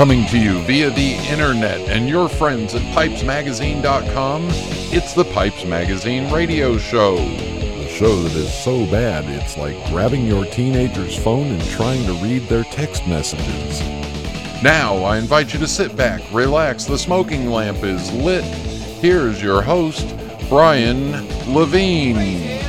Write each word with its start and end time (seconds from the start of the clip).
Coming 0.00 0.24
to 0.28 0.38
you 0.38 0.62
via 0.62 0.88
the 0.88 1.16
internet 1.28 1.78
and 1.90 2.08
your 2.08 2.26
friends 2.26 2.74
at 2.74 2.80
pipesmagazine.com, 2.94 4.46
it's 4.50 5.12
the 5.12 5.26
Pipes 5.26 5.66
Magazine 5.66 6.32
radio 6.32 6.78
show. 6.78 7.16
The 7.16 7.86
show 7.86 8.16
that 8.22 8.32
is 8.34 8.50
so 8.50 8.86
bad 8.86 9.26
it's 9.26 9.58
like 9.58 9.76
grabbing 9.90 10.24
your 10.24 10.46
teenager's 10.46 11.22
phone 11.22 11.48
and 11.48 11.62
trying 11.64 12.06
to 12.06 12.14
read 12.14 12.44
their 12.44 12.64
text 12.64 13.06
messages. 13.06 13.82
Now, 14.62 14.96
I 15.04 15.18
invite 15.18 15.52
you 15.52 15.60
to 15.60 15.68
sit 15.68 15.94
back, 15.94 16.22
relax, 16.32 16.86
the 16.86 16.96
smoking 16.96 17.50
lamp 17.50 17.84
is 17.84 18.10
lit. 18.10 18.44
Here's 19.02 19.42
your 19.42 19.60
host, 19.60 20.16
Brian 20.48 21.12
Levine. 21.52 22.62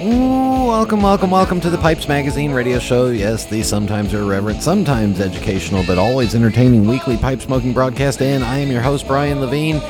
Ooh, 0.00 0.51
welcome, 0.72 1.02
welcome, 1.02 1.30
welcome 1.30 1.60
to 1.60 1.68
the 1.68 1.76
Pipes 1.76 2.08
Magazine 2.08 2.50
radio 2.50 2.78
show. 2.78 3.08
Yes, 3.08 3.44
the 3.44 3.62
sometimes 3.62 4.14
irreverent, 4.14 4.62
sometimes 4.62 5.20
educational, 5.20 5.84
but 5.86 5.98
always 5.98 6.34
entertaining 6.34 6.88
weekly 6.88 7.18
pipe 7.18 7.42
smoking 7.42 7.74
broadcast. 7.74 8.22
And 8.22 8.42
I 8.42 8.56
am 8.56 8.70
your 8.70 8.80
host, 8.80 9.06
Brian 9.06 9.38
Levine. 9.38 9.82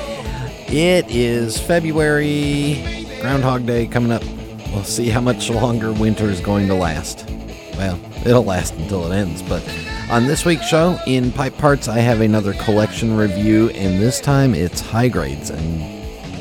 It 0.67 1.09
is 1.09 1.57
February, 1.57 3.07
Groundhog 3.21 3.65
Day 3.65 3.87
coming 3.87 4.11
up. 4.11 4.25
We'll 4.73 4.83
see 4.83 5.09
how 5.09 5.21
much 5.21 5.51
longer 5.51 5.93
winter 5.93 6.25
is 6.25 6.41
going 6.41 6.67
to 6.67 6.75
last. 6.75 7.31
Well, 7.77 8.01
it'll 8.27 8.43
last 8.43 8.75
until 8.75 9.07
it 9.07 9.15
ends, 9.15 9.41
but 9.41 9.63
on 10.11 10.27
this 10.27 10.45
week's 10.45 10.67
show, 10.67 10.99
in 11.07 11.31
Pipe 11.31 11.57
Parts, 11.59 11.87
I 11.87 12.01
have 12.01 12.21
another 12.21 12.55
collection 12.55 13.17
review, 13.17 13.71
and 13.71 14.03
this 14.03 14.21
time 14.21 14.53
it's 14.53 14.81
high 14.81 15.09
grades. 15.09 15.49
And 15.49 15.81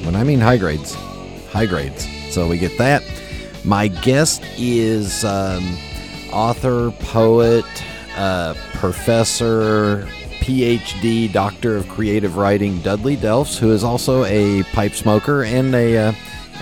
when 0.04 0.16
I 0.16 0.24
mean 0.24 0.40
high 0.40 0.58
grades, 0.58 0.96
high 1.52 1.68
grades. 1.68 2.08
So 2.34 2.48
we 2.48 2.58
get 2.58 2.76
that. 2.80 3.04
My 3.64 3.88
guest 3.88 4.44
is 4.58 5.24
um, 5.24 5.78
author, 6.34 6.92
poet, 6.92 7.66
uh, 8.16 8.56
professor, 8.74 10.08
PhD, 10.40 11.32
doctor 11.32 11.78
of 11.78 11.88
creative 11.88 12.38
writing, 12.38 12.80
Dudley 12.82 13.16
Delffs, 13.16 13.58
who 13.58 13.72
is 13.72 13.84
also 13.84 14.26
a 14.26 14.64
pipe 14.74 14.94
smoker 14.94 15.44
and 15.44 15.76
a 15.76 15.98
uh, 15.98 16.14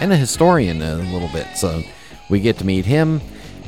and 0.01 0.11
a 0.11 0.17
historian 0.17 0.81
a 0.81 0.95
little 0.95 1.29
bit. 1.29 1.47
So 1.55 1.81
we 2.29 2.41
get 2.41 2.57
to 2.57 2.65
meet 2.65 2.85
him 2.85 3.21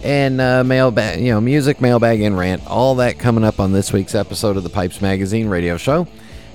and 0.03 0.41
uh, 0.41 0.63
mailbag, 0.63 1.21
you 1.21 1.31
know, 1.31 1.39
music, 1.39 1.79
mailbag, 1.79 2.21
and 2.21 2.37
rant. 2.37 2.65
All 2.67 2.95
that 2.95 3.17
coming 3.17 3.43
up 3.43 3.59
on 3.59 3.71
this 3.71 3.93
week's 3.93 4.15
episode 4.15 4.57
of 4.57 4.63
the 4.63 4.69
Pipes 4.69 5.01
Magazine 5.01 5.47
radio 5.47 5.77
show. 5.77 6.07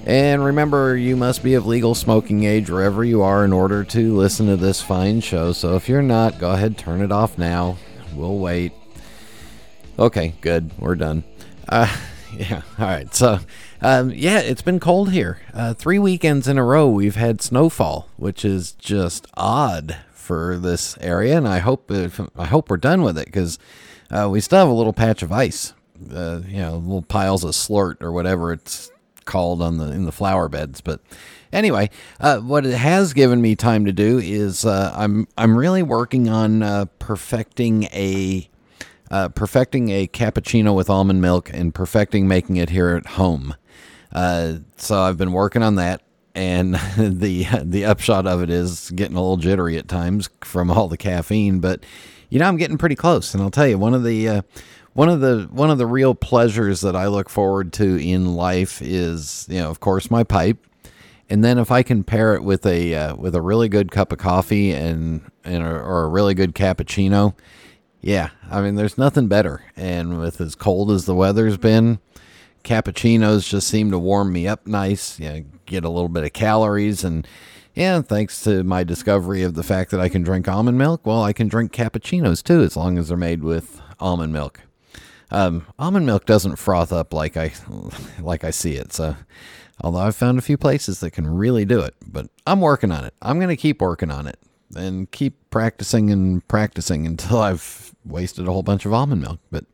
And 0.07 0.45
remember, 0.45 0.97
you 0.97 1.17
must 1.17 1.43
be 1.43 1.55
of 1.55 1.67
legal 1.67 1.97
smoking 1.97 2.45
age 2.45 2.71
wherever 2.71 3.03
you 3.03 3.23
are 3.23 3.45
in 3.45 3.53
order 3.53 3.83
to 3.83 4.17
listen 4.17 4.47
to 4.47 4.57
this 4.57 4.81
fine 4.81 5.21
show. 5.21 5.51
So 5.53 5.75
if 5.75 5.89
you're 5.89 6.01
not, 6.01 6.39
go 6.39 6.53
ahead, 6.53 6.79
turn 6.79 7.01
it 7.01 7.11
off 7.11 7.37
now. 7.37 7.77
We'll 8.15 8.39
wait. 8.39 8.73
Okay, 9.99 10.35
good. 10.43 10.71
We're 10.79 10.95
done. 10.95 11.25
Uh, 11.69 11.93
yeah, 12.33 12.63
all 12.79 12.87
right. 12.87 13.13
So, 13.13 13.41
um, 13.83 14.13
yeah, 14.15 14.39
it's 14.39 14.63
been 14.63 14.79
cold 14.79 15.11
here. 15.11 15.41
Uh, 15.53 15.75
three 15.75 15.99
weekends 15.99 16.47
in 16.47 16.57
a 16.57 16.63
row, 16.63 16.89
we've 16.89 17.17
had 17.17 17.43
snowfall, 17.43 18.09
which 18.17 18.45
is 18.45 18.73
just 18.75 19.27
odd 19.35 19.97
for 20.13 20.57
this 20.57 20.97
area. 20.99 21.37
And 21.37 21.49
I 21.49 21.59
hope 21.59 21.91
if, 21.91 22.21
I 22.37 22.45
hope 22.45 22.71
we're 22.71 22.77
done 22.77 23.03
with 23.03 23.19
it 23.19 23.27
because 23.27 23.59
uh, 24.13 24.29
we 24.31 24.41
still 24.41 24.61
have 24.61 24.69
a 24.69 24.73
little 24.73 24.93
patch 24.93 25.25
of 25.25 25.33
ice. 25.33 25.73
Uh, 26.15 26.43
you 26.47 26.59
know, 26.59 26.77
little 26.77 27.03
piles 27.03 27.43
of 27.43 27.53
slurt 27.53 28.01
or 28.03 28.13
whatever 28.13 28.53
it's 28.53 28.93
called 29.27 29.61
on 29.61 29.77
the 29.77 29.91
in 29.93 30.05
the 30.05 30.13
flower 30.13 30.49
beds. 30.49 30.81
But 30.81 31.01
anyway, 31.53 31.91
uh, 32.21 32.39
what 32.39 32.65
it 32.65 32.77
has 32.77 33.13
given 33.13 33.43
me 33.43 33.55
time 33.55 33.85
to 33.85 33.93
do 33.93 34.19
is 34.19 34.65
uh, 34.65 34.95
I'm 34.97 35.29
I'm 35.37 35.57
really 35.57 35.83
working 35.83 36.29
on 36.29 36.63
uh, 36.63 36.87
perfecting 36.99 37.85
a 37.85 38.49
uh, 39.11 39.29
perfecting 39.29 39.91
a 39.91 40.07
cappuccino 40.07 40.75
with 40.75 40.91
almond 40.91 41.21
milk 41.21 41.51
and 41.53 41.75
perfecting 41.75 42.27
making 42.27 42.57
it 42.57 42.71
here 42.71 42.91
at 42.97 43.07
home. 43.07 43.55
Uh, 44.13 44.55
so 44.77 45.01
I've 45.01 45.19
been 45.19 45.33
working 45.33 45.63
on 45.63 45.77
that. 45.77 46.03
And 46.35 46.75
the 46.99 47.47
the 47.63 47.85
upshot 47.85 48.27
of 48.27 48.43
it 48.43 48.51
is 48.51 48.91
getting 48.91 49.17
a 49.17 49.21
little 49.21 49.37
jittery 49.37 49.79
at 49.79 49.89
times 49.89 50.29
from 50.43 50.71
all 50.71 50.89
the 50.89 50.97
caffeine, 50.97 51.61
but 51.61 51.85
you 52.29 52.39
know 52.39 52.47
I'm 52.47 52.57
getting 52.57 52.79
pretty 52.79 52.97
close. 52.97 53.33
And 53.33 53.43
I'll 53.43 53.51
tell 53.51 53.67
you 53.67 53.79
one 53.79 53.95
of 53.95 54.05
the 54.05 54.29
uh, 54.29 54.43
one 54.97 55.11
of 55.11 55.21
the 55.21 55.47
one 55.51 55.71
of 55.71 55.77
the 55.77 55.87
real 55.87 56.15
pleasures 56.15 56.81
that 56.81 56.97
I 56.97 57.07
look 57.07 57.29
forward 57.29 57.73
to 57.75 57.97
in 57.97 58.35
life 58.35 58.81
is, 58.81 59.47
you 59.51 59.59
know, 59.59 59.69
of 59.69 59.79
course, 59.79 60.11
my 60.11 60.25
pipe, 60.25 60.57
and 61.29 61.45
then 61.45 61.59
if 61.59 61.71
I 61.71 61.83
can 61.83 62.03
pair 62.03 62.35
it 62.35 62.43
with 62.43 62.65
a 62.65 62.95
uh, 62.95 63.15
with 63.15 63.35
a 63.35 63.43
really 63.43 63.69
good 63.69 63.91
cup 63.91 64.11
of 64.11 64.19
coffee 64.19 64.73
and 64.73 65.31
and 65.45 65.63
a, 65.63 65.69
or 65.69 66.05
a 66.05 66.09
really 66.09 66.33
good 66.33 66.55
cappuccino, 66.55 67.35
yeah, 68.01 68.31
I 68.51 68.63
mean, 68.63 68.77
there's 68.77 68.97
nothing 68.97 69.29
better. 69.29 69.63
And 69.77 70.19
with 70.19 70.41
as 70.41 70.55
cold 70.55 70.91
as 70.91 71.05
the 71.05 71.15
weather's 71.15 71.59
been, 71.59 71.99
cappuccinos 72.65 73.47
just 73.47 73.69
seem 73.69 73.91
to 73.91 73.99
warm 73.99 74.33
me 74.33 74.49
up 74.49 74.67
nice. 74.67 75.21
You 75.21 75.29
know, 75.29 75.45
get 75.67 75.85
a 75.85 75.91
little 75.91 76.09
bit 76.09 76.25
of 76.25 76.33
calories 76.33 77.05
and. 77.05 77.27
Yeah, 77.75 78.01
thanks 78.01 78.43
to 78.45 78.65
my 78.65 78.85
discovery 78.85 79.43
of 79.43 79.53
the 79.53 79.63
fact 79.63 79.91
that 79.91 80.01
I 80.01 80.09
can 80.09 80.23
drink 80.23 80.49
almond 80.49 80.79
milk, 80.79 81.05
well, 81.05 81.23
I 81.23 81.35
can 81.35 81.47
drink 81.47 81.73
cappuccinos 81.73 82.43
too, 82.43 82.63
as 82.63 82.75
long 82.75 82.97
as 82.97 83.09
they're 83.09 83.19
made 83.19 83.45
with 83.45 83.83
almond 84.01 84.33
milk. 84.33 84.63
Um, 85.31 85.67
almond 85.79 86.07
milk 86.07 86.25
doesn't 86.25 86.57
froth 86.57 86.93
up 86.93 87.13
like 87.13 87.37
I 87.37 87.53
like 88.21 88.45
I 88.45 88.51
see 88.51 88.75
it. 88.75 88.93
So, 88.93 89.17
although 89.81 90.01
I've 90.01 90.17
found 90.17 90.39
a 90.39 90.43
few 90.43 90.57
places 90.57 91.01
that 91.01 91.11
can 91.13 91.27
really 91.27 91.65
do 91.65 91.81
it, 91.81 91.95
but 92.07 92.29
I'm 92.47 92.61
working 92.61 92.93
on 92.93 93.05
it. 93.05 93.15
I'm 93.21 93.39
going 93.39 93.49
to 93.49 93.57
keep 93.57 93.81
working 93.81 94.11
on 94.11 94.27
it 94.27 94.39
and 94.75 95.11
keep 95.11 95.51
practicing 95.51 96.11
and 96.11 96.47
practicing 96.49 97.07
until 97.07 97.39
I've 97.43 97.95
wasted 98.05 98.47
a 98.47 98.53
whole 98.53 98.63
bunch 98.63 98.87
of 98.87 98.93
almond 98.93 99.23
milk. 99.23 99.41
But 99.51 99.65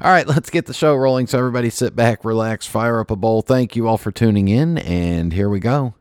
all 0.00 0.10
right, 0.10 0.26
let's 0.26 0.50
get 0.50 0.66
the 0.66 0.74
show 0.74 0.94
rolling. 0.94 1.26
So 1.26 1.38
everybody 1.38 1.70
sit 1.70 1.96
back, 1.96 2.24
relax, 2.24 2.66
fire 2.66 3.00
up 3.00 3.10
a 3.10 3.16
bowl. 3.16 3.42
Thank 3.42 3.76
you 3.76 3.88
all 3.88 3.98
for 3.98 4.12
tuning 4.12 4.48
in, 4.48 4.78
and 4.78 5.32
here 5.32 5.48
we 5.48 5.60
go. 5.60 5.94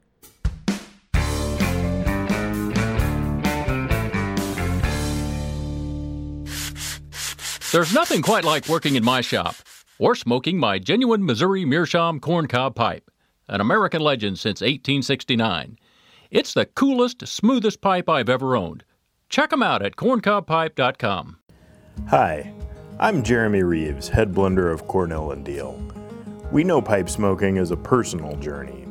There's 7.75 7.93
nothing 7.93 8.21
quite 8.21 8.45
like 8.45 8.69
working 8.69 8.95
in 8.95 9.03
my 9.03 9.19
shop 9.19 9.53
or 9.99 10.15
smoking 10.15 10.57
my 10.57 10.79
genuine 10.79 11.25
Missouri 11.25 11.65
Meerschaum 11.65 12.21
corncob 12.21 12.73
pipe, 12.73 13.11
an 13.49 13.59
American 13.59 13.99
legend 14.01 14.39
since 14.39 14.61
1869. 14.61 15.77
It's 16.31 16.53
the 16.53 16.67
coolest, 16.67 17.27
smoothest 17.27 17.81
pipe 17.81 18.07
I've 18.07 18.29
ever 18.29 18.55
owned. 18.55 18.85
Check 19.27 19.49
them 19.49 19.61
out 19.61 19.85
at 19.85 19.97
corncobpipe.com. 19.97 21.39
Hi, 22.07 22.53
I'm 22.97 23.21
Jeremy 23.21 23.63
Reeves, 23.63 24.07
head 24.07 24.33
blender 24.33 24.71
of 24.71 24.87
Cornell 24.87 25.31
and 25.31 25.45
Diehl. 25.45 26.53
We 26.53 26.63
know 26.63 26.81
pipe 26.81 27.09
smoking 27.09 27.57
is 27.57 27.71
a 27.71 27.75
personal 27.75 28.37
journey. 28.37 28.85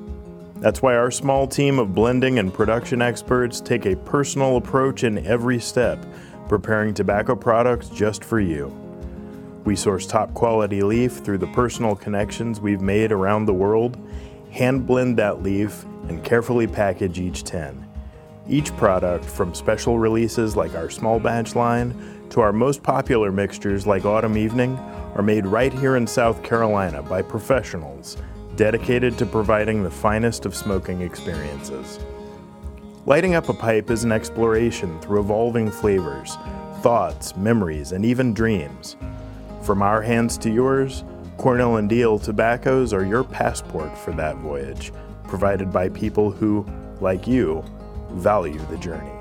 That's 0.57 0.83
why 0.83 0.95
our 0.95 1.11
small 1.11 1.47
team 1.47 1.79
of 1.79 1.95
blending 1.95 2.39
and 2.39 2.53
production 2.53 3.01
experts 3.01 3.63
take 3.63 3.87
a 3.87 3.97
personal 3.97 4.59
approach 4.59 5.05
in 5.05 5.27
every 5.27 5.59
step 5.59 6.05
preparing 6.49 6.95
tobacco 6.95 7.35
products 7.35 7.89
just 7.89 8.25
for 8.25 8.41
you. 8.41 8.73
We 9.65 9.77
source 9.77 10.07
top 10.07 10.35
quality 10.35 10.83
leaf 10.83 11.19
through 11.19 11.39
the 11.39 11.47
personal 11.49 11.97
connections 11.97 12.61
we've 12.61 12.83
made 12.83 13.13
around 13.13 13.47
the 13.47 13.55
world, 13.55 13.97
hand 14.51 14.87
blend 14.87 15.19
that 15.19 15.43
leaf, 15.43 15.85
and 16.09 16.23
carefully 16.23 16.67
package 16.67 17.19
each 17.19 17.45
tin. 17.45 17.89
Each 18.47 18.77
product, 18.77 19.25
from 19.25 19.55
special 19.55 19.99
releases 19.99 20.55
like 20.55 20.75
our 20.75 20.91
small 20.91 21.19
batch 21.19 21.57
line 21.57 22.27
to 22.29 22.41
our 22.41 22.53
most 22.53 22.83
popular 22.83 23.33
mixtures 23.33 23.87
like 23.87 24.05
Autumn 24.05 24.37
Evening, 24.37 24.77
are 25.15 25.23
made 25.23 25.47
right 25.47 25.73
here 25.73 25.97
in 25.97 26.07
South 26.07 26.43
Carolina 26.43 27.03
by 27.03 27.23
professionals 27.23 28.19
dedicated 28.57 29.19
to 29.19 29.27
providing 29.27 29.83
the 29.83 29.91
finest 29.91 30.47
of 30.47 30.55
smoking 30.55 31.01
experiences. 31.01 31.99
Lighting 33.07 33.35
up 33.35 33.51
a 33.51 33.53
pipe 33.53 33.91
is 33.91 34.03
an 34.03 34.13
exploration 34.13 34.99
through 35.01 35.21
evolving 35.21 35.71
flavors, 35.71 36.39
thoughts, 36.81 37.37
memories, 37.37 37.93
and 37.93 38.03
even 38.03 38.33
dreams. 38.33 38.97
From 39.61 39.83
our 39.83 40.01
hands 40.01 40.39
to 40.39 40.51
yours, 40.51 41.05
Cornell 41.37 41.77
and 41.77 41.91
Diehl 41.91 42.23
tobaccos 42.23 42.95
are 42.95 43.05
your 43.05 43.23
passport 43.23 43.99
for 43.99 44.13
that 44.13 44.37
voyage, 44.37 44.91
provided 45.25 45.71
by 45.71 45.91
people 45.91 46.31
who, 46.31 46.65
like 47.03 47.27
you, 47.27 47.63
value 48.13 48.65
the 48.71 48.79
journey. 48.79 49.14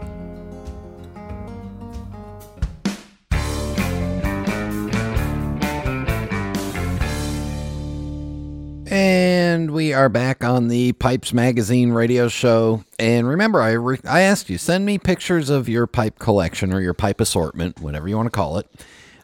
And 9.53 9.69
we 9.69 9.93
are 9.93 10.09
back 10.09 10.43
on 10.43 10.67
the 10.67 10.93
Pipes 10.93 11.31
Magazine 11.31 11.91
radio 11.91 12.27
show. 12.27 12.83
And 12.97 13.27
remember, 13.27 13.61
I, 13.61 13.73
re- 13.73 13.99
I 14.03 14.21
asked 14.21 14.49
you, 14.49 14.57
send 14.57 14.83
me 14.83 14.97
pictures 14.97 15.51
of 15.51 15.69
your 15.69 15.85
pipe 15.85 16.17
collection 16.17 16.73
or 16.73 16.81
your 16.81 16.95
pipe 16.95 17.21
assortment, 17.21 17.79
whatever 17.79 18.07
you 18.07 18.17
want 18.17 18.25
to 18.25 18.31
call 18.31 18.57
it. 18.57 18.67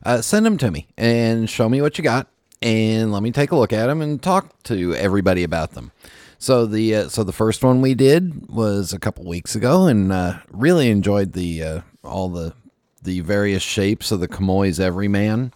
Uh, 0.06 0.22
send 0.22 0.46
them 0.46 0.60
to 0.60 0.70
me 0.70 0.88
and 0.98 1.50
show 1.50 1.68
me 1.68 1.82
what 1.82 1.98
you 1.98 2.04
got. 2.04 2.28
And 2.62 3.12
let 3.12 3.24
me 3.24 3.32
take 3.32 3.50
a 3.50 3.56
look 3.56 3.74
at 3.74 3.88
them 3.88 4.04
and 4.04 4.22
talk 4.22 4.62
to 4.66 4.94
everybody 4.94 5.44
about 5.44 5.72
them. 5.72 5.92
So 6.38 6.68
the 6.68 6.94
uh, 6.94 7.10
so 7.10 7.24
the 7.24 7.34
first 7.34 7.64
one 7.64 7.82
we 7.82 7.96
did 7.96 8.50
was 8.50 8.94
a 8.94 9.00
couple 9.00 9.26
weeks 9.26 9.56
ago, 9.56 9.88
and 9.88 10.12
uh, 10.12 10.38
really 10.52 10.92
enjoyed 10.92 11.34
the 11.34 11.64
uh, 11.64 11.82
all 12.04 12.30
the 12.30 12.54
the 13.02 13.22
various 13.22 13.64
shapes 13.64 14.12
of 14.12 14.20
the 14.20 14.28
Comoy's 14.28 14.80
Everyman, 14.80 15.54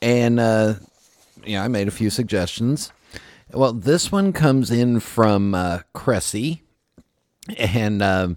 and 0.00 0.40
uh, 0.40 0.74
yeah, 1.44 1.62
I 1.62 1.68
made 1.68 1.86
a 1.86 1.90
few 1.90 2.08
suggestions. 2.08 2.92
Well, 3.52 3.72
this 3.72 4.10
one 4.10 4.32
comes 4.32 4.70
in 4.70 5.00
from 5.00 5.54
uh, 5.54 5.80
Cressy, 5.94 6.62
and 7.56 8.02
um, 8.02 8.36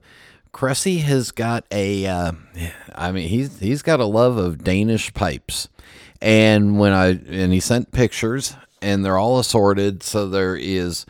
Cressy 0.51 0.99
has 0.99 1.31
got 1.31 1.65
a. 1.71 2.05
Uh, 2.05 2.31
I 2.93 3.11
mean, 3.11 3.27
he's 3.27 3.59
he's 3.59 3.81
got 3.81 3.99
a 3.99 4.05
love 4.05 4.37
of 4.37 4.63
Danish 4.63 5.13
pipes, 5.13 5.67
and 6.21 6.79
when 6.79 6.93
I 6.93 7.07
and 7.07 7.51
he 7.51 7.59
sent 7.59 7.91
pictures, 7.91 8.55
and 8.81 9.03
they're 9.03 9.17
all 9.17 9.39
assorted. 9.39 10.03
So 10.03 10.29
there 10.29 10.55
is, 10.55 11.07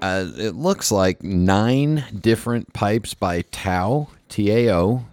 uh, 0.00 0.26
it 0.36 0.54
looks 0.54 0.90
like 0.90 1.22
nine 1.22 2.04
different 2.18 2.72
pipes 2.72 3.12
by 3.12 3.42
Tao 3.50 4.08
T 4.30 4.50
A 4.50 4.74
O. 4.74 5.04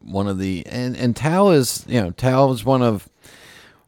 One 0.00 0.28
of 0.28 0.38
the 0.38 0.66
and 0.66 0.94
and 0.96 1.16
Tao 1.16 1.50
is 1.50 1.86
you 1.88 2.02
know 2.02 2.10
Tao 2.10 2.52
is 2.52 2.64
one 2.66 2.82
of 2.82 3.08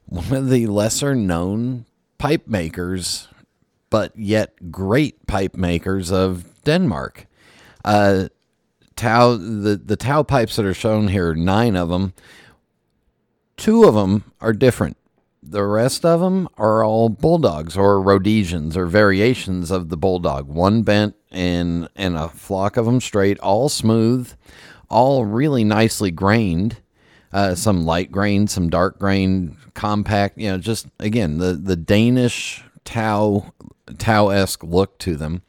one 0.07 0.33
of 0.33 0.49
the 0.49 0.69
lesser 0.69 1.15
known 1.15 1.85
pipe 2.17 2.47
makers, 2.49 3.29
but 3.95 4.11
yet 4.19 4.73
great 4.73 5.25
pipe 5.29 5.55
makers 5.55 6.11
of 6.11 6.45
Denmark. 6.65 7.29
Uh, 7.85 8.27
Tao 8.97 9.37
the 9.37 9.77
the 9.77 9.95
Tao 9.95 10.25
pipes 10.25 10.57
that 10.57 10.67
are 10.67 10.75
shown 10.75 11.07
here, 11.07 11.33
nine 11.33 11.77
of 11.77 11.91
them. 11.91 12.13
Two 13.57 13.85
of 13.85 13.95
them 13.95 14.33
are 14.41 14.53
different. 14.53 14.97
The 15.45 15.63
rest 15.63 16.05
of 16.05 16.19
them 16.19 16.49
are 16.59 16.83
all 16.83 17.09
bulldogs 17.09 17.77
or 17.77 18.03
Rhodesians 18.03 18.77
or 18.77 18.87
variations 18.87 19.71
of 19.71 19.91
the 19.91 19.97
bulldog. 19.97 20.49
One 20.49 20.83
bent 20.83 21.15
and 21.31 21.89
and 21.95 22.17
a 22.17 22.29
flock 22.29 22.77
of 22.77 22.87
them 22.87 23.01
straight, 23.01 23.39
all 23.39 23.69
smooth, 23.69 24.33
all 24.91 25.25
really 25.25 25.63
nicely 25.63 26.11
grained. 26.11 26.81
Uh, 27.33 27.55
some 27.55 27.87
light 27.87 28.11
grain, 28.11 28.49
some 28.49 28.69
dark 28.69 28.99
grain, 28.99 29.57
compact. 29.75 30.37
You 30.37 30.51
know, 30.51 30.59
just 30.59 30.89
again 30.99 31.39
the 31.39 31.53
the 31.53 31.77
Danish 31.77 32.65
Tao 32.85 33.54
Tao 33.99 34.29
esque 34.29 34.63
look 34.63 34.99
to 34.99 35.17
them. 35.17 35.43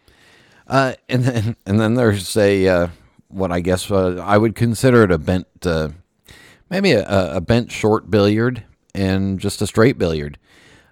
Uh, 0.67 0.93
and 1.07 1.23
then 1.23 1.55
and 1.65 1.79
then 1.79 1.93
there's 1.93 2.35
a 2.37 2.67
uh, 2.67 2.87
what 3.27 3.51
I 3.51 3.59
guess 3.59 3.89
uh, 3.91 4.21
I 4.23 4.37
would 4.37 4.55
consider 4.55 5.03
it 5.03 5.11
a 5.11 5.17
bent, 5.17 5.47
uh, 5.63 5.89
maybe 6.69 6.93
a, 6.93 7.35
a, 7.35 7.41
bent 7.41 7.71
short 7.71 8.09
billiard 8.09 8.63
and 8.93 9.39
just 9.39 9.61
a 9.61 9.67
straight 9.67 9.97
billiard. 9.97 10.39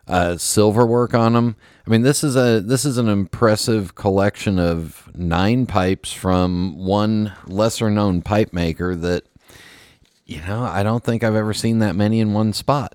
Uh, 0.06 0.36
silver 0.36 0.86
work 0.86 1.14
on 1.14 1.34
them. 1.34 1.56
I 1.88 1.90
mean, 1.90 2.02
this 2.02 2.24
is 2.24 2.36
a 2.36 2.60
this 2.60 2.86
is 2.86 2.98
an 2.98 3.08
impressive 3.08 3.96
collection 3.96 4.60
of 4.60 5.10
nine 5.16 5.66
pipes 5.66 6.12
from 6.12 6.78
one 6.78 7.34
lesser 7.48 7.90
known 7.90 8.22
pipe 8.22 8.54
maker 8.54 8.96
that 8.98 9.24
you 10.26 10.42
know 10.42 10.64
I 10.64 10.84
don't 10.84 11.04
think 11.04 11.24
I've 11.24 11.36
ever 11.36 11.54
seen 11.54 11.80
that 11.80 11.96
many 11.96 12.20
in 12.20 12.34
one 12.34 12.54
spot. 12.54 12.94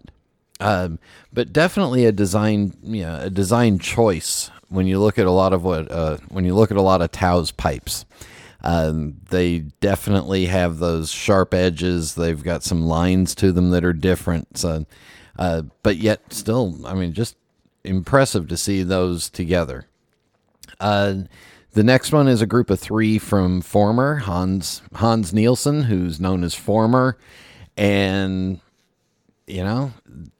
Um, 0.60 0.98
but 1.32 1.52
definitely 1.52 2.04
a 2.04 2.12
design, 2.12 2.76
you 2.82 3.02
know, 3.02 3.20
a 3.20 3.30
design 3.30 3.78
choice 3.78 4.50
when 4.68 4.86
you 4.86 4.98
look 4.98 5.18
at 5.18 5.26
a 5.26 5.30
lot 5.30 5.52
of 5.52 5.64
what 5.64 5.90
uh, 5.90 6.18
when 6.28 6.44
you 6.44 6.54
look 6.54 6.70
at 6.70 6.76
a 6.76 6.82
lot 6.82 7.02
of 7.02 7.12
Tao's 7.12 7.50
pipes. 7.50 8.04
Um, 8.60 9.18
they 9.30 9.60
definitely 9.80 10.46
have 10.46 10.78
those 10.78 11.10
sharp 11.10 11.54
edges. 11.54 12.14
They've 12.14 12.42
got 12.42 12.64
some 12.64 12.82
lines 12.82 13.34
to 13.36 13.52
them 13.52 13.70
that 13.70 13.84
are 13.84 13.92
different. 13.92 14.58
So, 14.58 14.84
uh, 15.38 15.62
but 15.84 15.98
yet 15.98 16.32
still, 16.32 16.84
I 16.84 16.94
mean, 16.94 17.12
just 17.12 17.36
impressive 17.84 18.48
to 18.48 18.56
see 18.56 18.82
those 18.82 19.30
together. 19.30 19.86
Uh, 20.80 21.14
the 21.72 21.84
next 21.84 22.12
one 22.12 22.26
is 22.26 22.42
a 22.42 22.46
group 22.46 22.70
of 22.70 22.80
three 22.80 23.18
from 23.18 23.60
Former 23.60 24.16
Hans 24.16 24.82
Hans 24.94 25.32
Nielsen, 25.32 25.84
who's 25.84 26.18
known 26.18 26.42
as 26.42 26.54
Former, 26.54 27.16
and 27.76 28.60
you 29.48 29.64
know, 29.64 29.92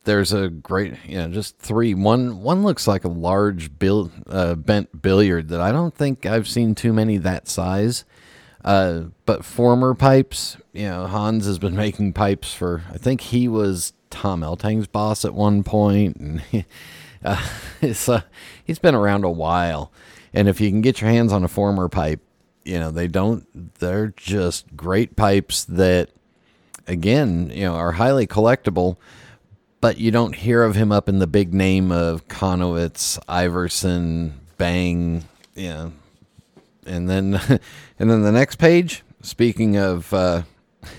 there's 0.05 0.33
a 0.33 0.49
great, 0.49 0.95
you 1.07 1.19
know, 1.19 1.29
just 1.29 1.59
three. 1.59 1.95
One 1.95 2.43
one 2.43 2.63
looks 2.63 2.87
like 2.87 3.05
a 3.05 3.09
large 3.09 3.79
bill, 3.79 4.11
uh, 4.29 4.55
bent 4.55 5.03
billiard 5.03 5.49
that 5.49 5.61
I 5.61 5.73
don't 5.73 5.95
think 5.95 6.27
I've 6.27 6.49
seen 6.49 6.75
too 6.75 6.93
many 6.93 7.17
that 7.19 7.49
size. 7.49 8.05
Uh, 8.65 9.05
but 9.25 9.45
former 9.45 9.95
pipes, 9.95 10.57
you 10.73 10.89
know, 10.89 11.07
Hans 11.07 11.47
has 11.47 11.59
been 11.59 11.77
making 11.87 12.13
pipes 12.13 12.53
for. 12.53 12.83
I 12.93 12.99
think 12.99 13.21
he 13.21 13.49
was 13.49 13.93
Tom 14.11 14.43
Eltang's 14.43 14.87
boss 14.87 15.25
at 15.25 15.35
one 15.35 15.63
point, 15.63 16.17
and 16.17 16.41
he, 16.43 16.65
uh, 17.25 17.47
uh, 17.83 18.21
he's 18.65 18.79
been 18.79 18.95
around 18.95 19.25
a 19.25 19.31
while. 19.31 19.93
And 20.35 20.49
if 20.49 20.61
you 20.61 20.71
can 20.71 20.83
get 20.83 21.01
your 21.01 21.11
hands 21.11 21.33
on 21.33 21.45
a 21.45 21.49
former 21.49 21.89
pipe, 21.89 22.21
you 22.65 22.79
know 22.79 22.91
they 22.91 23.09
don't. 23.09 23.47
They're 23.79 24.09
just 24.09 24.77
great 24.77 25.17
pipes 25.17 25.65
that 25.65 26.11
again, 26.89 27.51
you 27.55 27.65
know, 27.65 27.75
are 27.75 27.93
highly 27.93 28.27
collectible, 28.27 28.97
but 29.81 29.99
you 29.99 30.11
don't 30.11 30.35
hear 30.35 30.65
of 30.65 30.75
him 30.75 30.91
up 30.91 31.09
in 31.09 31.21
the 31.21 31.27
big 31.27 31.55
name 31.55 31.93
of 31.93 32.27
Chonowitsch, 32.27 33.19
Ivarsson, 33.29 34.33
Bang, 34.57 35.25
you 35.55 35.69
know. 35.69 35.93
And 36.87 37.09
then 37.09 37.35
and 37.99 38.11
then 38.11 38.23
the 38.23 38.33
next 38.33 38.57
page, 38.57 39.05
speaking 39.23 39.77
of 39.77 40.13
uh, 40.13 40.43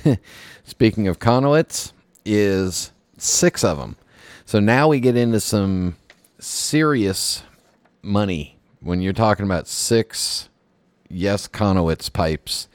speaking 0.64 1.08
of 1.08 1.20
Chonowitsch, 1.20 1.92
is 2.24 2.92
six 3.18 3.64
of 3.64 3.78
them. 3.78 3.98
So 4.46 4.60
now 4.60 4.88
we 4.88 5.00
get 5.00 5.18
into 5.18 5.40
some 5.40 5.98
serious 6.40 7.44
money 8.02 8.58
when 8.80 9.02
you're 9.02 9.14
talking 9.14 9.46
about 9.46 9.68
six 9.68 10.50
yes 11.10 11.48
Chonowitsch 11.48 12.14
pipes. 12.14 12.68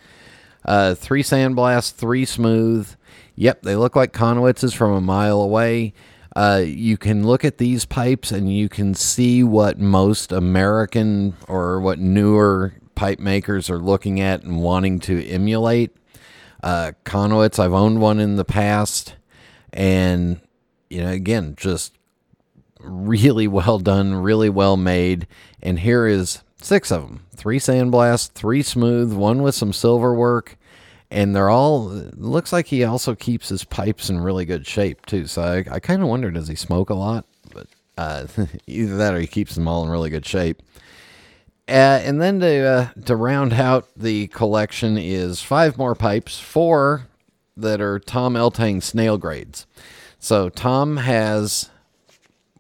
Uh, 0.65 0.95
three 0.95 1.23
sandblast, 1.23 1.93
three 1.93 2.25
smooth, 2.25 2.89
Yep, 3.37 3.63
they 3.63 3.77
look 3.77 3.97
like 3.97 4.13
Chonowitsch's 4.13 4.75
from 4.75 4.93
a 4.93 5.01
mile 5.01 5.41
away. 5.41 5.93
Uh, 6.37 6.63
you 6.65 6.97
can 6.97 7.25
look 7.27 7.45
at 7.45 7.59
these 7.59 7.85
pipes 7.85 8.33
and 8.33 8.53
you 8.53 8.69
can 8.69 8.95
see 8.95 9.45
what 9.45 9.79
most 9.79 10.33
American 10.33 11.37
or 11.49 11.81
what 11.81 11.99
newer 11.99 12.75
pipe 12.95 13.19
makers 13.19 13.71
are 13.71 13.79
looking 13.79 14.21
at 14.21 14.43
and 14.43 14.61
wanting 14.63 14.99
to 15.01 15.25
emulate. 15.27 15.97
Uh, 16.63 16.93
Chonowitsch, 17.05 17.59
I've 17.59 17.73
owned 17.73 18.01
one 18.01 18.19
in 18.19 18.37
the 18.37 18.45
past, 18.45 19.17
and 19.73 20.41
you 20.89 21.03
know, 21.03 21.11
again, 21.11 21.55
just 21.57 21.93
really 22.81 23.47
well 23.49 23.79
done, 23.79 24.15
really 24.15 24.49
well 24.49 24.77
made. 24.77 25.27
And 25.63 25.81
here 25.81 26.07
is 26.07 26.43
six 26.63 26.91
of 26.91 27.03
them: 27.03 27.27
three 27.37 27.59
sandblast, 27.59 28.31
three 28.31 28.63
smooth, 28.63 29.13
one 29.13 29.43
with 29.43 29.55
some 29.55 29.73
silver 29.73 30.15
work, 30.15 30.57
and 31.11 31.35
they're 31.35 31.51
all 31.51 31.85
looks 32.17 32.53
like 32.53 32.67
he 32.67 32.85
also 32.85 33.15
keeps 33.15 33.49
his 33.49 33.65
pipes 33.65 34.11
in 34.11 34.21
really 34.21 34.45
good 34.45 34.67
shape 34.67 35.07
too. 35.07 35.27
So 35.27 35.43
I, 35.43 35.75
I 35.75 35.81
kind 35.81 36.03
of 36.03 36.09
wonder 36.09 36.31
does 36.31 36.49
he 36.49 36.57
smoke 36.57 36.91
a 36.91 36.95
lot? 36.95 37.27
But 37.53 37.67
uh, 37.97 38.27
either 38.67 38.97
that 38.97 39.15
or 39.15 39.21
he 39.21 39.27
keeps 39.27 39.55
them 39.55 39.69
all 39.69 39.85
in 39.85 39.91
really 39.91 40.11
good 40.11 40.27
shape. 40.27 40.63
Uh, 41.67 42.01
and 42.03 42.21
then 42.21 42.41
to 42.41 42.65
uh, 42.65 42.89
to 43.07 43.17
round 43.17 43.55
out 43.55 43.89
the 43.97 44.27
collection 44.29 44.99
is 44.99 45.41
five 45.41 45.79
more 45.79 45.95
pipes, 45.95 46.39
four 46.39 47.07
that 47.57 47.81
are 47.81 47.99
Tom 47.99 48.35
Eltang 48.35 48.83
snail 48.83 49.17
grades. 49.17 49.67
So 50.19 50.49
Tom 50.49 50.99
has 50.99 51.71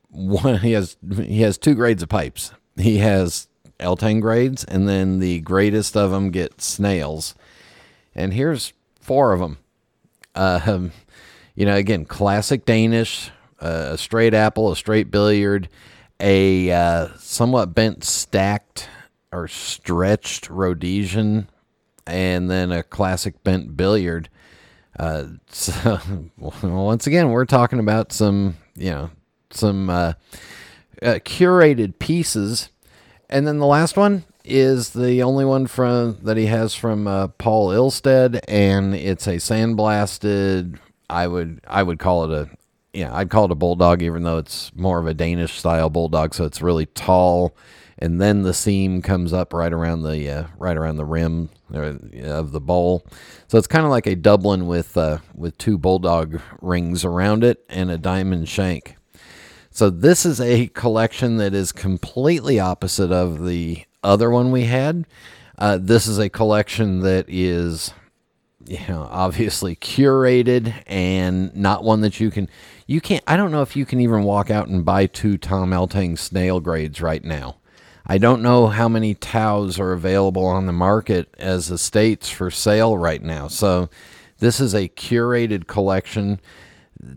one. 0.08 0.58
He 0.60 0.72
has 0.72 0.96
he 1.16 1.42
has 1.42 1.58
two 1.58 1.74
grades 1.74 2.02
of 2.02 2.08
pipes. 2.08 2.52
He 2.76 2.98
has 2.98 3.48
Eltang 3.78 4.22
grades, 4.22 4.64
and 4.64 4.88
then 4.88 5.18
the 5.18 5.40
greatest 5.40 5.96
of 5.96 6.10
them 6.10 6.30
get 6.30 6.62
snails 6.62 7.34
and 8.14 8.32
here's 8.32 8.72
four 9.00 9.32
of 9.32 9.40
them. 9.40 9.58
Uh, 10.34 10.88
you 11.54 11.66
know, 11.66 11.76
again, 11.76 12.04
classic 12.04 12.64
Danish, 12.64 13.30
uh, 13.60 13.90
a 13.92 13.98
straight 13.98 14.34
apple, 14.34 14.72
a 14.72 14.76
straight 14.76 15.10
billiard, 15.10 15.68
a 16.20 16.70
uh, 16.70 17.08
somewhat 17.18 17.74
bent 17.74 18.04
stacked 18.04 18.88
or 19.32 19.48
stretched 19.48 20.48
Rhodesian, 20.48 21.48
and 22.06 22.50
then 22.50 22.72
a 22.72 22.82
classic 22.82 23.42
bent 23.44 23.76
billiard. 23.76 24.28
Uh, 24.98 25.24
so 25.48 26.00
once 26.38 27.06
again, 27.06 27.30
we're 27.30 27.44
talking 27.44 27.78
about 27.78 28.12
some, 28.12 28.56
you 28.76 28.90
know, 28.90 29.10
some 29.50 29.90
uh, 29.90 30.14
uh, 31.02 31.18
curated 31.24 31.98
pieces. 31.98 32.70
And 33.28 33.46
then 33.46 33.58
the 33.58 33.66
last 33.66 33.96
one 33.96 34.24
is 34.44 34.90
the 34.90 35.22
only 35.22 35.44
one 35.44 35.66
from 35.66 36.18
that 36.22 36.36
he 36.36 36.46
has 36.46 36.74
from 36.74 37.06
uh, 37.06 37.28
Poul 37.28 37.72
Ilsted, 37.72 38.40
and 38.48 38.94
it's 38.94 39.26
a 39.26 39.36
sandblasted. 39.36 40.78
I 41.08 41.26
would 41.26 41.60
I 41.66 41.82
would 41.82 41.98
call 41.98 42.24
it 42.24 42.30
a 42.30 42.50
yeah 42.92 43.14
I'd 43.14 43.30
call 43.30 43.46
it 43.46 43.50
a 43.50 43.56
bulldog, 43.56 44.02
even 44.02 44.22
though 44.22 44.38
it's 44.38 44.74
more 44.74 44.98
of 44.98 45.06
a 45.06 45.14
Danish 45.14 45.58
style 45.58 45.90
bulldog. 45.90 46.34
So 46.34 46.44
it's 46.44 46.62
really 46.62 46.86
tall, 46.86 47.56
and 47.98 48.20
then 48.20 48.42
the 48.42 48.54
seam 48.54 49.02
comes 49.02 49.32
up 49.32 49.52
right 49.52 49.72
around 49.72 50.02
the 50.02 50.30
uh, 50.30 50.46
right 50.58 50.76
around 50.76 50.96
the 50.96 51.04
rim 51.04 51.48
of 51.72 52.52
the 52.52 52.60
bowl. 52.60 53.06
So 53.48 53.58
it's 53.58 53.66
kind 53.66 53.84
of 53.84 53.90
like 53.90 54.06
a 54.06 54.14
Dublin 54.14 54.66
with 54.66 54.96
uh, 54.96 55.18
with 55.34 55.56
two 55.58 55.78
bulldog 55.78 56.40
rings 56.60 57.04
around 57.04 57.44
it 57.44 57.64
and 57.68 57.90
a 57.90 57.98
diamond 57.98 58.48
shank. 58.48 58.96
So 59.70 59.90
this 59.90 60.24
is 60.24 60.40
a 60.40 60.68
collection 60.68 61.38
that 61.38 61.52
is 61.52 61.72
completely 61.72 62.60
opposite 62.60 63.10
of 63.10 63.44
the 63.44 63.84
other 64.04 64.30
one 64.30 64.52
we 64.52 64.64
had. 64.64 65.06
Uh, 65.58 65.78
this 65.80 66.06
is 66.06 66.18
a 66.18 66.28
collection 66.28 67.00
that 67.00 67.26
is, 67.28 67.92
you 68.66 68.78
know, 68.88 69.08
obviously 69.10 69.76
curated 69.76 70.74
and 70.86 71.54
not 71.56 71.84
one 71.84 72.00
that 72.02 72.20
you 72.20 72.30
can. 72.30 72.48
You 72.86 73.00
can't. 73.00 73.24
I 73.26 73.36
don't 73.36 73.50
know 73.50 73.62
if 73.62 73.76
you 73.76 73.86
can 73.86 74.00
even 74.00 74.24
walk 74.24 74.50
out 74.50 74.68
and 74.68 74.84
buy 74.84 75.06
two 75.06 75.38
Tom 75.38 75.70
Eltang 75.70 76.18
snail 76.18 76.60
grades 76.60 77.00
right 77.00 77.24
now. 77.24 77.56
I 78.06 78.18
don't 78.18 78.42
know 78.42 78.66
how 78.66 78.88
many 78.88 79.14
Taos 79.14 79.80
are 79.80 79.92
available 79.92 80.44
on 80.44 80.66
the 80.66 80.72
market 80.72 81.34
as 81.38 81.70
estates 81.70 82.28
for 82.28 82.50
sale 82.50 82.98
right 82.98 83.22
now. 83.22 83.48
So 83.48 83.88
this 84.40 84.60
is 84.60 84.74
a 84.74 84.88
curated 84.90 85.66
collection. 85.66 86.40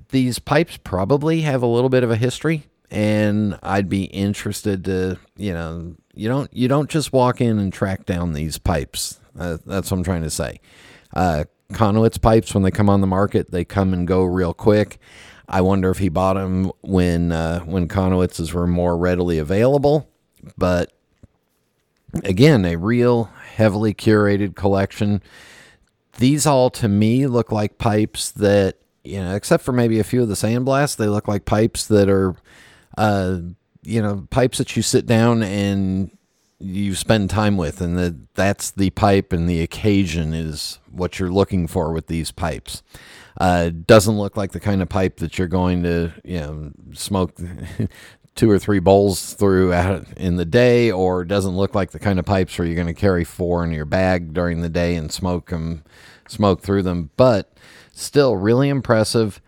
These 0.10 0.40
pipes 0.40 0.78
probably 0.78 1.42
have 1.42 1.62
a 1.62 1.68
little 1.68 1.90
bit 1.90 2.04
of 2.04 2.12
a 2.12 2.16
history 2.16 2.68
and 2.90 3.58
I'd 3.62 3.90
be 3.90 4.06
interested 4.06 4.86
to, 4.86 5.20
you 5.36 5.54
know, 5.54 5.96
you 6.14 6.28
don't 6.28 6.52
you 6.54 6.68
don't 6.68 6.90
just 6.90 7.14
walk 7.14 7.42
in 7.42 7.60
and 7.60 7.72
track 7.72 8.06
down 8.06 8.34
these 8.34 8.58
pipes. 8.58 9.20
Uh, 9.38 9.58
that's 9.66 9.92
what 9.92 9.98
I'm 9.98 10.04
trying 10.04 10.24
to 10.24 10.30
say. 10.30 10.60
Uh, 11.16 11.46
Chonowitsch 11.72 12.22
pipes, 12.22 12.54
when 12.54 12.64
they 12.64 12.72
come 12.72 12.90
on 12.90 13.02
the 13.02 13.08
market, 13.08 13.52
they 13.52 13.66
come 13.66 13.94
and 13.94 14.08
go 14.08 14.24
real 14.24 14.54
quick. 14.54 15.00
I 15.50 15.62
wonder 15.62 15.90
if 15.90 16.00
he 16.00 16.10
bought 16.10 16.34
them 16.34 16.72
when 16.82 17.32
uh, 17.32 17.60
when 17.62 17.88
Chonowitsches 17.88 18.54
were 18.54 18.68
more 18.68 18.98
readily 18.98 19.38
available. 19.38 20.10
But 20.58 20.94
again, 22.24 22.66
a 22.66 22.78
real 22.78 23.26
heavily 23.56 23.94
curated 23.94 24.56
collection. 24.56 25.22
These 26.18 26.46
all 26.48 26.70
to 26.72 26.88
me 26.88 27.28
look 27.28 27.52
like 27.52 27.78
pipes 27.78 28.32
that 28.32 28.78
you 29.08 29.24
know, 29.24 29.36
except 29.36 29.64
for 29.64 29.72
maybe 29.72 30.00
a 30.00 30.04
few 30.04 30.22
of 30.22 30.28
the 30.28 30.36
sandblasts, 30.36 30.98
they 30.98 31.08
look 31.08 31.28
like 31.28 31.46
pipes 31.46 31.88
that 31.88 32.10
are, 32.10 32.36
uh, 32.98 33.40
you 33.84 34.02
know, 34.02 34.28
pipes 34.30 34.58
that 34.58 34.76
you 34.76 34.82
sit 34.82 35.06
down 35.06 35.44
and 35.44 36.12
you 36.60 36.96
spend 36.96 37.30
time 37.30 37.56
with, 37.56 37.82
and 37.82 37.98
that 37.98 38.34
that's 38.36 38.72
the 38.72 38.90
pipe 38.92 39.32
and 39.32 39.50
the 39.50 39.62
occasion 39.62 40.34
is 40.34 40.80
what 40.92 41.20
you're 41.20 41.32
looking 41.32 41.68
for 41.68 41.94
with 41.94 42.08
these 42.08 42.32
pipes. 42.32 42.82
Uh, 43.40 43.70
doesn't 43.70 44.18
look 44.18 44.36
like 44.36 44.52
the 44.52 44.60
kind 44.60 44.82
of 44.82 44.90
pipe 44.90 45.18
that 45.18 45.38
you're 45.38 45.48
going 45.48 45.84
to, 45.84 46.12
you 46.24 46.40
know, 46.40 46.72
smoke 46.94 47.38
two 48.36 48.50
or 48.50 48.58
three 48.58 48.80
bowls 48.80 49.34
through 49.34 49.74
in 50.18 50.38
the 50.38 50.46
day, 50.46 50.92
or 50.92 51.24
doesn't 51.24 51.56
look 51.56 51.76
like 51.76 51.92
the 51.92 52.00
kind 52.00 52.18
of 52.18 52.26
pipes 52.26 52.58
where 52.58 52.68
you're 52.68 52.76
going 52.76 52.88
to 52.88 52.94
carry 52.94 53.24
four 53.24 53.64
in 53.64 53.72
your 53.72 53.86
bag 53.86 54.34
during 54.34 54.62
the 54.62 54.70
day 54.70 54.96
and 54.96 55.12
smoke 55.12 55.50
them, 55.50 55.84
smoke 56.28 56.62
through 56.62 56.82
them. 56.82 57.12
But 57.16 57.54
still, 57.92 58.36
really 58.36 58.70
impressive. 58.70 59.40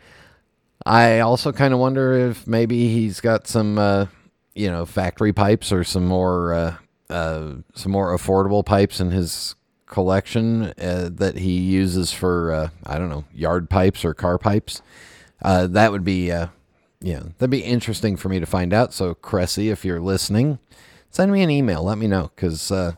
I 0.90 1.20
also 1.20 1.52
kind 1.52 1.72
of 1.72 1.80
wonder 1.80 2.14
if 2.14 2.48
maybe 2.48 2.92
he's 2.92 3.22
got 3.22 3.46
some, 3.46 3.78
uh, 3.78 4.08
you 4.56 4.72
know, 4.72 4.88
factory 4.88 5.32
pipes 5.32 5.72
or 5.72 5.84
some 5.84 6.08
more, 6.08 6.52
uh, 6.52 6.76
uh, 7.12 7.58
some 7.76 7.92
more 7.92 8.18
affordable 8.18 8.66
pipes 8.66 9.00
in 9.00 9.12
his 9.12 9.56
collection 9.86 10.74
uh, 10.82 11.10
that 11.14 11.38
he 11.38 11.60
uses 11.60 12.12
for 12.12 12.52
uh, 12.52 12.70
I 12.88 12.98
don't 12.98 13.10
know 13.10 13.26
yard 13.34 13.70
pipes 13.70 14.04
or 14.04 14.16
car 14.16 14.40
pipes. 14.40 14.82
Uh, 15.44 15.68
that 15.68 15.92
would 15.92 16.04
be 16.04 16.28
yeah 16.28 16.50
that'd 17.02 17.50
be 17.52 17.60
interesting 17.60 18.18
for 18.18 18.30
me 18.30 18.40
to 18.40 18.48
find 18.48 18.74
out. 18.74 18.92
So 18.92 19.14
Cressy, 19.14 19.70
if 19.70 19.86
you're 19.86 20.02
listening, 20.02 20.58
send 21.12 21.32
me 21.32 21.44
an 21.44 21.52
email. 21.52 21.84
Let 21.84 22.00
me 22.00 22.08
know 22.08 22.32
because 22.36 22.72
I 22.72 22.96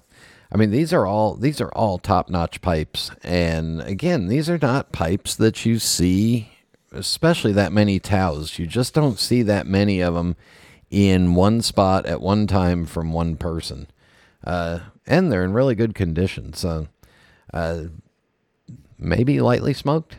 mean 0.55 0.71
these 0.71 0.93
are 0.93 1.05
all 1.05 1.35
these 1.35 1.59
are 1.59 1.71
all 1.73 1.97
top 1.97 2.29
notch 2.29 2.61
pipes, 2.61 3.11
and 3.21 3.81
again 3.81 4.27
these 4.27 4.49
are 4.49 4.59
not 4.61 4.93
pipes 4.93 5.35
that 5.35 5.65
you 5.65 5.77
see, 5.77 6.50
especially 6.91 7.53
that 7.53 7.71
many 7.71 7.99
Taos. 7.99 8.59
You 8.59 8.67
just 8.67 8.93
don't 8.93 9.19
see 9.19 9.41
that 9.43 9.67
many 9.67 10.01
of 10.01 10.13
them 10.13 10.35
in 10.89 11.35
one 11.35 11.61
spot 11.61 12.05
at 12.05 12.21
one 12.21 12.47
time 12.47 12.85
from 12.85 13.13
one 13.13 13.37
person. 13.37 13.87
Uh, 14.43 14.79
and 15.07 15.31
they're 15.31 15.43
in 15.43 15.53
really 15.53 15.75
good 15.75 15.95
condition. 15.95 16.53
So 16.53 16.87
uh, 17.53 17.83
maybe 18.97 19.39
lightly 19.39 19.73
smoked, 19.73 20.17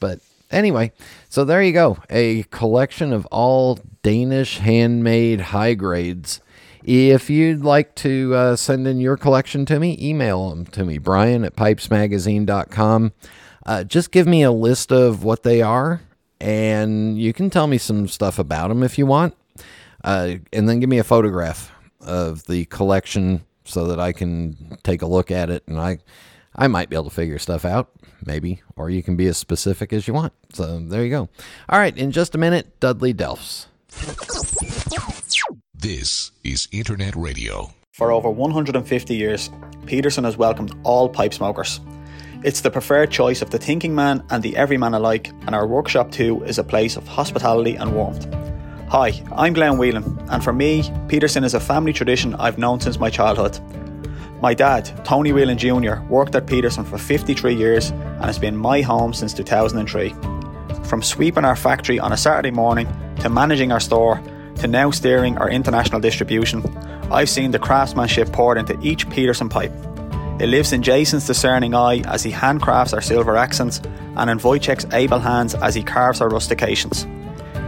but 0.00 0.20
anyway. 0.50 0.92
So 1.28 1.44
there 1.44 1.62
you 1.62 1.72
go, 1.72 1.98
a 2.10 2.44
collection 2.44 3.12
of 3.12 3.26
all 3.26 3.78
Danish 4.02 4.58
handmade 4.58 5.40
high 5.40 5.74
grades. 5.74 6.40
If 6.84 7.30
you'd 7.30 7.62
like 7.62 7.94
to 7.96 8.34
uh, 8.34 8.56
send 8.56 8.88
in 8.88 8.98
your 8.98 9.16
collection 9.16 9.64
to 9.66 9.78
me, 9.78 9.96
email 10.00 10.50
them 10.50 10.66
to 10.66 10.84
me, 10.84 10.98
Brian 10.98 11.44
at 11.44 11.54
pipesmagazine.com. 11.54 13.12
Uh, 13.64 13.84
just 13.84 14.10
give 14.10 14.26
me 14.26 14.42
a 14.42 14.50
list 14.50 14.90
of 14.90 15.22
what 15.22 15.44
they 15.44 15.62
are, 15.62 16.00
and 16.42 17.16
you 17.16 17.32
can 17.32 17.50
tell 17.50 17.68
me 17.68 17.78
some 17.78 18.08
stuff 18.08 18.38
about 18.38 18.68
them 18.68 18.82
if 18.82 18.98
you 18.98 19.06
want. 19.06 19.34
Uh, 20.02 20.34
and 20.52 20.68
then 20.68 20.80
give 20.80 20.90
me 20.90 20.98
a 20.98 21.04
photograph 21.04 21.70
of 22.00 22.44
the 22.46 22.64
collection 22.64 23.44
so 23.64 23.86
that 23.86 24.00
I 24.00 24.12
can 24.12 24.76
take 24.82 25.02
a 25.02 25.06
look 25.06 25.30
at 25.30 25.48
it 25.48 25.62
and 25.68 25.78
I 25.78 25.98
I 26.54 26.66
might 26.66 26.90
be 26.90 26.96
able 26.96 27.04
to 27.04 27.10
figure 27.10 27.38
stuff 27.38 27.64
out, 27.64 27.90
maybe, 28.26 28.60
or 28.76 28.90
you 28.90 29.02
can 29.02 29.16
be 29.16 29.26
as 29.26 29.38
specific 29.38 29.90
as 29.92 30.06
you 30.06 30.12
want. 30.12 30.34
So 30.52 30.80
there 30.80 31.02
you 31.02 31.08
go. 31.08 31.28
All 31.70 31.78
right, 31.78 31.96
in 31.96 32.10
just 32.10 32.34
a 32.34 32.38
minute, 32.38 32.78
Dudley 32.78 33.14
Delffs. 33.14 33.66
This 35.72 36.30
is 36.44 36.68
Internet 36.72 37.16
Radio. 37.16 37.72
For 37.92 38.12
over 38.12 38.28
150 38.28 39.14
years, 39.14 39.48
Peterson 39.86 40.24
has 40.24 40.36
welcomed 40.36 40.74
all 40.82 41.08
pipe 41.08 41.32
smokers. 41.32 41.80
It's 42.44 42.60
the 42.60 42.72
preferred 42.72 43.12
choice 43.12 43.40
of 43.40 43.50
the 43.50 43.58
thinking 43.58 43.94
man 43.94 44.24
and 44.28 44.42
the 44.42 44.56
everyman 44.56 44.94
alike, 44.94 45.28
and 45.46 45.54
our 45.54 45.64
workshop 45.64 46.10
too 46.10 46.42
is 46.42 46.58
a 46.58 46.64
place 46.64 46.96
of 46.96 47.06
hospitality 47.06 47.76
and 47.76 47.94
warmth. 47.94 48.26
Hi, 48.88 49.22
I'm 49.36 49.52
Glenn 49.52 49.78
Whelan, 49.78 50.18
and 50.28 50.42
for 50.42 50.52
me, 50.52 50.82
Peterson 51.06 51.44
is 51.44 51.54
a 51.54 51.60
family 51.60 51.92
tradition 51.92 52.34
I've 52.34 52.58
known 52.58 52.80
since 52.80 52.98
my 52.98 53.10
childhood. 53.10 53.60
My 54.40 54.54
dad, 54.54 54.90
Tony 55.04 55.32
Whelan 55.32 55.56
Jr., 55.56 56.00
worked 56.08 56.34
at 56.34 56.48
Peterson 56.48 56.84
for 56.84 56.98
53 56.98 57.54
years 57.54 57.90
and 57.90 58.24
has 58.24 58.40
been 58.40 58.56
my 58.56 58.80
home 58.80 59.14
since 59.14 59.32
2003. 59.32 60.08
From 60.82 61.00
sweeping 61.00 61.44
our 61.44 61.54
factory 61.54 62.00
on 62.00 62.12
a 62.12 62.16
Saturday 62.16 62.50
morning, 62.50 62.88
to 63.20 63.28
managing 63.28 63.70
our 63.70 63.78
store, 63.78 64.20
to 64.56 64.66
now 64.66 64.90
steering 64.90 65.38
our 65.38 65.48
international 65.48 66.00
distribution, 66.00 66.60
I've 67.08 67.30
seen 67.30 67.52
the 67.52 67.60
craftsmanship 67.60 68.32
poured 68.32 68.58
into 68.58 68.76
each 68.82 69.08
Peterson 69.10 69.48
pipe. 69.48 69.72
It 70.42 70.48
lives 70.48 70.72
in 70.72 70.82
Jason's 70.82 71.24
discerning 71.24 71.72
eye 71.72 72.00
as 72.00 72.24
he 72.24 72.32
handcrafts 72.32 72.92
our 72.92 73.00
silver 73.00 73.36
accents 73.36 73.80
and 74.16 74.28
in 74.28 74.38
Wojciech's 74.40 74.92
able 74.92 75.20
hands 75.20 75.54
as 75.54 75.72
he 75.72 75.84
carves 75.84 76.20
our 76.20 76.28
rustications. 76.28 77.06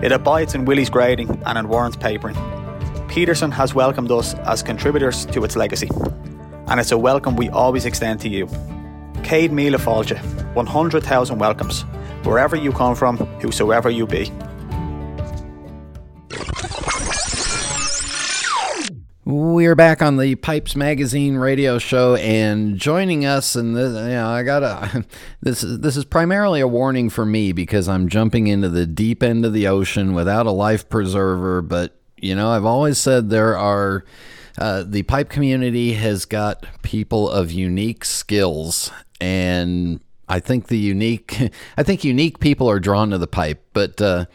It 0.03 0.11
abides 0.11 0.57
in 0.57 0.65
Willie's 0.65 0.91
grading 0.91 1.41
and 1.47 1.57
in 1.57 1.69
Warren's 1.69 1.97
papering. 1.97 2.37
Peterson 3.07 3.53
has 3.53 3.77
welcomed 3.77 4.11
us 4.11 4.35
as 4.35 4.65
contributors 4.65 5.25
to 5.27 5.45
its 5.45 5.55
legacy, 5.55 5.89
and 6.67 6.81
it's 6.81 6.91
a 6.91 6.99
welcome 6.99 7.37
we 7.37 7.49
always 7.49 7.85
extend 7.85 8.21
to 8.23 8.29
you. 8.29 8.47
Céad 9.23 9.51
Míle 9.51 9.79
Fáilte, 9.79 10.19
100,000 10.55 11.39
welcomes, 11.39 11.83
wherever 12.25 12.57
you 12.57 12.73
come 12.73 12.97
from, 12.97 13.19
whosoever 13.39 13.89
you 13.89 14.05
be. 14.05 14.33
We're 19.27 19.75
back 19.75 20.03
on 20.03 20.19
the 20.19 20.35
Pipes 20.35 20.77
Magazine 20.77 21.37
radio 21.37 21.79
show, 21.79 22.15
and 22.17 22.77
joining 22.77 23.25
us, 23.25 23.57
and 23.57 23.75
this, 23.75 23.95
you 23.95 24.09
know, 24.11 24.29
I 24.29 24.43
gotta. 24.43 25.07
This 25.41 25.65
is 25.65 25.81
this 25.81 25.97
is 25.97 26.05
primarily 26.05 26.61
a 26.61 26.69
warning 26.69 27.09
for 27.09 27.25
me 27.25 27.53
because 27.53 27.89
I'm 27.89 28.09
jumping 28.09 28.49
into 28.49 28.69
the 28.69 28.87
deep 28.87 29.23
end 29.23 29.47
of 29.47 29.55
the 29.55 29.67
ocean 29.67 30.13
without 30.13 30.45
a 30.45 30.51
life 30.51 30.91
preserver. 30.91 31.63
But 31.63 31.99
you 32.19 32.35
know, 32.35 32.51
I've 32.51 32.67
always 32.67 32.99
said 32.99 33.31
there 33.31 33.57
are. 33.57 34.05
Uh, 34.59 34.85
the 34.87 35.03
pipe 35.05 35.31
community 35.31 35.95
has 35.95 36.27
got 36.27 36.67
people 36.83 37.31
of 37.31 37.51
unique 37.51 38.05
skills, 38.05 38.93
and 39.23 40.01
I 40.29 40.39
think 40.39 40.67
the 40.67 40.79
unique, 40.79 41.51
I 41.79 41.83
think 41.83 42.05
unique 42.05 42.41
people 42.41 42.69
are 42.69 42.79
drawn 42.79 43.09
to 43.09 43.17
the 43.17 43.27
pipe. 43.27 43.65
But 43.73 44.03
uh, 44.03 44.27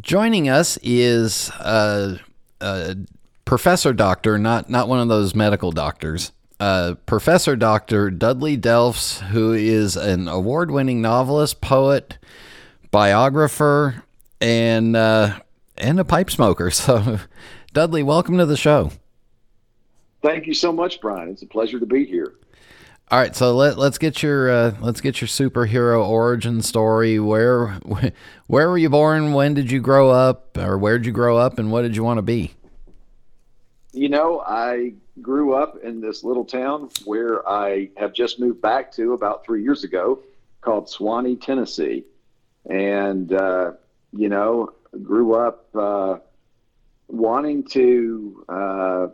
joining 0.00 0.48
us 0.48 0.78
is. 0.80 1.50
Uh, 1.50 2.18
uh 2.60 2.94
Professor 3.52 3.92
Doctor, 3.92 4.38
not 4.38 4.70
not 4.70 4.88
one 4.88 4.98
of 4.98 5.08
those 5.08 5.34
medical 5.34 5.72
doctors. 5.72 6.32
Uh, 6.58 6.94
Professor 7.04 7.54
Doctor 7.54 8.08
Dudley 8.10 8.56
Delffs, 8.56 9.20
who 9.20 9.52
is 9.52 9.94
an 9.94 10.26
award-winning 10.26 11.02
novelist, 11.02 11.60
poet, 11.60 12.16
biographer, 12.90 14.04
and 14.40 14.96
uh, 14.96 15.38
and 15.76 16.00
a 16.00 16.04
pipe 16.06 16.30
smoker. 16.30 16.70
So, 16.70 17.18
Dudley, 17.74 18.02
welcome 18.02 18.38
to 18.38 18.46
the 18.46 18.56
show. 18.56 18.90
Thank 20.22 20.46
you 20.46 20.54
so 20.54 20.72
much, 20.72 21.02
Brian. 21.02 21.28
It's 21.28 21.42
a 21.42 21.46
pleasure 21.46 21.78
to 21.78 21.84
be 21.84 22.06
here. 22.06 22.32
All 23.10 23.18
right, 23.18 23.36
so 23.36 23.54
let 23.54 23.76
let's 23.76 23.98
get 23.98 24.22
your 24.22 24.50
uh, 24.50 24.74
let's 24.80 25.02
get 25.02 25.20
your 25.20 25.28
superhero 25.28 26.02
origin 26.02 26.62
story. 26.62 27.18
Where 27.18 27.66
where 28.46 28.70
were 28.70 28.78
you 28.78 28.88
born? 28.88 29.34
When 29.34 29.52
did 29.52 29.70
you 29.70 29.82
grow 29.82 30.08
up, 30.08 30.56
or 30.56 30.78
where 30.78 30.96
did 30.96 31.04
you 31.04 31.12
grow 31.12 31.36
up, 31.36 31.58
and 31.58 31.70
what 31.70 31.82
did 31.82 31.94
you 31.94 32.02
want 32.02 32.16
to 32.16 32.22
be? 32.22 32.54
You 33.92 34.08
know, 34.08 34.40
I 34.40 34.94
grew 35.20 35.52
up 35.52 35.76
in 35.82 36.00
this 36.00 36.24
little 36.24 36.46
town 36.46 36.88
where 37.04 37.46
I 37.46 37.90
have 37.98 38.14
just 38.14 38.40
moved 38.40 38.62
back 38.62 38.90
to 38.92 39.12
about 39.12 39.44
three 39.44 39.62
years 39.62 39.84
ago 39.84 40.20
called 40.62 40.86
Sewanee, 40.86 41.38
Tennessee. 41.38 42.04
And, 42.70 43.32
uh, 43.34 43.72
you 44.12 44.30
know, 44.30 44.72
grew 45.02 45.34
up 45.34 45.68
uh, 45.74 46.18
wanting 47.08 47.64
to 47.64 48.44
uh, 48.48 49.06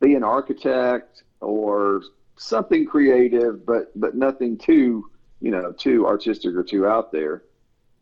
be 0.00 0.14
an 0.14 0.24
architect 0.24 1.22
or 1.40 2.02
something 2.36 2.86
creative, 2.86 3.66
but, 3.66 3.92
but 3.94 4.14
nothing 4.14 4.56
too, 4.56 5.10
you 5.42 5.50
know, 5.50 5.72
too 5.72 6.06
artistic 6.06 6.54
or 6.54 6.62
too 6.62 6.86
out 6.86 7.12
there. 7.12 7.42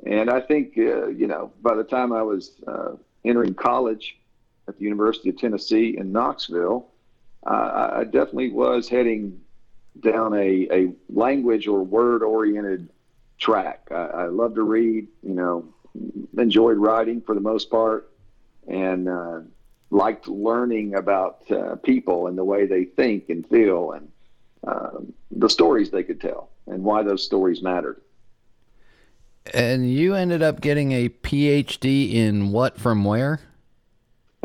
And 0.07 0.31
I 0.31 0.41
think, 0.41 0.75
uh, 0.79 1.09
you 1.09 1.27
know, 1.27 1.53
by 1.63 1.75
the 1.75 1.83
time 1.83 2.13
I 2.13 2.23
was 2.23 2.53
uh, 2.69 2.93
entering 3.25 3.55
college, 3.55 4.19
at 4.69 4.79
the 4.79 4.85
University 4.85 5.29
of 5.29 5.39
Tennessee 5.39 5.97
in 5.97 6.13
Knoxville, 6.13 6.87
uh, 7.47 7.91
I 7.95 8.05
definitely 8.05 8.51
was 8.51 8.89
heading 8.89 9.41
down 10.01 10.35
a, 10.35 10.69
a 10.71 10.93
language 11.09 11.67
or 11.67 11.83
word 11.83 12.23
oriented 12.23 12.89
track. 13.39 13.89
I, 13.91 13.95
I 13.95 14.27
love 14.27 14.55
to 14.57 14.63
read, 14.63 15.07
you 15.23 15.35
know, 15.35 15.69
enjoyed 16.37 16.77
writing 16.77 17.21
for 17.21 17.35
the 17.35 17.41
most 17.41 17.71
part, 17.71 18.11
and 18.69 19.09
uh, 19.09 19.41
liked 19.91 20.29
learning 20.29 20.95
about 20.95 21.51
uh, 21.51 21.77
people 21.77 22.27
and 22.27 22.37
the 22.37 22.45
way 22.45 22.67
they 22.67 22.85
think 22.85 23.29
and 23.29 23.47
feel 23.49 23.93
and 23.93 24.09
uh, 24.67 24.99
the 25.31 25.49
stories 25.49 25.91
they 25.91 26.03
could 26.03 26.21
tell 26.21 26.51
and 26.67 26.83
why 26.83 27.03
those 27.03 27.25
stories 27.25 27.63
mattered. 27.63 28.01
And 29.55 29.89
you 29.89 30.15
ended 30.15 30.43
up 30.43 30.61
getting 30.61 30.91
a 30.91 31.09
PhD 31.09 32.15
in 32.15 32.51
what 32.51 32.79
from 32.79 33.05
where? 33.05 33.41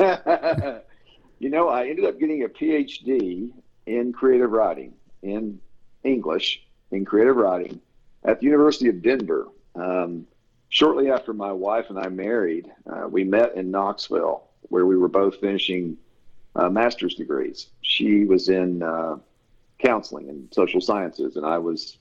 you 1.38 1.50
know, 1.50 1.68
I 1.68 1.88
ended 1.88 2.04
up 2.04 2.18
getting 2.18 2.44
a 2.44 2.48
PhD 2.48 3.50
in 3.86 4.12
creative 4.12 4.50
writing, 4.50 4.94
in 5.22 5.60
English, 6.04 6.64
in 6.90 7.04
creative 7.04 7.36
writing 7.36 7.80
at 8.24 8.40
the 8.40 8.46
University 8.46 8.88
of 8.88 9.02
Denver. 9.02 9.48
Um, 9.74 10.26
shortly 10.68 11.10
after 11.10 11.32
my 11.32 11.52
wife 11.52 11.86
and 11.88 11.98
I 11.98 12.08
married, 12.08 12.70
uh, 12.90 13.08
we 13.08 13.24
met 13.24 13.54
in 13.56 13.70
Knoxville, 13.70 14.44
where 14.62 14.86
we 14.86 14.96
were 14.96 15.08
both 15.08 15.36
finishing 15.40 15.96
uh, 16.56 16.68
master's 16.68 17.14
degrees. 17.14 17.68
She 17.82 18.24
was 18.24 18.48
in 18.48 18.82
uh, 18.82 19.16
counseling 19.78 20.28
and 20.28 20.52
social 20.52 20.80
sciences, 20.80 21.36
and 21.36 21.46
I 21.46 21.58
was 21.58 21.98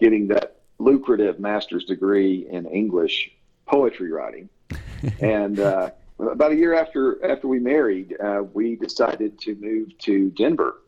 getting 0.00 0.28
that 0.28 0.60
lucrative 0.78 1.38
master's 1.38 1.84
degree 1.84 2.46
in 2.50 2.66
English 2.66 3.30
poetry 3.66 4.10
writing. 4.10 4.48
and 5.20 5.60
uh, 5.60 5.90
about 6.28 6.52
a 6.52 6.56
year 6.56 6.74
after 6.74 7.24
after 7.24 7.48
we 7.48 7.58
married, 7.58 8.16
uh, 8.22 8.42
we 8.52 8.76
decided 8.76 9.38
to 9.40 9.54
move 9.56 9.96
to 9.98 10.30
Denver, 10.30 10.82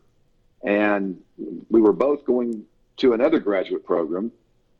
and 0.63 1.19
we 1.69 1.81
were 1.81 1.93
both 1.93 2.25
going 2.25 2.65
to 2.97 3.13
another 3.13 3.39
graduate 3.39 3.85
program 3.85 4.31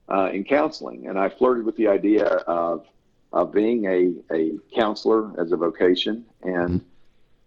uh, 0.10 0.29
in 0.31 0.43
counseling. 0.43 1.07
And 1.07 1.17
I 1.17 1.29
flirted 1.29 1.65
with 1.65 1.75
the 1.77 1.88
idea 1.88 2.25
of 2.25 2.86
of 3.31 3.51
being 3.51 3.86
a, 3.86 4.13
a 4.33 4.51
counselor 4.75 5.39
as 5.39 5.51
a 5.51 5.57
vocation, 5.57 6.25
and 6.43 6.81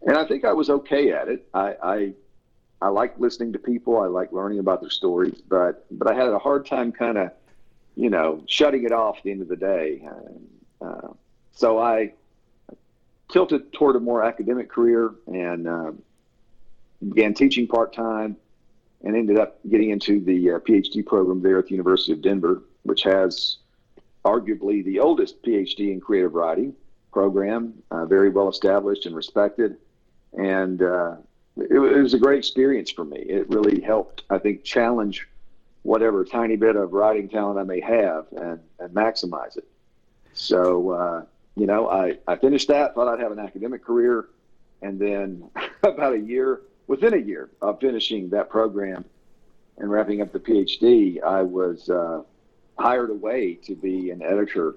and 0.06 0.16
I 0.16 0.24
think 0.24 0.44
I 0.44 0.52
was 0.52 0.70
okay 0.70 1.12
at 1.12 1.28
it. 1.28 1.48
I, 1.54 1.74
I 1.82 2.14
I 2.82 2.88
like 2.88 3.18
listening 3.18 3.52
to 3.52 3.58
people. 3.58 3.98
I 3.98 4.06
like 4.06 4.32
learning 4.32 4.58
about 4.58 4.80
their 4.80 4.90
stories, 4.90 5.40
but 5.48 5.86
but 5.90 6.10
I 6.10 6.14
had 6.14 6.28
a 6.28 6.38
hard 6.38 6.66
time 6.66 6.92
kind 6.92 7.18
of, 7.18 7.30
you 7.94 8.10
know, 8.10 8.42
shutting 8.46 8.84
it 8.84 8.92
off 8.92 9.18
at 9.18 9.24
the 9.24 9.30
end 9.30 9.42
of 9.42 9.48
the 9.48 9.56
day. 9.56 10.06
Uh, 10.80 11.08
so 11.52 11.78
I 11.78 12.12
tilted 13.30 13.72
toward 13.72 13.96
a 13.96 14.00
more 14.00 14.24
academic 14.24 14.68
career 14.68 15.12
and 15.26 15.66
uh, 15.66 15.92
began 17.08 17.34
teaching 17.34 17.66
part 17.66 17.92
time, 17.92 18.36
and 19.04 19.16
ended 19.16 19.38
up 19.38 19.58
getting 19.68 19.90
into 19.90 20.20
the 20.20 20.52
uh, 20.52 20.58
PhD 20.60 21.04
program 21.04 21.42
there 21.42 21.58
at 21.58 21.66
the 21.66 21.72
University 21.72 22.12
of 22.12 22.22
Denver, 22.22 22.62
which 22.82 23.02
has 23.02 23.58
arguably 24.24 24.84
the 24.84 24.98
oldest 24.98 25.42
PhD 25.42 25.92
in 25.92 26.00
creative 26.00 26.34
writing 26.34 26.74
program, 27.12 27.74
uh, 27.90 28.04
very 28.04 28.30
well 28.30 28.48
established 28.48 29.06
and 29.06 29.14
respected, 29.14 29.76
and 30.36 30.82
uh, 30.82 31.16
it, 31.56 31.72
it, 31.72 32.02
was 32.02 32.14
a 32.14 32.18
great 32.18 32.38
experience 32.38 32.90
for 32.90 33.04
me. 33.04 33.18
It 33.18 33.48
really 33.48 33.80
helped, 33.80 34.22
I 34.28 34.38
think, 34.38 34.64
challenge 34.64 35.28
whatever 35.82 36.24
tiny 36.24 36.56
bit 36.56 36.74
of 36.74 36.92
writing 36.92 37.28
talent 37.28 37.58
I 37.58 37.62
may 37.62 37.80
have 37.80 38.26
and, 38.32 38.60
and 38.80 38.90
maximize 38.92 39.56
it. 39.56 39.66
So, 40.34 40.90
uh, 40.90 41.24
you 41.56 41.66
know, 41.66 41.88
I, 41.88 42.18
I 42.28 42.36
finished 42.36 42.68
that, 42.68 42.94
thought 42.94 43.08
I'd 43.08 43.20
have 43.20 43.32
an 43.32 43.38
academic 43.38 43.84
career. 43.84 44.26
And 44.82 44.98
then 44.98 45.50
about 45.82 46.12
a 46.12 46.18
year, 46.18 46.60
within 46.86 47.14
a 47.14 47.18
year 47.18 47.48
of 47.62 47.80
finishing 47.80 48.28
that 48.30 48.50
program 48.50 49.04
and 49.78 49.90
wrapping 49.90 50.20
up 50.20 50.32
the 50.32 50.38
PhD, 50.38 51.22
I 51.22 51.42
was 51.42 51.88
uh, 51.88 52.22
hired 52.78 53.10
away 53.10 53.54
to 53.64 53.74
be 53.74 54.10
an 54.10 54.22
editor 54.22 54.76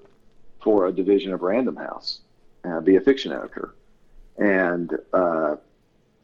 for 0.64 0.88
a 0.88 0.92
division 0.92 1.34
of 1.34 1.42
Random 1.42 1.76
House, 1.76 2.22
uh, 2.66 2.80
be 2.82 2.96
a 2.96 3.02
fiction 3.02 3.32
editor. 3.32 3.76
And 4.38 4.98
uh, 5.14 5.58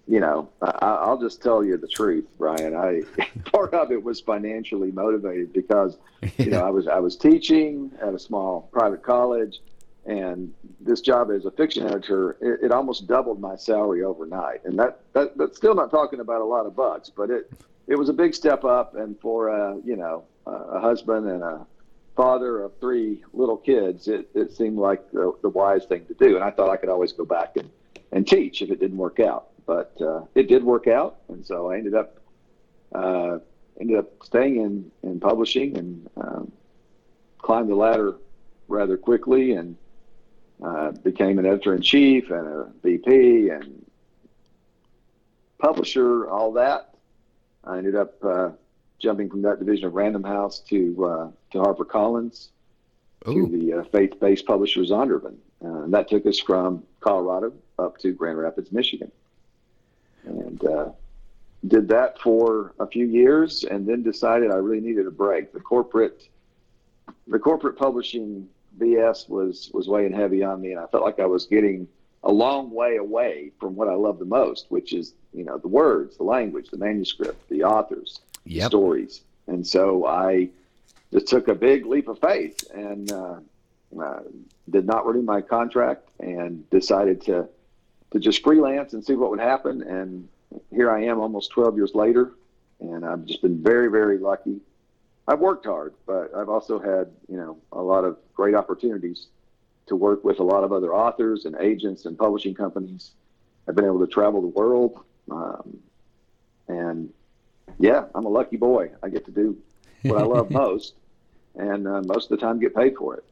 you 0.08 0.20
know, 0.20 0.50
I, 0.62 1.10
will 1.10 1.20
just 1.20 1.42
tell 1.42 1.64
you 1.64 1.78
the 1.78 1.88
truth, 1.88 2.26
Brian. 2.38 2.76
I 2.76 3.02
part 3.52 3.74
of 3.74 3.92
it 3.92 4.02
was 4.02 4.22
financially 4.22 4.92
motivated 4.92 5.52
because 5.52 5.98
you 6.38 6.52
know 6.52 6.64
I 6.66 6.70
was 6.70 6.88
I 6.88 7.00
was 7.00 7.18
teaching 7.18 7.92
at 8.02 8.14
a 8.14 8.20
small 8.20 8.70
private 8.72 9.04
college, 9.04 9.62
and 10.06 10.54
this 10.80 11.02
job 11.02 11.32
as 11.32 11.46
a 11.46 11.52
fiction 11.52 11.86
editor 11.86 12.38
it, 12.42 12.66
it 12.66 12.72
almost 12.72 13.08
doubled 13.08 13.40
my 13.40 13.56
salary 13.56 14.04
overnight, 14.04 14.64
and 14.66 14.78
that, 14.78 15.00
that 15.14 15.38
that's 15.38 15.58
still 15.58 15.76
not 15.76 15.90
talking 15.92 16.20
about 16.20 16.42
a 16.42 16.46
lot 16.46 16.66
of 16.66 16.76
bucks, 16.76 17.10
but 17.10 17.30
it 17.30 17.52
it 17.88 17.96
was 17.96 18.10
a 18.10 18.14
big 18.14 18.34
step 18.34 18.64
up, 18.64 18.96
and 18.96 19.20
for 19.20 19.50
a 19.50 19.78
you 19.84 19.96
know 19.96 20.24
a 20.48 20.80
husband 20.80 21.28
and 21.28 21.44
a 21.44 21.66
father 22.16 22.62
of 22.62 22.72
three 22.80 23.24
little 23.34 23.58
kids, 23.58 24.08
it, 24.08 24.30
it 24.34 24.52
seemed 24.56 24.78
like 24.78 25.12
the, 25.12 25.34
the 25.42 25.50
wise 25.50 25.86
thing 25.86 26.06
to 26.06 26.14
do, 26.14 26.36
and 26.36 26.44
I 26.44 26.52
thought 26.52 26.70
I 26.70 26.78
could 26.78 26.90
always 26.90 27.12
go 27.14 27.26
back 27.26 27.58
and 27.58 27.70
and 28.12 28.28
teach 28.28 28.62
if 28.62 28.70
it 28.70 28.80
didn't 28.80 28.98
work 28.98 29.20
out. 29.20 29.48
But 29.66 29.94
uh, 30.00 30.22
it 30.36 30.48
did 30.48 30.64
work 30.64 30.88
out, 30.88 31.18
and 31.30 31.46
so 31.46 31.72
I 31.72 31.78
ended 31.78 31.96
up 31.96 32.20
uh, 32.94 33.40
ended 33.80 33.98
up 33.98 34.12
staying 34.24 34.58
in 34.58 34.92
in 35.04 35.20
publishing 35.20 35.78
and 35.78 36.10
um, 36.18 36.52
climbed 37.40 37.70
the 37.70 37.76
ladder 37.76 38.16
rather 38.68 38.98
quickly 38.98 39.52
and 39.52 39.76
uh, 40.66 40.92
became 40.92 41.40
an 41.40 41.46
editor 41.46 41.76
in 41.76 41.82
chief 41.82 42.32
and 42.32 42.48
a 42.48 42.72
VP 42.84 43.50
and 43.50 43.86
publisher, 45.60 46.30
all 46.30 46.54
that. 46.54 46.96
I 47.64 47.78
ended 47.78 47.96
up 47.96 48.24
uh, 48.24 48.50
jumping 49.00 49.30
from 49.30 49.42
that 49.44 49.60
division 49.60 49.86
of 49.86 49.94
Random 49.94 50.24
House 50.24 50.60
to 50.70 51.06
uh, 51.06 51.32
to 51.52 51.58
HarperCollins 51.58 52.50
to 53.26 53.48
the 53.48 53.74
uh, 53.74 53.84
faith-based 53.86 54.46
publisher 54.46 54.82
Zondervan, 54.82 55.36
and 55.62 55.94
that 55.94 56.08
took 56.10 56.26
us 56.26 56.40
from 56.40 56.84
Colorado 57.00 57.54
up 57.80 57.98
to 58.00 58.12
Grand 58.12 58.38
Rapids, 58.38 58.72
Michigan 58.72 59.12
and 60.26 60.66
uh, 60.66 60.90
did 61.68 61.88
that 61.90 62.20
for 62.20 62.74
a 62.80 62.88
few 62.88 63.06
years, 63.06 63.64
and 63.64 63.88
then 63.88 64.04
decided 64.04 64.52
I 64.52 64.56
really 64.56 64.82
needed 64.82 65.08
a 65.08 65.12
break. 65.12 65.54
The 65.54 65.60
corporate, 65.60 66.28
the 67.28 67.40
corporate 67.40 67.78
publishing 67.78 68.48
BS 68.78 69.30
was 69.30 69.70
was 69.74 69.88
weighing 69.88 70.14
heavy 70.14 70.44
on 70.44 70.62
me, 70.62 70.72
and 70.72 70.80
I 70.80 70.88
felt 70.88 71.04
like 71.04 71.20
I 71.20 71.26
was 71.26 71.46
getting 71.46 71.88
a 72.24 72.32
long 72.32 72.72
way 72.72 72.98
away 72.98 73.52
from 73.60 73.76
what 73.76 73.88
I 73.88 73.94
love 73.94 74.20
the 74.20 74.26
most, 74.26 74.66
which 74.70 74.94
is 74.94 75.14
you 75.34 75.44
know 75.44 75.58
the 75.58 75.68
words, 75.68 76.18
the 76.18 76.24
language, 76.24 76.70
the 76.70 76.78
manuscript, 76.78 77.50
the 77.50 77.64
authors, 77.64 78.20
yep. 78.46 78.64
the 78.64 78.70
stories. 78.70 79.22
And 79.48 79.66
so 79.66 80.06
I 80.06 80.50
just 81.12 81.28
took 81.28 81.48
a 81.48 81.56
big 81.56 81.86
leap 81.86 82.08
of 82.08 82.20
faith 82.20 82.70
and 82.74 83.12
uh, 83.12 83.40
uh, 84.02 84.20
did 84.70 84.86
not 84.86 85.06
renew 85.06 85.22
my 85.22 85.42
contract 85.42 86.10
and 86.20 86.68
decided 86.70 87.22
to 87.24 87.48
to 88.12 88.20
just 88.20 88.44
freelance 88.44 88.94
and 88.94 89.04
see 89.04 89.14
what 89.14 89.30
would 89.30 89.40
happen. 89.40 89.82
And 89.84 90.28
here 90.72 90.90
I 90.90 91.04
am 91.04 91.20
almost 91.20 91.52
12 91.52 91.76
years 91.76 91.96
later, 91.96 92.32
and 92.80 93.06
I've 93.06 93.26
just 93.26 93.42
been 93.42 93.62
very, 93.62 93.90
very 93.90 94.18
lucky. 94.18 94.62
I've 95.28 95.40
worked 95.40 95.66
hard, 95.66 95.94
but 96.06 96.34
I've 96.36 96.50
also 96.50 96.80
had, 96.80 97.12
you 97.28 97.38
know, 97.38 97.58
a 97.72 97.82
lot 97.82 98.04
of 98.04 98.18
great 98.34 98.54
opportunities 98.54 99.28
to 99.88 99.96
work 99.96 100.24
with 100.24 100.40
a 100.40 100.44
lot 100.44 100.64
of 100.64 100.72
other 100.72 100.94
authors 100.94 101.46
and 101.46 101.56
agents 101.58 102.06
and 102.06 102.18
publishing 102.18 102.54
companies. 102.54 103.12
I've 103.68 103.76
been 103.76 103.86
able 103.86 104.00
to 104.00 104.08
travel 104.08 104.42
the 104.42 104.48
world. 104.48 105.04
Um, 105.32 105.80
and 106.68 107.12
yeah, 107.80 108.06
I'm 108.14 108.26
a 108.26 108.30
lucky 108.30 108.58
boy. 108.58 108.92
I 109.02 109.10
get 109.10 109.26
to 109.26 109.32
do 109.32 109.58
what 110.04 110.22
I 110.22 110.26
love 110.26 110.52
most, 110.52 110.94
and 111.56 111.88
uh, 111.88 112.02
most 112.06 112.32
of 112.32 112.40
the 112.40 112.46
time 112.46 112.60
get 112.60 112.76
paid 112.76 112.96
for 112.96 113.16
it. 113.16 113.24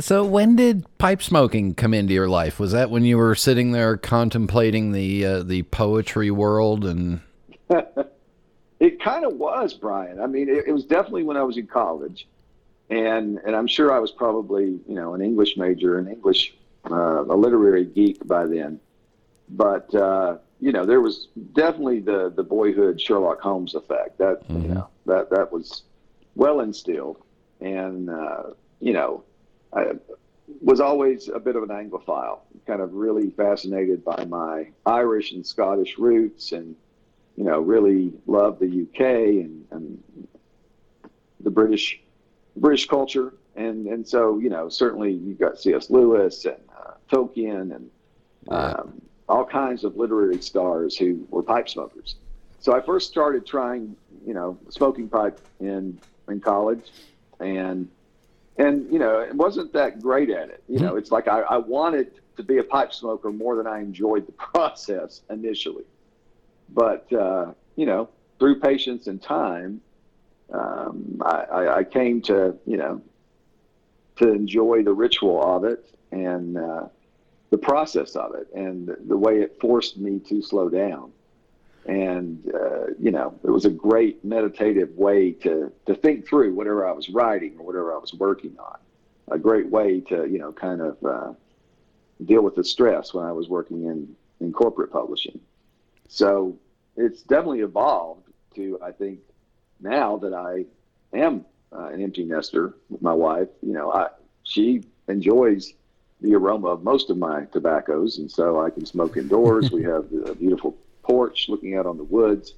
So 0.00 0.24
when 0.24 0.54
did 0.54 0.86
pipe 0.98 1.20
smoking 1.20 1.74
come 1.74 1.94
into 1.94 2.14
your 2.14 2.28
life? 2.28 2.60
Was 2.60 2.70
that 2.72 2.90
when 2.90 3.04
you 3.04 3.18
were 3.18 3.34
sitting 3.34 3.72
there 3.72 3.96
contemplating 3.96 4.92
the 4.92 5.26
uh, 5.26 5.42
the 5.42 5.62
poetry 5.64 6.30
world 6.30 6.84
and? 6.84 7.20
it 8.80 9.00
kind 9.00 9.26
of 9.26 9.34
was, 9.34 9.74
Brian. 9.74 10.20
I 10.20 10.26
mean, 10.26 10.48
it, 10.48 10.64
it, 10.66 10.72
was 10.72 10.84
definitely 10.84 11.22
when 11.22 11.36
I 11.36 11.42
was 11.42 11.58
in 11.58 11.66
college, 11.66 12.26
and 12.88 13.38
and 13.44 13.54
I'm 13.54 13.66
sure 13.66 13.92
I 13.92 13.98
was 13.98 14.10
probably 14.10 14.80
you 14.88 14.94
know 14.94 15.14
an 15.14 15.20
English 15.20 15.56
major, 15.58 15.98
an 15.98 16.08
English 16.08 16.54
uh, 16.90 17.24
a 17.24 17.36
literary 17.36 17.84
geek 17.84 18.26
by 18.26 18.46
then, 18.46 18.80
but 19.50 19.94
uh, 19.94 20.38
you 20.60 20.72
know 20.72 20.86
there 20.86 21.02
was 21.02 21.28
definitely 21.52 22.00
the 22.00 22.32
the 22.34 22.42
boyhood 22.42 22.98
Sherlock 22.98 23.40
Holmes 23.42 23.74
effect. 23.74 24.18
That 24.18 24.48
mm-hmm. 24.48 24.62
you 24.62 24.68
know 24.68 24.88
that 25.04 25.28
that 25.30 25.52
was 25.52 25.82
well 26.34 26.60
instilled, 26.60 27.22
and 27.60 28.08
uh, 28.08 28.44
you 28.80 28.94
know 28.94 29.24
I 29.74 29.92
was 30.62 30.80
always 30.80 31.28
a 31.28 31.38
bit 31.38 31.54
of 31.54 31.62
an 31.62 31.68
Anglophile, 31.68 32.40
kind 32.66 32.80
of 32.80 32.94
really 32.94 33.30
fascinated 33.30 34.02
by 34.04 34.24
my 34.24 34.70
Irish 34.86 35.32
and 35.32 35.46
Scottish 35.46 35.98
roots, 35.98 36.52
and 36.52 36.74
you 37.40 37.46
know, 37.46 37.58
really 37.58 38.12
love 38.26 38.58
the 38.58 38.66
UK 38.66 39.00
and, 39.00 39.64
and 39.70 40.28
the 41.40 41.48
British 41.48 41.98
British 42.54 42.86
culture, 42.86 43.32
and 43.56 43.86
and 43.86 44.06
so 44.06 44.38
you 44.38 44.50
know, 44.50 44.68
certainly 44.68 45.12
you've 45.12 45.38
got 45.38 45.58
C.S. 45.58 45.88
Lewis 45.88 46.44
and 46.44 46.58
uh, 46.78 46.92
Tolkien 47.10 47.74
and 47.74 47.90
um, 48.48 49.00
all 49.26 49.46
kinds 49.46 49.84
of 49.84 49.96
literary 49.96 50.42
stars 50.42 50.98
who 50.98 51.26
were 51.30 51.42
pipe 51.42 51.70
smokers. 51.70 52.16
So 52.58 52.74
I 52.74 52.82
first 52.82 53.08
started 53.08 53.46
trying, 53.46 53.96
you 54.26 54.34
know, 54.34 54.58
smoking 54.68 55.08
pipe 55.08 55.40
in 55.60 55.98
in 56.28 56.40
college, 56.40 56.92
and 57.38 57.88
and 58.58 58.92
you 58.92 58.98
know, 58.98 59.20
it 59.20 59.34
wasn't 59.34 59.72
that 59.72 60.02
great 60.02 60.28
at 60.28 60.50
it. 60.50 60.62
You 60.68 60.80
know, 60.80 60.96
it's 60.96 61.10
like 61.10 61.26
I, 61.26 61.40
I 61.40 61.56
wanted 61.56 62.20
to 62.36 62.42
be 62.42 62.58
a 62.58 62.64
pipe 62.64 62.92
smoker 62.92 63.32
more 63.32 63.56
than 63.56 63.66
I 63.66 63.78
enjoyed 63.80 64.26
the 64.26 64.32
process 64.52 65.22
initially, 65.30 65.84
but 66.72 67.12
uh, 67.12 67.52
you 67.76 67.86
know, 67.86 68.08
through 68.38 68.60
patience 68.60 69.06
and 69.06 69.22
time, 69.22 69.80
um, 70.52 71.20
I, 71.24 71.68
I, 71.78 71.84
came 71.84 72.20
to 72.22 72.56
you 72.66 72.76
know 72.76 73.00
to 74.16 74.32
enjoy 74.32 74.82
the 74.82 74.92
ritual 74.92 75.42
of 75.42 75.64
it 75.64 75.84
and 76.12 76.56
uh, 76.56 76.86
the 77.50 77.58
process 77.58 78.16
of 78.16 78.34
it 78.34 78.48
and 78.54 78.86
the, 78.86 78.96
the 79.08 79.16
way 79.16 79.40
it 79.40 79.58
forced 79.60 79.98
me 79.98 80.20
to 80.20 80.42
slow 80.42 80.68
down. 80.68 81.12
And, 81.86 82.52
uh, 82.54 82.88
you 82.98 83.10
know, 83.10 83.38
it 83.42 83.50
was 83.50 83.64
a 83.64 83.70
great 83.70 84.24
meditative 84.24 84.90
way 84.96 85.32
to, 85.32 85.72
to 85.86 85.94
think 85.94 86.26
through 86.26 86.54
whatever 86.54 86.86
I 86.86 86.92
was 86.92 87.08
writing 87.08 87.56
or 87.58 87.66
whatever 87.66 87.94
I 87.94 87.98
was 87.98 88.12
working 88.14 88.56
on. 88.58 88.78
A 89.32 89.38
great 89.38 89.68
way 89.68 90.00
to, 90.00 90.28
you 90.28 90.38
know, 90.38 90.52
kind 90.52 90.80
of 90.80 91.04
uh, 91.04 91.32
deal 92.24 92.42
with 92.42 92.56
the 92.56 92.64
stress 92.64 93.14
when 93.14 93.24
I 93.24 93.32
was 93.32 93.48
working 93.48 93.86
in, 93.86 94.14
in 94.40 94.52
corporate 94.52 94.92
publishing. 94.92 95.40
So 96.10 96.58
it's 96.96 97.22
definitely 97.22 97.60
evolved 97.60 98.28
to, 98.56 98.78
I 98.82 98.90
think, 98.90 99.20
now 99.80 100.18
that 100.18 100.34
I 100.34 100.66
am 101.16 101.46
uh, 101.72 101.86
an 101.86 102.02
empty 102.02 102.24
nester 102.24 102.74
with 102.88 103.00
my 103.00 103.14
wife, 103.14 103.48
you 103.62 103.72
know, 103.72 103.92
I, 103.92 104.08
she 104.42 104.82
enjoys 105.08 105.72
the 106.20 106.34
aroma 106.34 106.66
of 106.66 106.82
most 106.82 107.10
of 107.10 107.16
my 107.16 107.44
tobaccos, 107.46 108.18
and 108.18 108.30
so 108.30 108.60
I 108.60 108.70
can 108.70 108.84
smoke 108.84 109.16
indoors. 109.16 109.70
we 109.72 109.84
have 109.84 110.12
a 110.26 110.34
beautiful 110.34 110.76
porch 111.02 111.48
looking 111.48 111.76
out 111.76 111.86
on 111.86 111.96
the 111.96 112.04
woods, 112.04 112.54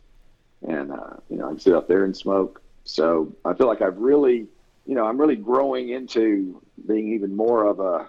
and 0.67 0.91
uh, 0.91 1.17
you 1.29 1.37
know 1.37 1.47
I 1.47 1.51
can 1.51 1.61
sit 1.61 1.75
up 1.75 1.87
there 1.89 2.05
and 2.05 2.17
smoke. 2.17 2.63
So 2.85 3.37
I 3.45 3.53
feel 3.53 3.67
like 3.69 3.83
I've 3.83 3.99
really, 3.99 4.47
you 4.87 4.95
know, 4.95 5.07
I'm 5.07 5.21
really 5.21 5.37
growing 5.37 5.91
into 5.91 6.61
being 6.89 7.13
even 7.13 7.37
more 7.37 7.67
of 7.67 7.81
a 7.81 8.09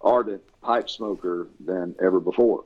ardent 0.00 0.42
pipe 0.60 0.90
smoker 0.90 1.46
than 1.64 1.94
ever 2.02 2.20
before. 2.20 2.64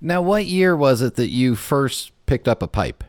Now, 0.00 0.22
what 0.22 0.46
year 0.46 0.76
was 0.76 1.02
it 1.02 1.16
that 1.16 1.28
you 1.28 1.54
first 1.54 2.12
picked 2.26 2.48
up 2.48 2.62
a 2.62 2.68
pipe? 2.68 3.04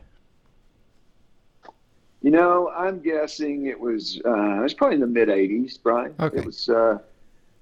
You 2.20 2.30
know, 2.30 2.70
I'm 2.76 3.00
guessing 3.00 3.66
it 3.66 3.78
was 3.78 4.20
uh, 4.24 4.58
it 4.58 4.62
was 4.62 4.74
probably 4.74 4.94
in 4.96 5.00
the 5.00 5.06
mid 5.06 5.28
'80s, 5.28 5.78
Brian. 5.82 6.14
Okay. 6.20 6.38
It 6.38 6.46
was, 6.46 6.68
uh, 6.68 6.98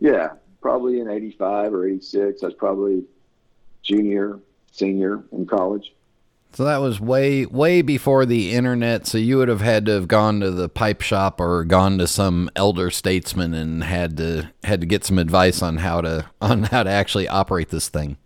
yeah, 0.00 0.30
probably 0.60 1.00
in 1.00 1.08
'85 1.08 1.72
or 1.72 1.88
'86. 1.88 2.42
I 2.42 2.46
was 2.46 2.54
probably 2.54 3.04
junior, 3.82 4.38
senior 4.70 5.22
in 5.32 5.46
college. 5.46 5.94
So 6.52 6.64
that 6.64 6.78
was 6.78 7.00
way, 7.00 7.46
way 7.46 7.80
before 7.80 8.26
the 8.26 8.52
internet. 8.52 9.06
So 9.06 9.18
you 9.18 9.38
would 9.38 9.48
have 9.48 9.60
had 9.60 9.86
to 9.86 9.92
have 9.92 10.08
gone 10.08 10.40
to 10.40 10.50
the 10.50 10.68
pipe 10.68 11.00
shop 11.00 11.40
or 11.40 11.64
gone 11.64 11.98
to 11.98 12.08
some 12.08 12.50
elder 12.56 12.90
statesman 12.90 13.54
and 13.54 13.84
had 13.84 14.16
to 14.16 14.50
had 14.64 14.80
to 14.80 14.86
get 14.86 15.04
some 15.04 15.18
advice 15.18 15.62
on 15.62 15.76
how 15.76 16.00
to 16.00 16.26
on 16.40 16.64
how 16.64 16.82
to 16.82 16.90
actually 16.90 17.28
operate 17.28 17.68
this 17.68 17.88
thing. 17.88 18.16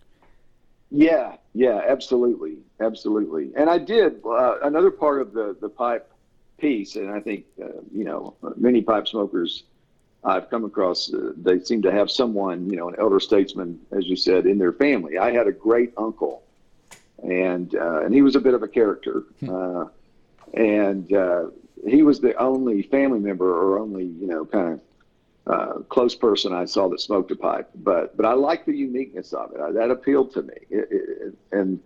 Yeah, 0.95 1.35
yeah, 1.53 1.81
absolutely, 1.87 2.57
absolutely. 2.79 3.51
And 3.57 3.69
I 3.69 3.77
did 3.77 4.21
uh, 4.25 4.59
another 4.63 4.91
part 4.91 5.21
of 5.21 5.33
the 5.33 5.55
the 5.59 5.67
pipe 5.67 6.09
piece, 6.57 6.95
and 6.95 7.11
I 7.11 7.19
think 7.19 7.45
uh, 7.61 7.67
you 7.93 8.05
know 8.05 8.35
many 8.55 8.81
pipe 8.81 9.07
smokers 9.07 9.63
I've 10.23 10.49
come 10.49 10.63
across 10.63 11.13
uh, 11.13 11.33
they 11.35 11.59
seem 11.59 11.81
to 11.81 11.91
have 11.91 12.09
someone 12.09 12.69
you 12.69 12.77
know 12.77 12.87
an 12.87 12.95
elder 12.97 13.19
statesman, 13.19 13.79
as 13.91 14.07
you 14.07 14.15
said, 14.15 14.45
in 14.45 14.57
their 14.57 14.71
family. 14.71 15.17
I 15.17 15.31
had 15.31 15.47
a 15.47 15.51
great 15.51 15.91
uncle, 15.97 16.43
and 17.21 17.75
uh, 17.75 18.05
and 18.05 18.13
he 18.13 18.21
was 18.21 18.37
a 18.37 18.39
bit 18.39 18.53
of 18.53 18.63
a 18.63 18.67
character, 18.67 19.23
uh, 19.49 19.87
and 20.53 21.11
uh, 21.11 21.47
he 21.85 22.03
was 22.03 22.21
the 22.21 22.35
only 22.35 22.83
family 22.83 23.19
member 23.19 23.49
or 23.53 23.79
only 23.79 24.05
you 24.05 24.27
know 24.27 24.45
kind 24.45 24.73
of. 24.73 24.79
Uh, 25.47 25.73
close 25.89 26.15
person 26.15 26.51
I 26.53 26.65
saw 26.65 26.89
that 26.89 26.99
smoked 26.99 27.29
a 27.31 27.35
pipe, 27.35 27.69
but 27.75 28.17
but 28.17 28.25
I 28.25 28.33
like 28.33 28.65
the 28.65 28.75
uniqueness 28.75 29.31
of 29.31 29.51
it. 29.53 29.61
I, 29.61 29.71
that 29.73 29.91
appealed 29.91 30.31
to 30.33 30.41
me, 30.41 30.55
it, 30.71 30.87
it, 30.91 31.35
and 31.51 31.79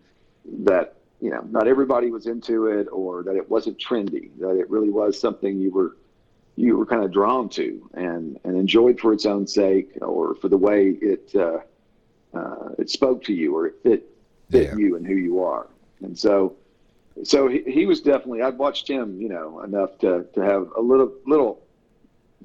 that 0.64 0.96
you 1.20 1.30
know, 1.30 1.42
not 1.52 1.68
everybody 1.68 2.10
was 2.10 2.26
into 2.28 2.68
it 2.68 2.88
or 2.90 3.24
that 3.24 3.36
it 3.36 3.50
wasn't 3.50 3.78
trendy, 3.78 4.30
that 4.40 4.58
it 4.58 4.70
really 4.70 4.90
was 4.90 5.20
something 5.20 5.60
you 5.60 5.72
were 5.72 5.98
you 6.56 6.78
were 6.78 6.86
kind 6.86 7.04
of 7.04 7.12
drawn 7.12 7.50
to 7.50 7.90
and, 7.94 8.38
and 8.46 8.56
enjoyed 8.58 9.00
for 9.00 9.12
its 9.14 9.26
own 9.26 9.46
sake 9.48 9.90
or 10.02 10.36
for 10.36 10.48
the 10.48 10.58
way 10.58 10.90
it 11.02 11.30
uh, 11.36 11.60
uh, 12.34 12.70
it 12.78 12.90
spoke 12.90 13.24
to 13.26 13.34
you 13.34 13.56
or 13.56 13.68
it 13.68 13.76
fit 13.84 14.04
fit 14.50 14.70
Yeah. 14.70 14.76
you 14.78 14.96
and 14.96 15.06
who 15.06 15.16
you 15.16 15.44
are. 15.44 15.68
And 16.02 16.18
so 16.18 16.56
so 17.26 17.50
he, 17.50 17.62
he 17.68 17.86
was 17.86 18.00
definitely 18.00 18.42
I've 18.42 18.56
watched 18.56 18.88
him, 18.88 19.20
you 19.22 19.28
know, 19.28 19.62
enough 19.64 19.98
to, 20.00 20.26
to 20.34 20.40
have 20.42 20.72
a 20.78 20.82
little 20.82 21.12
little 21.26 21.62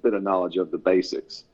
bit 0.02 0.14
of 0.14 0.22
knowledge 0.22 0.56
of 0.56 0.70
the 0.70 0.78
basics. 0.78 1.44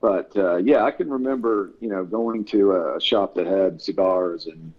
But 0.00 0.36
uh, 0.36 0.56
yeah, 0.56 0.84
I 0.84 0.90
can 0.90 1.10
remember, 1.10 1.70
you 1.80 1.88
know, 1.88 2.04
going 2.04 2.44
to 2.46 2.72
a 2.72 3.00
shop 3.00 3.34
that 3.34 3.46
had 3.46 3.80
cigars 3.80 4.46
and 4.46 4.72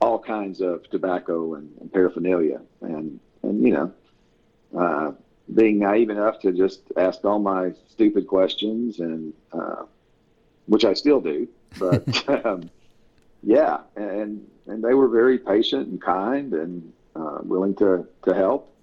all 0.00 0.18
kinds 0.18 0.60
of 0.60 0.88
tobacco 0.90 1.54
and, 1.54 1.70
and 1.80 1.92
paraphernalia, 1.92 2.60
and 2.80 3.20
and 3.42 3.62
you 3.62 3.72
know, 3.72 3.92
uh, 4.78 5.12
being 5.54 5.78
naive 5.78 6.10
enough 6.10 6.40
to 6.40 6.52
just 6.52 6.80
ask 6.96 7.24
all 7.24 7.38
my 7.38 7.72
stupid 7.88 8.26
questions, 8.26 9.00
and 9.00 9.32
uh, 9.52 9.84
which 10.66 10.84
I 10.84 10.94
still 10.94 11.20
do, 11.20 11.48
but 11.78 12.28
um, 12.46 12.70
yeah, 13.42 13.80
and 13.96 14.46
and 14.66 14.82
they 14.82 14.94
were 14.94 15.08
very 15.08 15.38
patient 15.38 15.88
and 15.88 16.00
kind 16.00 16.52
and 16.52 16.92
uh, 17.16 17.38
willing 17.42 17.74
to 17.76 18.06
to 18.24 18.34
help, 18.34 18.73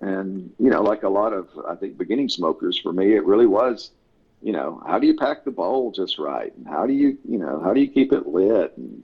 and 0.00 0.50
you 0.58 0.70
know, 0.70 0.82
like 0.82 1.02
a 1.02 1.08
lot 1.08 1.32
of 1.32 1.48
I 1.68 1.74
think 1.74 1.98
beginning 1.98 2.28
smokers, 2.28 2.78
for 2.78 2.92
me, 2.92 3.14
it 3.14 3.24
really 3.24 3.46
was. 3.46 3.90
You 4.42 4.52
know, 4.52 4.82
how 4.86 4.98
do 4.98 5.06
you 5.06 5.16
pack 5.16 5.44
the 5.44 5.50
bowl 5.50 5.92
just 5.92 6.18
right? 6.18 6.50
And 6.56 6.66
how 6.66 6.86
do 6.86 6.94
you, 6.94 7.18
you 7.28 7.38
know, 7.38 7.60
how 7.62 7.74
do 7.74 7.80
you 7.80 7.88
keep 7.88 8.10
it 8.12 8.26
lit? 8.26 8.72
And 8.78 9.02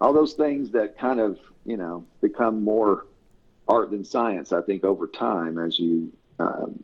all 0.00 0.12
those 0.12 0.34
things 0.34 0.70
that 0.72 0.98
kind 0.98 1.20
of 1.20 1.38
you 1.64 1.76
know 1.76 2.04
become 2.20 2.62
more 2.62 3.06
art 3.68 3.90
than 3.90 4.04
science 4.04 4.52
i 4.52 4.60
think 4.60 4.84
over 4.84 5.06
time 5.06 5.58
as 5.58 5.78
you 5.78 6.12
um, 6.38 6.82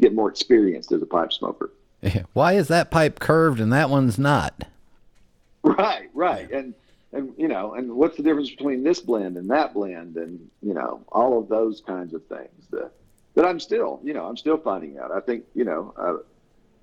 get 0.00 0.14
more 0.14 0.30
experienced 0.30 0.92
as 0.92 1.02
a 1.02 1.06
pipe 1.06 1.32
smoker 1.32 1.70
Why 2.34 2.52
is 2.52 2.68
that 2.68 2.90
pipe 2.90 3.18
curved 3.18 3.58
and 3.58 3.72
that 3.72 3.90
one's 3.90 4.18
not? 4.18 4.64
right 5.62 6.08
right 6.14 6.50
and 6.50 6.74
and 7.16 7.32
you 7.36 7.48
know 7.48 7.74
and 7.74 7.92
what's 7.92 8.16
the 8.16 8.22
difference 8.22 8.50
between 8.50 8.82
this 8.82 9.00
blend 9.00 9.36
and 9.36 9.50
that 9.50 9.72
blend 9.74 10.16
and 10.16 10.48
you 10.62 10.74
know 10.74 11.02
all 11.10 11.38
of 11.38 11.48
those 11.48 11.80
kinds 11.80 12.14
of 12.14 12.24
things 12.26 12.66
that 12.70 12.90
that 13.34 13.44
i'm 13.44 13.58
still 13.58 14.00
you 14.04 14.12
know 14.12 14.26
i'm 14.26 14.36
still 14.36 14.58
finding 14.58 14.98
out. 14.98 15.10
I 15.10 15.20
think 15.20 15.44
you 15.54 15.64
know 15.64 15.94
uh, 15.96 16.16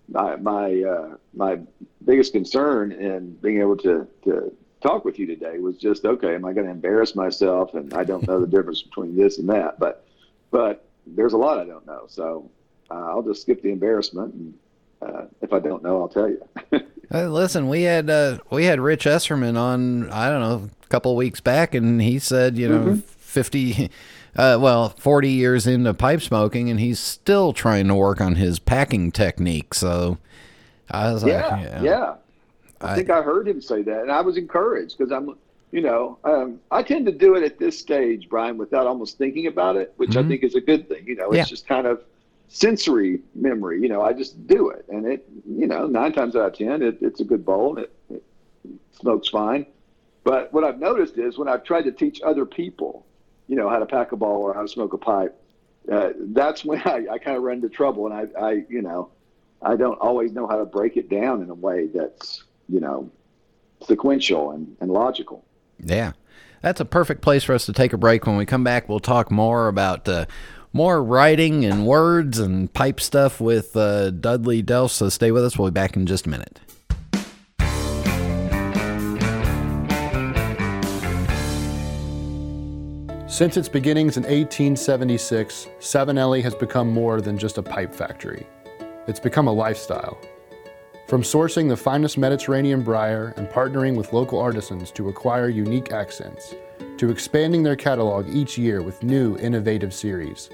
my 0.09 0.35
my 0.37 0.81
uh, 0.81 1.15
my 1.33 1.59
biggest 2.05 2.33
concern 2.33 2.91
in 2.91 3.35
being 3.35 3.59
able 3.59 3.77
to 3.77 4.07
to 4.23 4.53
talk 4.81 5.05
with 5.05 5.17
you 5.17 5.25
today 5.25 5.59
was 5.59 5.77
just 5.77 6.03
okay 6.05 6.35
am 6.35 6.45
i 6.45 6.51
going 6.51 6.65
to 6.65 6.71
embarrass 6.71 7.15
myself 7.15 7.73
and 7.73 7.93
i 7.93 8.03
don't 8.03 8.27
know 8.27 8.39
the 8.39 8.47
difference 8.47 8.81
between 8.81 9.15
this 9.15 9.37
and 9.37 9.47
that 9.47 9.79
but 9.79 10.05
but 10.51 10.85
there's 11.07 11.33
a 11.33 11.37
lot 11.37 11.57
i 11.59 11.63
don't 11.63 11.85
know. 11.85 12.05
So 12.07 12.49
uh, 12.91 12.95
i'll 12.95 13.23
just 13.23 13.41
skip 13.43 13.61
the 13.61 13.71
embarrassment 13.71 14.33
and 14.33 14.53
uh, 15.01 15.25
if 15.41 15.53
i 15.53 15.59
don't 15.59 15.83
know 15.83 16.01
i'll 16.01 16.09
tell 16.09 16.29
you 16.29 16.41
Uh, 17.11 17.27
listen, 17.27 17.67
we 17.67 17.83
had 17.83 18.09
uh, 18.09 18.39
we 18.49 18.65
had 18.65 18.79
Rich 18.79 19.05
Esserman 19.05 19.57
on 19.57 20.09
I 20.11 20.29
don't 20.29 20.41
know 20.41 20.69
a 20.83 20.87
couple 20.87 21.11
of 21.11 21.17
weeks 21.17 21.39
back, 21.41 21.73
and 21.75 22.01
he 22.01 22.19
said 22.19 22.57
you 22.57 22.69
know 22.69 22.95
fifty, 23.17 23.89
uh, 24.35 24.57
well 24.59 24.89
forty 24.89 25.29
years 25.29 25.67
into 25.67 25.93
pipe 25.93 26.21
smoking, 26.21 26.69
and 26.69 26.79
he's 26.79 26.99
still 26.99 27.53
trying 27.53 27.87
to 27.87 27.95
work 27.95 28.21
on 28.21 28.35
his 28.35 28.59
packing 28.59 29.11
technique. 29.11 29.73
So 29.73 30.17
I 30.89 31.11
was 31.11 31.23
yeah, 31.23 31.47
like, 31.47 31.63
yeah. 31.63 31.81
yeah, 31.81 32.13
I, 32.81 32.95
think 32.95 33.09
I 33.09 33.21
heard 33.21 33.47
him 33.47 33.61
say 33.61 33.81
that, 33.83 34.01
and 34.01 34.11
I 34.11 34.21
was 34.21 34.37
encouraged 34.37 34.97
because 34.97 35.11
I'm, 35.11 35.35
you 35.71 35.81
know, 35.81 36.17
um, 36.23 36.59
I 36.71 36.83
tend 36.83 37.05
to 37.07 37.11
do 37.11 37.35
it 37.35 37.43
at 37.43 37.59
this 37.59 37.77
stage, 37.77 38.27
Brian, 38.29 38.57
without 38.57 38.87
almost 38.87 39.17
thinking 39.17 39.47
about 39.47 39.75
it, 39.75 39.93
which 39.97 40.15
I 40.15 40.23
think 40.23 40.43
is 40.43 40.55
a 40.55 40.61
good 40.61 40.87
thing. 40.87 41.05
You 41.05 41.15
know, 41.15 41.29
it's 41.29 41.37
Yeah. 41.37 41.45
just 41.45 41.67
kind 41.67 41.85
of 41.87 42.01
sensory 42.53 43.19
memory. 43.33 43.81
You 43.81 43.89
know, 43.89 44.03
I 44.03 44.13
just 44.13 44.47
do 44.47 44.69
it, 44.69 44.85
and 44.87 45.05
it, 45.05 45.25
you 45.45 45.67
know, 45.67 45.87
nine 45.87 46.13
times 46.13 46.35
out 46.35 46.47
of 46.47 46.57
ten, 46.57 46.81
it, 46.81 46.99
it's 47.01 47.19
a 47.19 47.25
good 47.25 47.43
bowl. 47.43 47.77
It, 47.77 47.91
it 48.09 48.23
smokes 48.91 49.27
fine. 49.27 49.65
But 50.23 50.53
what 50.53 50.63
I've 50.63 50.79
noticed 50.79 51.17
is 51.17 51.37
when 51.37 51.49
I've 51.49 51.63
tried 51.63 51.81
to 51.81 51.91
teach 51.91 52.21
other 52.21 52.45
people, 52.45 53.05
you 53.47 53.55
know, 53.55 53.67
how 53.69 53.79
to 53.79 53.85
pack 53.85 54.13
a 54.13 54.15
ball 54.15 54.43
or 54.43 54.53
how 54.53 54.61
to 54.61 54.67
smoke 54.67 54.93
a 54.93 54.97
pipe, 54.97 55.35
uh, 55.91 56.11
that's 56.17 56.63
when 56.63 56.79
I, 56.85 57.05
I 57.11 57.17
kind 57.17 57.35
of 57.35 57.43
run 57.43 57.55
into 57.55 57.69
trouble, 57.69 58.05
and 58.05 58.13
I, 58.13 58.39
I, 58.39 58.51
you 58.69 58.83
know, 58.83 59.09
I 59.61 59.75
don't 59.75 59.99
always 59.99 60.31
know 60.31 60.47
how 60.47 60.57
to 60.57 60.65
break 60.65 60.95
it 60.95 61.09
down 61.09 61.41
in 61.41 61.49
a 61.49 61.55
way 61.55 61.87
that's, 61.87 62.43
you 62.69 62.79
know, 62.79 63.09
sequential 63.81 64.51
and, 64.51 64.77
and 64.79 64.91
logical. 64.91 65.43
Yeah. 65.83 66.13
That's 66.61 66.79
a 66.79 66.85
perfect 66.85 67.21
place 67.21 67.43
for 67.43 67.53
us 67.53 67.65
to 67.65 67.73
take 67.73 67.91
a 67.91 67.97
break. 67.97 68.25
When 68.25 68.37
we 68.37 68.45
come 68.45 68.63
back, 68.63 68.87
we'll 68.87 69.01
talk 69.01 69.29
more 69.29 69.67
about 69.67 70.07
uh, 70.07 70.25
more 70.73 71.03
writing 71.03 71.63
and 71.63 71.85
words 71.85 72.39
and 72.39 72.73
pipe 72.73 72.99
stuff 72.99 73.39
with 73.39 73.77
uh, 73.77 74.09
Dudley 74.09 74.63
Delf. 74.63 74.91
So 74.91 75.09
stay 75.09 75.31
with 75.31 75.45
us. 75.45 75.57
We'll 75.57 75.69
be 75.69 75.73
back 75.73 75.95
in 75.95 76.07
just 76.07 76.25
a 76.25 76.29
minute. 76.29 76.59
Since 83.27 83.57
its 83.57 83.67
beginnings 83.67 84.17
in 84.17 84.23
1876, 84.23 85.67
Savinelli 85.79 86.43
has 86.43 86.53
become 86.53 86.91
more 86.91 87.19
than 87.19 87.37
just 87.37 87.57
a 87.57 87.63
pipe 87.63 87.93
factory. 87.93 88.45
It's 89.07 89.19
become 89.19 89.47
a 89.47 89.51
lifestyle. 89.51 90.19
From 91.07 91.23
sourcing 91.23 91.67
the 91.67 91.75
finest 91.75 92.17
Mediterranean 92.17 92.83
briar 92.83 93.33
and 93.35 93.49
partnering 93.49 93.95
with 93.95 94.13
local 94.13 94.39
artisans 94.39 94.91
to 94.91 95.09
acquire 95.09 95.49
unique 95.49 95.91
accents, 95.91 96.53
to 96.97 97.09
expanding 97.09 97.63
their 97.63 97.75
catalog 97.75 98.29
each 98.29 98.57
year 98.57 98.83
with 98.83 99.01
new 99.01 99.35
innovative 99.39 99.95
series, 99.95 100.49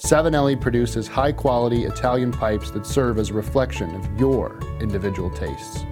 Savinelli 0.00 0.58
produces 0.58 1.06
high 1.06 1.30
quality 1.30 1.84
Italian 1.84 2.32
pipes 2.32 2.70
that 2.70 2.86
serve 2.86 3.18
as 3.18 3.28
a 3.28 3.34
reflection 3.34 3.94
of 3.94 4.18
your 4.18 4.58
individual 4.80 5.28
tastes. 5.28 5.84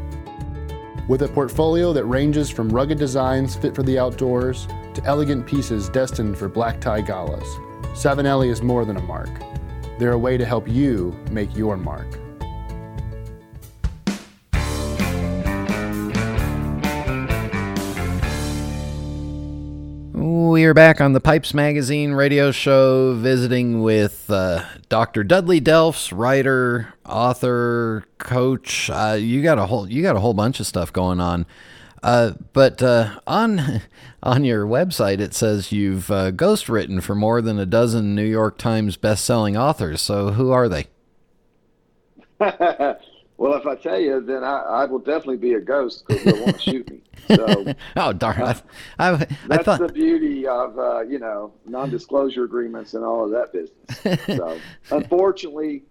With 1.09 1.21
a 1.21 1.29
portfolio 1.29 1.93
that 1.93 2.07
ranges 2.07 2.49
from 2.49 2.71
rugged 2.71 2.97
designs 2.97 3.55
fit 3.55 3.75
for 3.75 3.83
the 3.83 3.99
outdoors 3.99 4.67
to 4.95 5.05
elegant 5.05 5.47
pieces 5.47 5.91
destined 5.91 6.39
for 6.39 6.49
black 6.49 6.81
tie 6.81 7.03
galas, 7.03 7.47
Savinelli 7.93 8.49
is 8.49 8.63
more 8.63 8.87
than 8.87 8.97
a 8.97 9.03
mark. 9.03 9.29
They're 9.99 10.13
a 10.13 10.19
way 10.19 10.39
to 10.39 10.45
help 10.47 10.67
you 10.67 11.15
make 11.31 11.55
your 11.55 11.77
mark. 11.77 12.09
We 20.19 20.65
are 20.65 20.75
back 20.75 21.01
on 21.01 21.13
the 21.13 21.21
Pipes 21.21 21.55
Magazine 21.55 22.11
radio 22.11 22.51
show, 22.51 23.15
visiting 23.15 23.83
with 23.83 24.29
uh, 24.29 24.65
Dr. 24.89 25.23
Dudley 25.23 25.61
Delffs, 25.61 26.13
writer, 26.13 26.93
author, 27.07 28.05
coach. 28.19 28.91
Uh, 28.91 29.17
you 29.17 29.45
got 29.45 29.59
a 29.59 29.67
whole 29.67 29.89
you 29.89 30.03
got 30.03 30.17
a 30.17 30.19
whole 30.19 30.35
bunch 30.35 30.59
of 30.59 30.67
stuff 30.67 30.93
going 30.93 31.21
on. 31.21 31.47
Uh, 32.03 32.33
but 32.53 32.83
uh, 32.83 33.21
on 33.29 33.81
on 34.25 34.43
your 34.43 34.67
website, 34.67 35.21
it 35.21 35.35
says 35.35 35.71
you've 35.71 36.11
uh, 36.11 36.33
ghostwritten 36.33 37.01
for 37.01 37.15
more 37.15 37.41
than 37.41 37.57
a 37.61 37.67
dozen 37.67 38.17
New 38.17 38.27
York 38.27 38.59
Times 38.59 38.97
best-selling 38.97 39.57
authors. 39.57 40.03
So 40.03 40.33
who 40.33 40.51
are 40.51 40.69
they? 40.69 40.87
well, 43.39 43.55
if 43.55 43.67
I 43.67 43.77
tell 43.77 44.01
you, 44.01 44.21
then 44.21 44.43
I, 44.43 44.59
I 44.59 44.85
will 44.87 44.99
definitely 44.99 45.37
be 45.37 45.55
a 45.55 45.61
ghost 45.61 46.05
because 46.07 46.25
they 46.25 46.33
won't 46.33 46.61
shoot 46.61 46.91
me. 46.91 47.01
So 47.29 47.73
oh 47.97 48.13
darn! 48.13 48.43
I, 48.43 48.61
I, 48.99 49.13
I 49.13 49.27
that's 49.47 49.65
thought 49.65 49.79
the 49.79 49.93
beauty 49.93 50.47
of 50.47 50.77
uh, 50.77 51.01
you 51.03 51.21
know 51.21 51.55
non-disclosure 51.65 52.43
agreements 52.43 52.95
and 52.95 53.05
all 53.05 53.25
of 53.25 53.31
that 53.31 53.53
business. 53.53 54.27
So 54.37 54.59
unfortunately, 54.91 55.85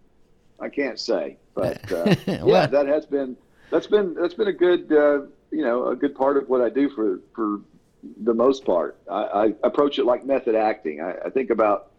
I 0.60 0.68
can't 0.68 1.00
say, 1.00 1.38
but 1.54 1.90
uh, 1.90 2.16
yeah, 2.46 2.68
that 2.68 2.86
has 2.86 3.06
been 3.06 3.38
that's 3.72 3.88
been 3.88 4.14
that's 4.14 4.34
been 4.34 4.50
a 4.50 4.54
good 4.54 4.92
uh, 4.92 5.22
you 5.50 5.64
know 5.64 5.88
a 5.88 5.96
good 5.96 6.16
part 6.16 6.36
of 6.36 6.50
what 6.50 6.60
I 6.60 6.70
do 6.70 6.90
for 6.90 7.22
for 7.34 7.62
the 8.24 8.34
most 8.34 8.66
part. 8.66 8.98
I, 9.10 9.24
I 9.24 9.46
approach 9.64 10.00
it 10.00 10.06
like 10.06 10.26
method 10.26 10.56
acting. 10.56 11.00
I, 11.00 11.28
I 11.28 11.30
think 11.30 11.50
about 11.50 11.92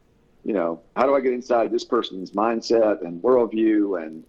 you 0.45 0.53
know 0.53 0.83
how 0.95 1.07
do 1.07 1.15
I 1.15 1.21
get 1.21 1.33
inside 1.33 1.71
this 1.71 1.85
person's 1.85 2.33
mindset 2.33 3.01
and 3.03 3.23
worldview 3.23 4.03
and 4.05 4.25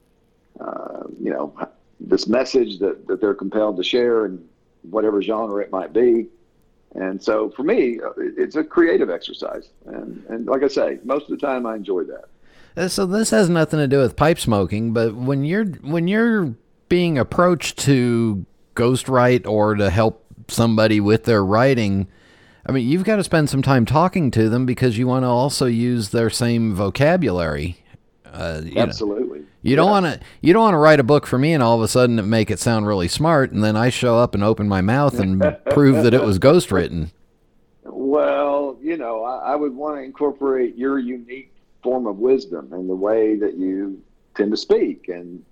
uh, 0.60 1.04
you 1.22 1.32
know 1.32 1.54
this 2.00 2.28
message 2.28 2.80
that, 2.80 3.08
that 3.08 3.20
they're 3.22 3.34
compelled 3.34 3.78
to 3.78 3.84
share 3.84 4.26
in 4.26 4.44
whatever 4.84 5.22
genre 5.22 5.62
it 5.62 5.72
might 5.72 5.94
be. 5.94 6.28
And 6.96 7.22
so 7.22 7.50
for 7.52 7.64
me, 7.64 8.00
uh, 8.00 8.12
it's 8.18 8.56
a 8.56 8.64
creative 8.64 9.10
exercise. 9.10 9.70
And, 9.86 10.24
and 10.30 10.48
like 10.48 10.64
I 10.64 10.68
say, 10.68 11.00
most 11.04 11.30
of 11.30 11.40
the 11.40 11.46
time 11.46 11.66
I 11.66 11.76
enjoy 11.76 12.04
that. 12.06 12.26
Uh, 12.76 12.88
So 12.88 13.06
this 13.06 13.30
has 13.30 13.50
nothing 13.50 13.80
to 13.80 13.88
do 13.88 14.00
with 14.00 14.16
pipe 14.16 14.40
smoking, 14.40 14.94
but 14.94 15.14
when 15.14 15.44
you're 15.44 15.66
when 15.66 16.08
you're 16.08 16.56
being 16.88 17.18
approached 17.18 17.78
to 17.80 18.46
ghostwrite 18.76 19.46
or 19.46 19.76
to 19.76 19.90
help 19.90 20.26
somebody 20.48 21.00
with 21.00 21.26
their 21.26 21.44
writing, 21.46 22.08
I 22.66 22.72
mean, 22.72 22.88
you've 22.88 23.04
got 23.04 23.18
to 23.18 23.24
spend 23.24 23.50
some 23.50 23.62
time 23.62 23.86
talking 23.86 24.32
to 24.32 24.50
them 24.50 24.66
because 24.66 24.98
you 24.98 25.06
want 25.06 25.24
to 25.24 25.28
also 25.28 25.66
use 25.66 26.10
their 26.10 26.30
same 26.30 26.74
vocabulary. 26.74 27.84
Uh, 28.26 28.62
you 28.64 28.76
know. 28.76 28.92
You 29.62 29.76
don't 29.76 29.90
want 29.90 30.06
to 30.06 30.20
you 30.42 30.54
don't 30.54 30.64
want 30.64 30.74
to 30.74 30.80
write 30.80 31.00
a 31.00 31.04
book 31.04 31.28
for 31.28 31.38
me 31.38 31.54
and 31.54 31.62
all 31.62 31.76
of 31.76 31.82
a 31.82 31.88
sudden 31.88 32.30
make 32.30 32.50
it 32.50 32.60
sound 32.60 32.88
really 32.88 33.08
smart 33.08 33.52
and 33.52 33.64
then 33.64 33.76
I 33.76 33.90
show 33.90 34.18
up 34.18 34.34
and 34.34 34.44
open 34.44 34.68
my 34.68 34.82
mouth 34.82 35.20
and 35.20 35.42
prove 35.72 36.04
that 36.04 36.14
it 36.14 36.24
was 36.24 36.40
ghostwritten. 36.40 37.12
Well, 37.84 38.78
you 38.82 38.98
know, 38.98 39.24
I, 39.24 39.54
I 39.54 39.56
would 39.56 39.76
want 39.76 39.98
to 39.98 40.04
incorporate 40.04 40.78
your 40.78 40.98
unique 40.98 41.52
form 41.84 42.08
of 42.08 42.18
wisdom 42.18 42.72
and 42.74 42.90
the 42.90 42.96
way 42.96 43.36
that 43.36 43.56
you 43.58 44.02
tend 44.36 44.52
to 44.52 44.58
speak 44.58 45.10
and 45.10 45.44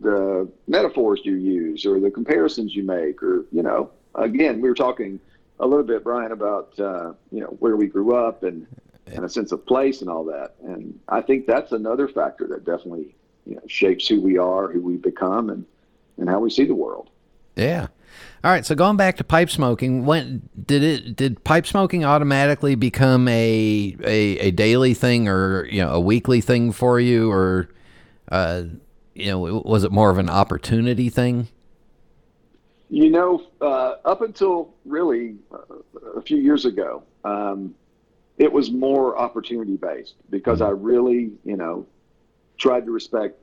the 0.00 0.48
metaphors 0.66 1.20
you 1.24 1.34
use 1.34 1.84
or 1.84 2.00
the 2.00 2.10
comparisons 2.10 2.74
you 2.74 2.84
make 2.84 3.22
or, 3.22 3.44
you 3.52 3.62
know, 3.62 3.90
again, 4.14 4.60
we 4.60 4.68
were 4.68 4.74
talking 4.74 5.20
a 5.58 5.66
little 5.66 5.84
bit, 5.84 6.02
Brian, 6.02 6.32
about, 6.32 6.78
uh, 6.78 7.12
you 7.30 7.40
know, 7.40 7.48
where 7.58 7.76
we 7.76 7.86
grew 7.86 8.14
up 8.16 8.42
and, 8.42 8.66
and 9.06 9.24
a 9.24 9.28
sense 9.28 9.52
of 9.52 9.66
place 9.66 10.00
and 10.00 10.08
all 10.08 10.24
that. 10.24 10.54
And 10.62 10.98
I 11.08 11.20
think 11.20 11.46
that's 11.46 11.72
another 11.72 12.08
factor 12.08 12.46
that 12.48 12.64
definitely, 12.64 13.14
you 13.46 13.56
know, 13.56 13.62
shapes 13.66 14.06
who 14.08 14.20
we 14.20 14.38
are, 14.38 14.70
who 14.70 14.80
we 14.80 14.96
become 14.96 15.50
and, 15.50 15.64
and 16.18 16.28
how 16.28 16.40
we 16.40 16.50
see 16.50 16.64
the 16.64 16.74
world. 16.74 17.10
Yeah. 17.56 17.88
All 18.42 18.50
right, 18.50 18.64
so 18.64 18.74
going 18.74 18.96
back 18.96 19.18
to 19.18 19.24
pipe 19.24 19.50
smoking, 19.50 20.06
when 20.06 20.48
did 20.66 20.82
it 20.82 21.16
did 21.16 21.44
pipe 21.44 21.66
smoking 21.66 22.04
automatically 22.04 22.74
become 22.74 23.28
a 23.28 23.96
a, 24.02 24.38
a 24.38 24.50
daily 24.50 24.94
thing 24.94 25.28
or 25.28 25.66
you 25.66 25.82
know 25.82 25.90
a 25.92 26.00
weekly 26.00 26.40
thing 26.40 26.72
for 26.72 26.98
you 26.98 27.30
or 27.30 27.68
uh 28.30 28.62
you 29.14 29.26
know 29.26 29.62
was 29.64 29.84
it 29.84 29.92
more 29.92 30.08
of 30.08 30.16
an 30.16 30.30
opportunity 30.30 31.10
thing? 31.10 31.48
You 32.88 33.10
know, 33.10 33.46
uh, 33.60 33.96
up 34.04 34.22
until 34.22 34.74
really 34.84 35.36
uh, 35.52 35.58
a 36.16 36.22
few 36.22 36.38
years 36.38 36.64
ago, 36.64 37.04
um, 37.24 37.74
it 38.38 38.50
was 38.50 38.70
more 38.70 39.18
opportunity 39.18 39.76
based 39.76 40.14
because 40.30 40.60
I 40.62 40.70
really, 40.70 41.30
you 41.44 41.56
know, 41.56 41.86
tried 42.60 42.84
to 42.84 42.92
respect 42.92 43.38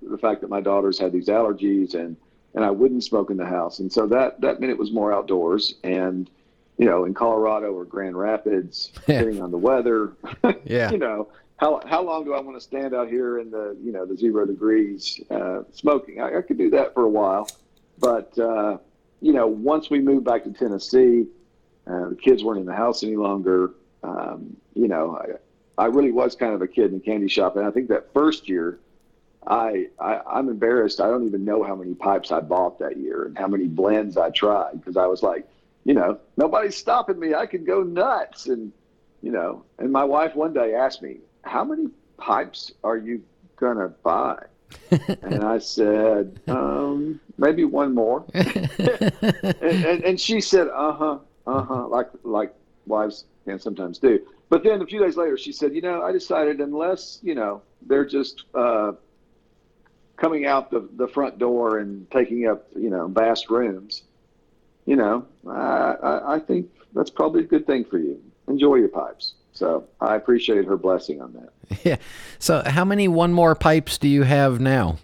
the 0.00 0.18
fact 0.18 0.40
that 0.42 0.50
my 0.50 0.60
daughters 0.60 0.98
had 0.98 1.12
these 1.12 1.28
allergies 1.28 1.94
and 1.94 2.16
and 2.54 2.64
I 2.64 2.70
wouldn't 2.70 3.02
smoke 3.02 3.30
in 3.30 3.38
the 3.38 3.46
house, 3.46 3.78
and 3.78 3.90
so 3.90 4.06
that 4.08 4.40
that 4.42 4.60
meant 4.60 4.70
it 4.70 4.78
was 4.78 4.92
more 4.92 5.12
outdoors 5.12 5.74
and. 5.82 6.30
You 6.78 6.86
know, 6.86 7.04
in 7.04 7.12
Colorado 7.12 7.70
or 7.74 7.84
Grand 7.84 8.16
Rapids, 8.16 8.90
depending 9.06 9.42
on 9.42 9.50
the 9.50 9.58
weather. 9.58 10.14
Yeah. 10.64 10.90
you 10.90 10.98
know, 10.98 11.28
how 11.62 11.80
how 11.86 12.02
long 12.02 12.24
do 12.24 12.34
I 12.34 12.40
want 12.40 12.56
to 12.56 12.60
stand 12.60 12.92
out 12.92 13.08
here 13.08 13.38
in 13.38 13.50
the 13.52 13.76
you 13.80 13.92
know 13.92 14.04
the 14.04 14.16
zero 14.16 14.44
degrees 14.46 15.20
uh, 15.30 15.60
smoking? 15.72 16.20
I, 16.20 16.38
I 16.38 16.42
could 16.42 16.58
do 16.58 16.70
that 16.70 16.92
for 16.92 17.04
a 17.04 17.08
while, 17.08 17.48
but 18.00 18.36
uh, 18.36 18.78
you 19.20 19.32
know, 19.32 19.46
once 19.46 19.88
we 19.88 20.00
moved 20.00 20.24
back 20.24 20.42
to 20.42 20.50
Tennessee, 20.50 21.26
uh, 21.86 22.08
the 22.08 22.16
kids 22.16 22.42
weren't 22.42 22.58
in 22.58 22.66
the 22.66 22.74
house 22.74 23.04
any 23.04 23.14
longer. 23.14 23.70
Um, 24.02 24.56
you 24.74 24.88
know, 24.88 25.16
I, 25.16 25.36
I 25.78 25.86
really 25.86 26.12
was 26.12 26.36
kind 26.36 26.54
of 26.54 26.62
a 26.62 26.68
kid 26.68 26.92
in 26.92 26.98
a 26.98 27.00
candy 27.00 27.28
shop, 27.28 27.56
and 27.56 27.66
I 27.66 27.70
think 27.70 27.88
that 27.88 28.12
first 28.12 28.48
year, 28.48 28.78
I, 29.46 29.88
I 29.98 30.20
I'm 30.26 30.48
embarrassed. 30.48 31.00
I 31.00 31.08
don't 31.08 31.26
even 31.26 31.44
know 31.44 31.62
how 31.62 31.74
many 31.74 31.94
pipes 31.94 32.30
I 32.30 32.40
bought 32.40 32.78
that 32.78 32.96
year 32.98 33.24
and 33.24 33.36
how 33.36 33.48
many 33.48 33.66
blends 33.66 34.16
I 34.16 34.30
tried 34.30 34.72
because 34.72 34.96
I 34.96 35.06
was 35.06 35.22
like, 35.22 35.48
you 35.84 35.94
know, 35.94 36.18
nobody's 36.36 36.76
stopping 36.76 37.18
me. 37.18 37.34
I 37.34 37.46
could 37.46 37.66
go 37.66 37.82
nuts, 37.82 38.46
and 38.46 38.72
you 39.22 39.32
know, 39.32 39.64
and 39.78 39.90
my 39.90 40.04
wife 40.04 40.34
one 40.34 40.52
day 40.52 40.74
asked 40.74 41.02
me, 41.02 41.18
"How 41.42 41.64
many 41.64 41.88
pipes 42.18 42.72
are 42.84 42.96
you 42.96 43.22
gonna 43.56 43.88
buy?" 43.88 44.44
and 45.22 45.44
I 45.44 45.58
said, 45.58 46.40
um, 46.48 47.20
maybe 47.38 47.64
one 47.64 47.94
more. 47.94 48.24
and, 48.34 49.60
and, 49.60 50.04
and 50.04 50.20
she 50.20 50.40
said, 50.40 50.68
uh 50.68 50.92
huh, 50.92 51.18
uh 51.46 51.62
huh, 51.62 51.88
like 51.88 52.08
like 52.22 52.54
wives 52.86 53.24
can 53.44 53.58
sometimes 53.58 53.98
do. 53.98 54.20
But 54.52 54.64
then 54.64 54.82
a 54.82 54.86
few 54.86 55.00
days 55.00 55.16
later, 55.16 55.38
she 55.38 55.50
said, 55.50 55.74
you 55.74 55.80
know, 55.80 56.02
I 56.02 56.12
decided 56.12 56.60
unless 56.60 57.18
you 57.22 57.34
know 57.34 57.62
they're 57.86 58.04
just 58.04 58.44
uh, 58.54 58.92
coming 60.18 60.44
out 60.44 60.70
the 60.70 60.86
the 60.96 61.08
front 61.08 61.38
door 61.38 61.78
and 61.78 62.06
taking 62.10 62.46
up 62.46 62.66
you 62.76 62.90
know 62.90 63.06
vast 63.06 63.48
rooms, 63.48 64.02
you 64.84 64.96
know, 64.96 65.24
I, 65.48 65.94
I, 66.02 66.34
I 66.34 66.38
think 66.38 66.68
that's 66.92 67.08
probably 67.08 67.44
a 67.44 67.46
good 67.46 67.66
thing 67.66 67.86
for 67.86 67.96
you. 67.96 68.22
Enjoy 68.46 68.74
your 68.74 68.90
pipes. 68.90 69.32
So 69.54 69.88
I 70.02 70.16
appreciate 70.16 70.66
her 70.66 70.76
blessing 70.76 71.22
on 71.22 71.32
that. 71.32 71.78
Yeah. 71.82 71.96
So 72.38 72.62
how 72.66 72.84
many 72.84 73.08
one 73.08 73.32
more 73.32 73.54
pipes 73.54 73.96
do 73.96 74.06
you 74.06 74.24
have 74.24 74.60
now? 74.60 74.98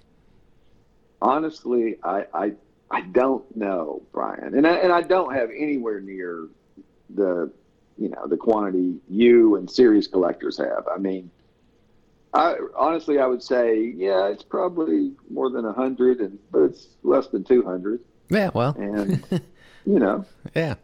honestly, 1.22 1.96
I, 2.02 2.26
I 2.34 2.52
I 2.90 3.00
don't 3.00 3.56
know, 3.56 4.02
Brian, 4.12 4.54
and 4.54 4.66
I, 4.66 4.74
and 4.74 4.92
I 4.92 5.00
don't 5.00 5.34
have 5.34 5.48
anywhere 5.48 6.00
near 6.00 6.48
the 7.08 7.50
you 7.98 8.08
know 8.08 8.26
the 8.26 8.36
quantity 8.36 8.96
you 9.08 9.56
and 9.56 9.70
serious 9.70 10.06
collectors 10.06 10.56
have. 10.58 10.86
I 10.92 10.98
mean, 10.98 11.30
I 12.32 12.56
honestly 12.76 13.18
I 13.18 13.26
would 13.26 13.42
say 13.42 13.92
yeah, 13.96 14.28
it's 14.28 14.42
probably 14.42 15.12
more 15.30 15.50
than 15.50 15.64
a 15.64 15.72
hundred, 15.72 16.20
and 16.20 16.38
but 16.50 16.60
it's 16.62 16.86
less 17.02 17.26
than 17.28 17.44
two 17.44 17.62
hundred, 17.64 18.00
Yeah, 18.30 18.50
well, 18.54 18.74
and 18.78 19.22
you 19.84 19.98
know. 19.98 20.24
yeah. 20.54 20.74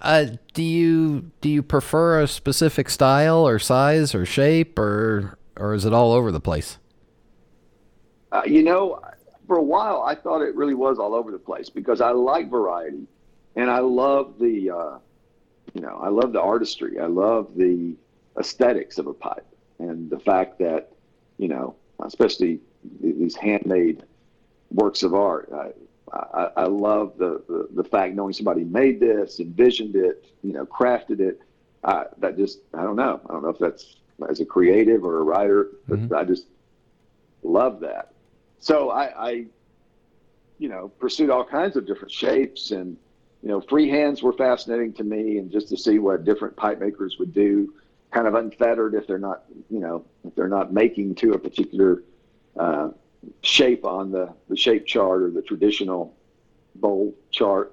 Uh, 0.00 0.26
do 0.54 0.62
you 0.62 1.30
do 1.40 1.48
you 1.48 1.62
prefer 1.62 2.20
a 2.20 2.28
specific 2.28 2.88
style 2.88 3.46
or 3.46 3.58
size 3.58 4.14
or 4.14 4.24
shape 4.24 4.78
or 4.78 5.36
or 5.56 5.74
is 5.74 5.84
it 5.84 5.92
all 5.92 6.12
over 6.12 6.30
the 6.30 6.40
place? 6.40 6.78
Uh, 8.30 8.42
you 8.46 8.62
know, 8.62 9.00
for 9.46 9.56
a 9.56 9.62
while, 9.62 10.02
I 10.02 10.14
thought 10.14 10.42
it 10.42 10.54
really 10.54 10.74
was 10.74 10.98
all 10.98 11.14
over 11.14 11.32
the 11.32 11.38
place 11.38 11.68
because 11.68 12.00
I 12.00 12.10
like 12.10 12.48
variety, 12.50 13.08
and 13.56 13.68
I 13.70 13.80
love 13.80 14.38
the 14.38 14.70
uh, 14.70 14.98
you 15.78 15.84
know, 15.86 16.00
I 16.02 16.08
love 16.08 16.32
the 16.32 16.40
artistry. 16.40 16.98
I 16.98 17.06
love 17.06 17.54
the 17.54 17.94
aesthetics 18.36 18.98
of 18.98 19.06
a 19.06 19.14
pipe 19.14 19.46
and 19.78 20.10
the 20.10 20.18
fact 20.18 20.58
that, 20.58 20.90
you 21.38 21.46
know, 21.46 21.76
especially 22.00 22.58
these 23.00 23.36
handmade 23.36 24.02
works 24.72 25.04
of 25.04 25.14
art. 25.14 25.48
I, 25.54 25.70
I, 26.12 26.50
I 26.56 26.64
love 26.64 27.16
the, 27.16 27.44
the, 27.46 27.68
the 27.80 27.84
fact 27.84 28.16
knowing 28.16 28.32
somebody 28.32 28.64
made 28.64 28.98
this, 28.98 29.38
envisioned 29.38 29.94
it, 29.94 30.26
you 30.42 30.52
know, 30.52 30.66
crafted 30.66 31.20
it. 31.20 31.42
Uh, 31.84 32.04
that 32.18 32.36
just 32.36 32.58
I 32.74 32.82
don't 32.82 32.96
know. 32.96 33.20
I 33.26 33.32
don't 33.32 33.44
know 33.44 33.50
if 33.50 33.58
that's 33.60 33.98
as 34.28 34.40
a 34.40 34.44
creative 34.44 35.04
or 35.04 35.20
a 35.20 35.22
writer, 35.22 35.68
but 35.86 36.00
mm-hmm. 36.00 36.12
I 36.12 36.24
just 36.24 36.46
love 37.44 37.78
that. 37.80 38.14
So 38.58 38.90
I, 38.90 39.28
I, 39.28 39.30
you 40.58 40.68
know, 40.68 40.88
pursued 40.88 41.30
all 41.30 41.44
kinds 41.44 41.76
of 41.76 41.86
different 41.86 42.10
shapes 42.10 42.72
and 42.72 42.96
you 43.42 43.48
know, 43.48 43.60
free 43.60 43.88
hands 43.88 44.22
were 44.22 44.32
fascinating 44.32 44.92
to 44.94 45.04
me, 45.04 45.38
and 45.38 45.50
just 45.50 45.68
to 45.68 45.76
see 45.76 45.98
what 45.98 46.24
different 46.24 46.56
pipe 46.56 46.80
makers 46.80 47.16
would 47.18 47.32
do, 47.32 47.72
kind 48.10 48.26
of 48.26 48.34
unfettered 48.34 48.94
if 48.94 49.06
they're 49.06 49.18
not, 49.18 49.44
you 49.70 49.80
know, 49.80 50.04
if 50.24 50.34
they're 50.34 50.48
not 50.48 50.72
making 50.72 51.14
to 51.16 51.32
a 51.32 51.38
particular 51.38 52.02
uh, 52.58 52.90
shape 53.42 53.84
on 53.84 54.10
the, 54.10 54.32
the 54.48 54.56
shape 54.56 54.86
chart 54.86 55.22
or 55.22 55.30
the 55.30 55.42
traditional 55.42 56.14
bowl 56.76 57.14
chart. 57.30 57.72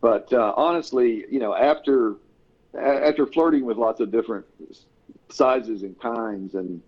But 0.00 0.32
uh, 0.32 0.54
honestly, 0.56 1.24
you 1.30 1.38
know, 1.38 1.54
after 1.54 2.16
after 2.78 3.26
flirting 3.26 3.64
with 3.64 3.76
lots 3.76 4.00
of 4.00 4.10
different 4.10 4.44
sizes 5.30 5.82
and 5.82 5.98
kinds 6.00 6.54
and 6.54 6.82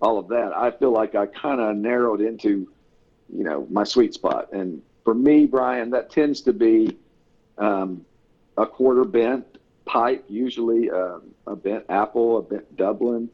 all 0.00 0.18
of 0.18 0.28
that, 0.28 0.52
I 0.56 0.70
feel 0.70 0.92
like 0.92 1.14
I 1.14 1.26
kind 1.26 1.60
of 1.60 1.76
narrowed 1.76 2.20
into, 2.20 2.68
you 3.32 3.44
know, 3.44 3.66
my 3.70 3.84
sweet 3.84 4.14
spot. 4.14 4.52
And 4.52 4.82
for 5.04 5.14
me, 5.14 5.46
Brian, 5.46 5.90
that 5.90 6.10
tends 6.10 6.40
to 6.42 6.52
be 6.52 6.96
um, 7.58 8.04
a 8.56 8.66
quarter 8.66 9.04
bent 9.04 9.58
pipe, 9.84 10.24
usually 10.28 10.90
uh, 10.90 11.18
a 11.46 11.56
bent 11.56 11.84
apple, 11.88 12.38
a 12.38 12.42
bent 12.42 12.76
Dublin, 12.76 13.28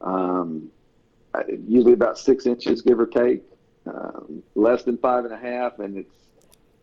um, 0.00 0.70
usually 1.66 1.92
about 1.92 2.18
six 2.18 2.46
inches, 2.46 2.82
give 2.82 2.98
or 2.98 3.06
take 3.06 3.42
um, 3.86 4.42
less 4.54 4.82
than 4.82 4.96
five 4.98 5.24
and 5.24 5.32
a 5.32 5.38
half, 5.38 5.78
and 5.78 5.98
it's 5.98 6.14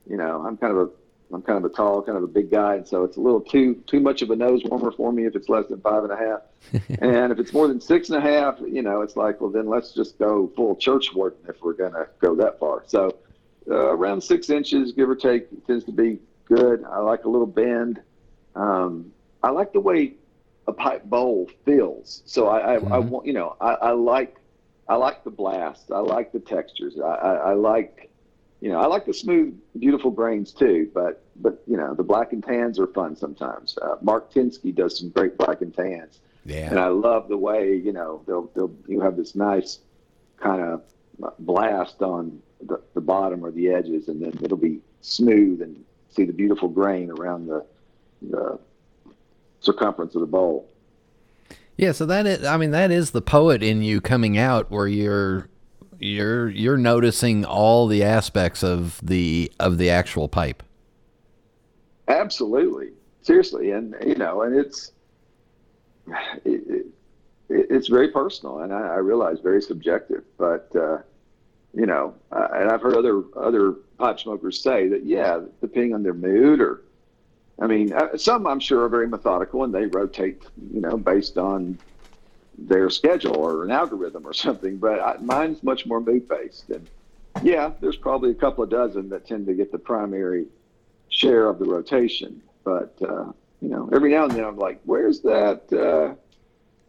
you 0.10 0.18
know 0.18 0.44
I'm 0.46 0.58
kind 0.58 0.76
of 0.76 0.88
a 0.88 0.90
I'm 1.34 1.42
kind 1.42 1.58
of 1.58 1.70
a 1.70 1.74
tall, 1.74 2.02
kind 2.02 2.18
of 2.18 2.24
a 2.24 2.28
big 2.28 2.52
guy, 2.52 2.76
and 2.76 2.88
so 2.88 3.04
it's 3.04 3.18
a 3.18 3.20
little 3.20 3.42
too 3.42 3.76
too 3.88 4.00
much 4.00 4.22
of 4.22 4.30
a 4.30 4.36
nose 4.36 4.62
warmer 4.66 4.92
for 4.92 5.12
me 5.12 5.26
if 5.26 5.36
it's 5.36 5.50
less 5.50 5.68
than 5.68 5.82
five 5.82 6.04
and 6.04 6.12
a 6.12 6.18
half. 6.18 6.42
and 7.02 7.32
if 7.32 7.40
it's 7.40 7.54
more 7.54 7.68
than 7.68 7.82
six 7.82 8.10
and 8.10 8.18
a 8.18 8.22
half, 8.22 8.60
you 8.60 8.82
know, 8.82 9.02
it's 9.02 9.16
like, 9.16 9.42
well, 9.42 9.50
then 9.50 9.68
let's 9.68 9.92
just 9.92 10.18
go 10.20 10.52
full 10.56 10.76
Churchwarden 10.76 11.50
if 11.50 11.62
we're 11.62 11.74
gonna 11.74 12.08
go 12.20 12.36
that 12.36 12.60
far. 12.60 12.84
So 12.86 13.18
uh, 13.70 13.74
around 13.76 14.22
six 14.22 14.50
inches, 14.50 14.92
give 14.92 15.10
or 15.10 15.16
take, 15.16 15.48
tends 15.66 15.84
to 15.86 15.92
be 15.92 16.20
good. 16.46 16.84
I 16.84 17.00
like 17.00 17.26
a 17.26 17.30
little 17.30 17.48
bend. 17.48 18.02
Um, 18.56 19.12
I 19.44 19.50
like 19.50 19.74
the 19.74 19.80
way 19.80 20.14
a 20.68 20.74
pipe 20.74 21.04
bowl 21.06 21.50
feels. 21.66 22.24
So 22.26 22.48
I, 22.48 22.76
I, 22.76 22.78
mm-hmm. 22.78 22.94
I 22.94 23.00
want, 23.00 23.26
you 23.26 23.34
know, 23.34 23.56
I, 23.62 23.74
I 23.74 23.92
like 23.92 24.38
I 24.88 24.96
like 24.96 25.24
the 25.24 25.32
blast. 25.32 25.92
I 25.92 26.00
like 26.00 26.32
the 26.32 26.40
textures. 26.40 27.00
I, 27.00 27.08
I, 27.08 27.34
I, 27.34 27.54
like, 27.54 28.12
you 28.62 28.70
know, 28.70 28.80
I 28.80 28.86
like 28.86 29.06
the 29.06 29.14
smooth, 29.14 29.60
beautiful 29.80 30.12
grains 30.12 30.52
too. 30.52 30.90
But 30.94 31.24
but 31.38 31.64
you 31.68 31.78
know, 31.78 31.94
the 31.94 32.04
black 32.04 32.34
and 32.34 32.44
tans 32.44 32.80
are 32.80 32.88
fun 32.88 33.16
sometimes. 33.16 33.78
Uh, 33.82 33.96
Mark 34.02 34.32
Tinsky 34.32 34.74
does 34.74 35.00
some 35.00 35.10
great 35.10 35.38
black 35.38 35.62
and 35.62 35.74
tans. 35.74 36.20
Yeah. 36.46 36.70
And 36.70 36.80
I 36.80 36.88
love 36.88 37.28
the 37.28 37.38
way 37.38 37.76
you 37.76 37.92
know 37.92 38.22
they'll 38.28 38.50
they'll 38.56 38.74
you 38.88 39.02
have 39.02 39.18
this 39.18 39.36
nice 39.36 39.80
kind 40.38 40.62
of 40.62 40.84
blast 41.40 42.02
on 42.02 42.42
the, 42.62 42.82
the 42.94 43.02
bottom 43.02 43.44
or 43.44 43.52
the 43.52 43.70
edges, 43.70 44.08
and 44.08 44.22
then 44.22 44.34
it'll 44.44 44.58
be 44.58 44.80
smooth 45.02 45.62
and 45.62 45.85
see 46.16 46.26
the 46.26 46.34
beautiful 46.34 46.70
grain 46.70 47.12
around 47.12 47.48
the 47.48 47.66
the 48.22 48.60
circumference 49.60 50.16
of 50.16 50.22
the 50.22 50.28
bowl. 50.28 50.70
Yeah, 51.78 51.92
so 51.92 52.06
that 52.06 52.26
is, 52.26 52.46
I 52.46 52.56
mean, 52.58 52.72
that 52.72 52.90
is 52.90 53.12
the 53.12 53.22
poet 53.22 53.62
in 53.62 53.82
you 53.82 54.00
coming 54.00 54.38
out, 54.38 54.72
where 54.72 54.88
you're 54.88 55.50
you're 56.00 56.50
you're 56.50 56.78
noticing 56.78 57.44
all 57.44 57.88
the 57.88 58.04
aspects 58.04 58.64
of 58.64 59.00
the 59.04 59.52
of 59.60 59.78
the 59.78 59.90
actual 59.90 60.30
pipe. 60.30 60.64
Absolutely, 62.08 62.92
seriously, 63.22 63.72
and 63.72 63.96
you 64.06 64.16
know, 64.16 64.44
and 64.44 64.56
it's 64.56 64.94
it, 66.46 66.64
it, 66.70 66.86
it's 67.50 67.88
very 67.88 68.10
personal, 68.10 68.60
and 68.60 68.74
I, 68.74 68.80
I, 68.80 68.98
realize 68.98 69.40
very 69.40 69.62
subjective, 69.62 70.24
but 70.38 70.74
uh, 70.76 71.00
you 71.74 71.86
know, 71.86 72.16
uh, 72.32 72.48
and 72.54 72.70
I've 72.72 72.82
heard 72.82 72.96
other 72.96 73.24
other 73.36 73.76
pipe 73.98 74.20
smokers 74.20 74.62
say 74.62 74.88
that 74.90 75.06
yeah, 75.06 75.42
depending 75.62 75.94
on 75.94 76.04
their 76.04 76.14
mood 76.14 76.62
or 76.62 76.82
I 77.60 77.68
mean, 77.68 77.94
uh, 77.94 78.18
some 78.18 78.48
I'm 78.48 78.60
sure 78.60 78.84
are 78.84 78.90
very 78.90 79.08
methodical 79.08 79.64
and 79.64 79.74
they 79.74 79.86
rotate, 79.86 80.44
you 80.74 80.82
know, 80.82 80.98
based 80.98 81.38
on 81.38 81.78
their 82.58 82.90
schedule 82.90 83.38
or 83.38 83.64
an 83.64 83.72
algorithm 83.72 84.28
or 84.28 84.34
something. 84.46 84.78
But 84.78 85.00
I, 85.00 85.18
mine's 85.18 85.64
much 85.64 85.86
more 85.86 86.02
mood 86.02 86.28
based. 86.28 86.70
And 86.70 86.88
yeah, 87.44 87.72
there's 87.80 87.98
probably 87.98 88.32
a 88.32 88.36
couple 88.36 88.64
of 88.64 88.70
dozen 88.70 89.10
that 89.10 89.28
tend 89.28 89.48
to 89.48 89.54
get 89.54 89.72
the 89.72 89.80
primary 89.80 90.48
share 91.10 91.48
of 91.48 91.60
the 91.60 91.66
rotation. 91.66 92.42
But, 92.64 92.98
uh, 93.02 93.32
you 93.62 93.70
know, 93.70 93.90
every 93.94 94.12
now 94.12 94.26
and 94.26 94.34
then 94.34 94.44
I'm 94.44 94.58
like, 94.58 94.82
where's 94.84 95.22
that? 95.22 95.72
Uh, 95.72 96.16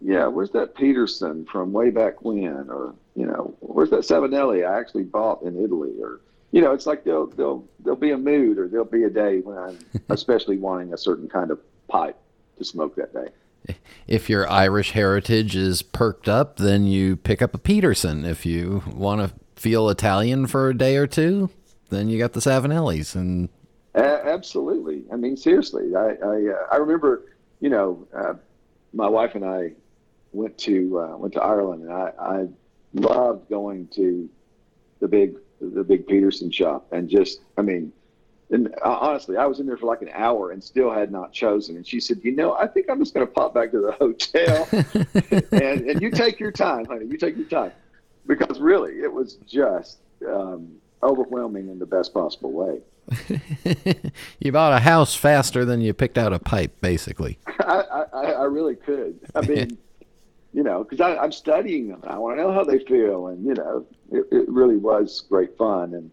yeah, 0.00 0.26
where's 0.26 0.50
that 0.50 0.74
Peterson 0.74 1.46
from 1.46 1.72
way 1.72 1.90
back 1.90 2.22
when? 2.22 2.68
Or, 2.68 2.94
you 3.14 3.26
know, 3.26 3.54
where's 3.60 3.90
that 3.90 4.00
Savinelli 4.00 4.68
I 4.68 4.78
actually 4.78 5.04
bought 5.04 5.42
in 5.42 5.62
Italy? 5.62 5.94
Or, 6.00 6.20
you 6.52 6.60
know, 6.60 6.72
it's 6.72 6.86
like 6.86 7.04
there'll 7.04 7.26
there'll 7.26 7.68
there'll 7.80 7.98
be 7.98 8.12
a 8.12 8.18
mood 8.18 8.58
or 8.58 8.68
there'll 8.68 8.84
be 8.84 9.04
a 9.04 9.10
day 9.10 9.40
when 9.40 9.58
I'm 9.58 9.78
especially 10.08 10.58
wanting 10.58 10.92
a 10.92 10.98
certain 10.98 11.28
kind 11.28 11.50
of 11.50 11.60
pipe 11.88 12.16
to 12.58 12.64
smoke 12.64 12.96
that 12.96 13.12
day. 13.12 13.74
If 14.06 14.30
your 14.30 14.48
Irish 14.48 14.92
heritage 14.92 15.56
is 15.56 15.82
perked 15.82 16.28
up, 16.28 16.58
then 16.58 16.84
you 16.84 17.16
pick 17.16 17.42
up 17.42 17.54
a 17.54 17.58
Peterson. 17.58 18.24
If 18.24 18.46
you 18.46 18.82
want 18.86 19.20
to 19.20 19.60
feel 19.60 19.88
Italian 19.88 20.46
for 20.46 20.68
a 20.68 20.76
day 20.76 20.96
or 20.96 21.08
two, 21.08 21.50
then 21.90 22.08
you 22.08 22.18
got 22.18 22.32
the 22.32 22.40
Savinellis 22.40 23.16
and. 23.16 23.48
absolutely. 24.24 25.02
I 25.12 25.16
mean, 25.16 25.36
seriously, 25.36 25.96
I 25.96 26.10
I, 26.22 26.52
uh, 26.52 26.66
I 26.72 26.76
remember, 26.76 27.32
you 27.60 27.70
know, 27.70 28.06
uh, 28.14 28.34
my 28.92 29.08
wife 29.08 29.34
and 29.34 29.44
I 29.44 29.72
went 30.32 30.56
to 30.58 31.00
uh, 31.00 31.16
went 31.16 31.34
to 31.34 31.42
Ireland, 31.42 31.82
and 31.82 31.92
I, 31.92 32.12
I 32.18 32.46
loved 32.94 33.48
going 33.48 33.88
to 33.94 34.28
the 35.00 35.08
big 35.08 35.36
the 35.60 35.84
big 35.84 36.06
Peterson 36.06 36.50
shop, 36.50 36.86
and 36.92 37.08
just 37.08 37.40
I 37.56 37.62
mean, 37.62 37.92
and 38.50 38.74
honestly, 38.82 39.36
I 39.36 39.46
was 39.46 39.60
in 39.60 39.66
there 39.66 39.76
for 39.76 39.86
like 39.86 40.02
an 40.02 40.10
hour 40.12 40.52
and 40.52 40.62
still 40.62 40.92
had 40.92 41.10
not 41.10 41.32
chosen. 41.32 41.76
And 41.76 41.86
she 41.86 42.00
said, 42.00 42.20
"You 42.22 42.32
know, 42.32 42.54
I 42.54 42.66
think 42.66 42.86
I'm 42.88 43.00
just 43.00 43.14
going 43.14 43.26
to 43.26 43.32
pop 43.32 43.54
back 43.54 43.72
to 43.72 43.80
the 43.80 43.92
hotel, 43.92 44.68
and 45.52 45.90
and 45.90 46.02
you 46.02 46.10
take 46.10 46.38
your 46.38 46.52
time, 46.52 46.84
honey. 46.84 47.06
You 47.06 47.16
take 47.16 47.36
your 47.36 47.48
time, 47.48 47.72
because 48.26 48.60
really, 48.60 49.00
it 49.00 49.12
was 49.12 49.34
just 49.46 49.98
um, 50.28 50.76
overwhelming 51.02 51.68
in 51.68 51.78
the 51.78 51.86
best 51.86 52.14
possible 52.14 52.52
way." 52.52 52.80
you 54.40 54.52
bought 54.52 54.72
a 54.72 54.80
house 54.80 55.14
faster 55.14 55.64
than 55.64 55.80
you 55.80 55.94
picked 55.94 56.18
out 56.18 56.32
a 56.32 56.38
pipe, 56.38 56.80
basically. 56.80 57.38
I, 57.60 58.04
I, 58.12 58.22
I 58.32 58.44
really 58.44 58.76
could. 58.76 59.18
I 59.34 59.42
mean, 59.42 59.78
you 60.56 60.62
know, 60.62 60.82
because 60.82 61.02
I'm 61.02 61.32
studying 61.32 61.88
them. 61.88 62.00
and 62.02 62.10
I 62.10 62.16
want 62.16 62.38
to 62.38 62.42
know 62.42 62.50
how 62.50 62.64
they 62.64 62.78
feel, 62.78 63.26
and 63.26 63.44
you 63.44 63.52
know, 63.52 63.86
it, 64.10 64.26
it 64.32 64.48
really 64.48 64.78
was 64.78 65.22
great 65.28 65.54
fun, 65.58 65.92
and 65.92 66.10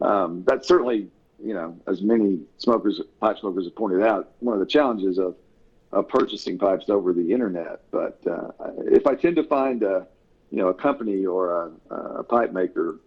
um, 0.00 0.44
certainly, 0.62 1.06
you 1.40 1.54
know, 1.54 1.78
as 1.86 2.02
many 2.02 2.40
smokers, 2.58 3.00
pipe 3.20 3.38
smokers 3.38 3.64
have 3.64 3.76
pointed 3.76 4.02
out, 4.02 4.32
one 4.40 4.54
of 4.54 4.60
the 4.60 4.66
challenges 4.66 5.18
of, 5.18 5.36
of 5.92 6.08
purchasing 6.08 6.58
pipes 6.58 6.90
over 6.90 7.12
the 7.12 7.32
internet. 7.32 7.82
But 7.92 8.20
uh, 8.28 8.48
if 8.86 9.06
I 9.06 9.14
tend 9.14 9.36
to 9.36 9.44
find 9.44 9.84
a, 9.84 10.04
you 10.50 10.58
know, 10.58 10.66
a 10.66 10.74
company 10.74 11.24
or 11.24 11.70
a, 11.90 11.94
a 11.94 12.24
pipe 12.24 12.52
maker 12.52 12.98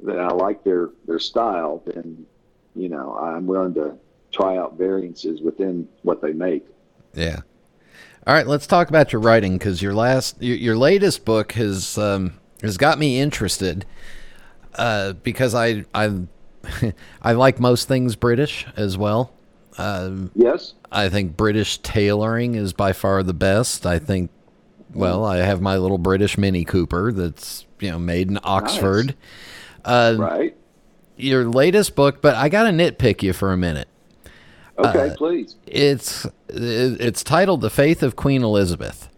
that 0.00 0.18
I 0.18 0.30
like 0.30 0.64
their 0.64 0.90
their 1.06 1.20
style, 1.20 1.80
then 1.86 2.26
you 2.74 2.88
know, 2.88 3.16
I'm 3.16 3.46
willing 3.46 3.74
to 3.74 3.96
try 4.32 4.56
out 4.56 4.76
variances 4.76 5.42
within 5.42 5.88
what 6.02 6.20
they 6.20 6.32
make. 6.32 6.66
Yeah. 7.14 7.42
All 8.28 8.34
right, 8.34 8.46
let's 8.46 8.66
talk 8.66 8.90
about 8.90 9.10
your 9.10 9.22
writing 9.22 9.56
because 9.56 9.80
your 9.80 9.94
last, 9.94 10.42
your, 10.42 10.54
your, 10.54 10.76
latest 10.76 11.24
book 11.24 11.52
has 11.52 11.96
um, 11.96 12.34
has 12.60 12.76
got 12.76 12.98
me 12.98 13.18
interested 13.18 13.86
uh, 14.74 15.14
because 15.14 15.54
I 15.54 15.86
I 15.94 16.12
I 17.22 17.32
like 17.32 17.58
most 17.58 17.88
things 17.88 18.16
British 18.16 18.66
as 18.76 18.98
well. 18.98 19.32
Um, 19.78 20.30
yes, 20.34 20.74
I 20.92 21.08
think 21.08 21.38
British 21.38 21.78
tailoring 21.78 22.54
is 22.54 22.74
by 22.74 22.92
far 22.92 23.22
the 23.22 23.32
best. 23.32 23.86
I 23.86 23.98
think. 23.98 24.30
Well, 24.92 25.24
I 25.24 25.38
have 25.38 25.62
my 25.62 25.78
little 25.78 25.96
British 25.96 26.36
Mini 26.36 26.66
Cooper 26.66 27.12
that's 27.12 27.64
you 27.80 27.90
know 27.90 27.98
made 27.98 28.28
in 28.28 28.38
Oxford. 28.44 29.06
Nice. 29.06 29.14
Uh, 29.86 30.16
right. 30.18 30.56
Your 31.16 31.46
latest 31.46 31.94
book, 31.94 32.20
but 32.20 32.34
I 32.34 32.50
got 32.50 32.64
to 32.64 32.70
nitpick 32.72 33.22
you 33.22 33.32
for 33.32 33.54
a 33.54 33.56
minute. 33.56 33.88
Okay, 34.78 35.10
uh, 35.10 35.16
please. 35.16 35.56
It's 35.66 36.26
it's 36.48 37.24
titled 37.24 37.60
"The 37.60 37.70
Faith 37.70 38.02
of 38.02 38.16
Queen 38.16 38.42
Elizabeth." 38.42 39.08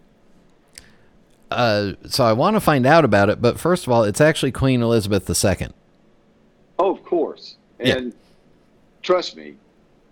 Uh, 1.51 1.93
so 2.07 2.23
I 2.23 2.33
want 2.33 2.55
to 2.55 2.61
find 2.61 2.85
out 2.85 3.03
about 3.03 3.29
it, 3.29 3.41
but 3.41 3.59
first 3.59 3.85
of 3.85 3.91
all, 3.91 4.03
it's 4.03 4.21
actually 4.21 4.53
Queen 4.53 4.81
Elizabeth 4.81 5.29
II. 5.29 5.67
Oh, 6.79 6.91
of 6.91 7.03
course, 7.03 7.57
and 7.79 8.05
yeah. 8.05 8.19
trust 9.01 9.35
me, 9.35 9.55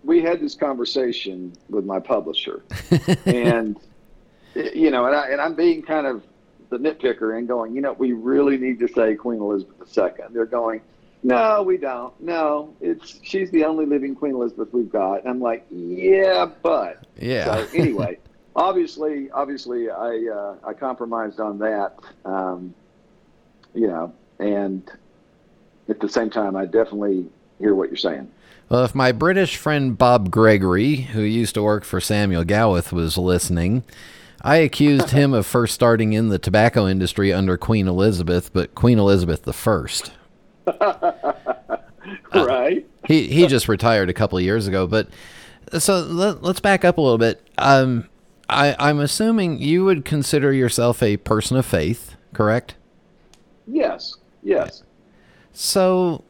we 0.04 0.22
had 0.22 0.40
this 0.40 0.54
conversation 0.54 1.52
with 1.68 1.84
my 1.84 1.98
publisher, 1.98 2.62
and 3.26 3.76
you 4.54 4.90
know, 4.90 5.06
and, 5.06 5.16
I, 5.16 5.28
and 5.30 5.40
I'm 5.40 5.54
being 5.54 5.82
kind 5.82 6.06
of 6.06 6.22
the 6.68 6.78
nitpicker 6.78 7.36
and 7.36 7.48
going, 7.48 7.74
you 7.74 7.80
know, 7.80 7.92
we 7.94 8.12
really 8.12 8.56
need 8.56 8.78
to 8.78 8.88
say 8.88 9.14
Queen 9.14 9.40
Elizabeth 9.40 9.96
II. 9.96 10.26
They're 10.30 10.46
going, 10.46 10.80
no, 11.22 11.62
we 11.62 11.76
don't. 11.76 12.18
No, 12.20 12.74
it's 12.80 13.20
she's 13.22 13.50
the 13.50 13.64
only 13.64 13.86
living 13.86 14.14
Queen 14.14 14.34
Elizabeth 14.34 14.68
we've 14.72 14.90
got. 14.90 15.20
And 15.20 15.28
I'm 15.28 15.40
like, 15.40 15.66
yeah, 15.70 16.46
but 16.62 17.06
Yeah. 17.16 17.44
So 17.66 17.78
anyway, 17.78 18.18
obviously, 18.56 19.30
obviously, 19.30 19.90
I 19.90 20.28
uh, 20.32 20.54
I 20.64 20.72
compromised 20.72 21.40
on 21.40 21.58
that. 21.58 21.96
Um, 22.24 22.74
you 23.74 23.86
know, 23.86 24.12
and 24.38 24.90
at 25.88 26.00
the 26.00 26.08
same 26.08 26.30
time, 26.30 26.56
I 26.56 26.64
definitely 26.64 27.26
hear 27.58 27.74
what 27.74 27.88
you're 27.88 27.96
saying. 27.96 28.30
Well, 28.68 28.84
if 28.84 28.94
my 28.94 29.12
British 29.12 29.56
friend 29.56 29.98
Bob 29.98 30.30
Gregory, 30.30 30.96
who 30.96 31.22
used 31.22 31.54
to 31.54 31.62
work 31.62 31.84
for 31.84 32.00
Samuel 32.00 32.44
Gawith, 32.44 32.92
was 32.92 33.18
listening, 33.18 33.84
I 34.42 34.56
accused 34.56 35.10
him 35.10 35.34
of 35.34 35.46
first 35.46 35.74
starting 35.74 36.12
in 36.12 36.28
the 36.28 36.38
tobacco 36.38 36.86
industry 36.86 37.32
under 37.32 37.56
Queen 37.56 37.88
Elizabeth, 37.88 38.52
but 38.52 38.74
Queen 38.74 38.98
Elizabeth 38.98 39.42
the 39.42 39.52
First. 39.52 40.12
right. 42.34 42.86
He 43.06 43.28
he 43.28 43.46
just 43.46 43.68
retired 43.68 44.10
a 44.10 44.14
couple 44.14 44.38
of 44.38 44.44
years 44.44 44.66
ago, 44.66 44.86
but 44.86 45.08
so 45.78 46.00
let, 46.00 46.42
let's 46.42 46.60
back 46.60 46.84
up 46.84 46.98
a 46.98 47.00
little 47.00 47.18
bit. 47.18 47.46
Um, 47.58 48.08
I 48.48 48.76
I'm 48.78 49.00
assuming 49.00 49.60
you 49.60 49.84
would 49.84 50.04
consider 50.04 50.52
yourself 50.52 51.02
a 51.02 51.16
person 51.18 51.56
of 51.56 51.66
faith, 51.66 52.16
correct? 52.32 52.74
Yes. 53.66 54.16
Yes. 54.42 54.82
So 55.52 56.24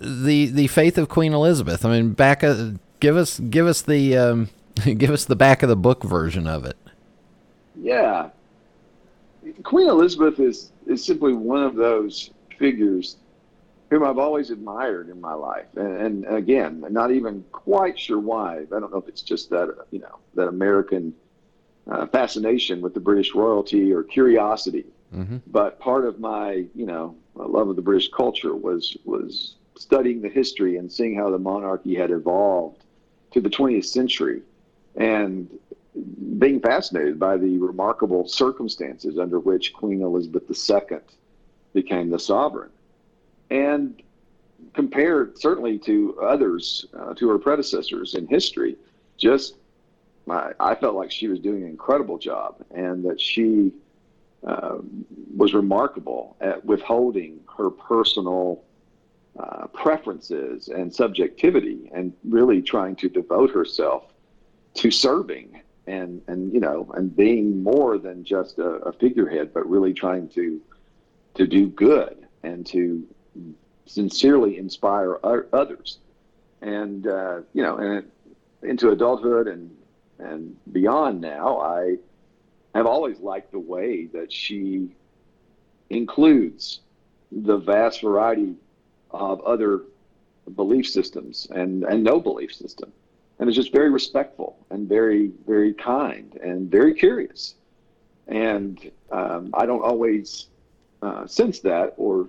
the 0.00 0.46
the 0.46 0.66
faith 0.68 0.98
of 0.98 1.08
Queen 1.08 1.32
Elizabeth. 1.32 1.84
I 1.84 1.90
mean, 1.90 2.12
back 2.12 2.42
uh, 2.42 2.72
give 3.00 3.16
us 3.16 3.38
give 3.38 3.66
us 3.66 3.82
the 3.82 4.16
um, 4.16 4.50
give 4.84 5.10
us 5.10 5.24
the 5.24 5.36
back 5.36 5.62
of 5.62 5.68
the 5.68 5.76
book 5.76 6.02
version 6.02 6.46
of 6.46 6.64
it. 6.64 6.76
Yeah. 7.80 8.30
Queen 9.62 9.88
Elizabeth 9.88 10.40
is, 10.40 10.72
is 10.86 11.04
simply 11.04 11.32
one 11.32 11.62
of 11.62 11.76
those 11.76 12.30
figures 12.58 13.16
whom 13.90 14.02
I've 14.02 14.18
always 14.18 14.50
admired 14.50 15.08
in 15.08 15.20
my 15.20 15.34
life. 15.34 15.66
And, 15.76 16.24
and 16.24 16.36
again, 16.36 16.84
not 16.90 17.12
even 17.12 17.44
quite 17.52 17.98
sure 17.98 18.18
why. 18.18 18.60
I 18.60 18.80
don't 18.80 18.90
know 18.90 18.98
if 18.98 19.08
it's 19.08 19.22
just 19.22 19.50
that, 19.50 19.86
you 19.90 20.00
know, 20.00 20.18
that 20.34 20.48
American 20.48 21.14
uh, 21.90 22.06
fascination 22.06 22.80
with 22.80 22.94
the 22.94 23.00
British 23.00 23.34
royalty 23.34 23.92
or 23.92 24.02
curiosity. 24.02 24.86
But 25.46 25.78
part 25.78 26.04
of 26.04 26.18
my, 26.18 26.64
you 26.74 26.86
know, 26.86 27.14
love 27.34 27.68
of 27.68 27.76
the 27.76 27.82
British 27.82 28.10
culture 28.10 28.54
was, 28.54 28.96
was 29.04 29.54
studying 29.78 30.20
the 30.20 30.28
history 30.28 30.78
and 30.78 30.90
seeing 30.90 31.14
how 31.14 31.30
the 31.30 31.38
monarchy 31.38 31.94
had 31.94 32.10
evolved 32.10 32.82
to 33.32 33.40
the 33.40 33.50
20th 33.50 33.84
century. 33.84 34.42
And 34.96 35.48
being 36.38 36.60
fascinated 36.60 37.18
by 37.18 37.36
the 37.36 37.58
remarkable 37.58 38.26
circumstances 38.28 39.18
under 39.18 39.38
which 39.38 39.72
Queen 39.72 40.02
Elizabeth 40.02 40.44
II 40.50 40.98
became 41.72 42.10
the 42.10 42.18
sovereign, 42.18 42.70
and 43.50 44.02
compared 44.74 45.38
certainly 45.38 45.78
to 45.78 46.18
others, 46.20 46.86
uh, 46.98 47.14
to 47.14 47.28
her 47.28 47.38
predecessors 47.38 48.14
in 48.14 48.26
history, 48.26 48.76
just 49.16 49.56
I, 50.28 50.52
I 50.58 50.74
felt 50.74 50.94
like 50.94 51.10
she 51.10 51.28
was 51.28 51.38
doing 51.40 51.62
an 51.62 51.68
incredible 51.68 52.18
job, 52.18 52.64
and 52.74 53.04
that 53.04 53.20
she 53.20 53.72
uh, 54.46 54.78
was 55.34 55.54
remarkable 55.54 56.36
at 56.40 56.64
withholding 56.64 57.40
her 57.56 57.70
personal 57.70 58.62
uh, 59.38 59.66
preferences 59.68 60.68
and 60.68 60.94
subjectivity, 60.94 61.90
and 61.92 62.12
really 62.24 62.62
trying 62.62 62.96
to 62.96 63.08
devote 63.08 63.50
herself 63.50 64.12
to 64.74 64.90
serving 64.90 65.60
and 65.86 66.20
and 66.26 66.52
you 66.52 66.60
know 66.60 66.90
and 66.94 67.14
being 67.16 67.62
more 67.62 67.98
than 67.98 68.24
just 68.24 68.58
a, 68.58 68.68
a 68.68 68.92
figurehead, 68.92 69.54
but 69.54 69.68
really 69.68 69.94
trying 69.94 70.28
to 70.28 70.60
to 71.34 71.46
do 71.46 71.68
good 71.68 72.26
and 72.42 72.66
to 72.66 73.06
sincerely 73.86 74.58
inspire 74.58 75.18
others. 75.52 75.98
And 76.60 77.06
uh, 77.06 77.40
you 77.52 77.62
know, 77.62 77.76
and 77.76 78.10
into 78.62 78.90
adulthood 78.90 79.48
and 79.48 79.70
and 80.18 80.56
beyond 80.72 81.20
now, 81.20 81.60
I 81.60 81.96
have 82.74 82.86
always 82.86 83.20
liked 83.20 83.52
the 83.52 83.58
way 83.58 84.06
that 84.06 84.32
she 84.32 84.90
includes 85.90 86.80
the 87.30 87.56
vast 87.56 88.02
variety 88.02 88.54
of 89.10 89.40
other 89.42 89.82
belief 90.54 90.88
systems 90.88 91.46
and 91.50 91.84
and 91.84 92.02
no 92.04 92.20
belief 92.20 92.54
system 92.54 92.92
and 93.38 93.48
is 93.48 93.56
just 93.56 93.72
very 93.72 93.90
respectful 93.90 94.56
and 94.70 94.88
very 94.88 95.32
very 95.46 95.72
kind 95.74 96.38
and 96.42 96.70
very 96.70 96.94
curious 96.94 97.54
and 98.28 98.90
um, 99.10 99.50
i 99.54 99.66
don't 99.66 99.82
always 99.82 100.46
uh, 101.02 101.26
sense 101.26 101.60
that 101.60 101.94
or 101.96 102.28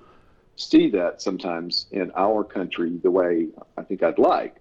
see 0.58 0.90
that 0.90 1.22
sometimes 1.22 1.88
in 1.92 2.12
our 2.16 2.44
country 2.44 2.98
the 3.04 3.12
way 3.12 3.48
i 3.78 3.84
think 3.84 4.04
i'd 4.04 4.20
like 4.20 4.56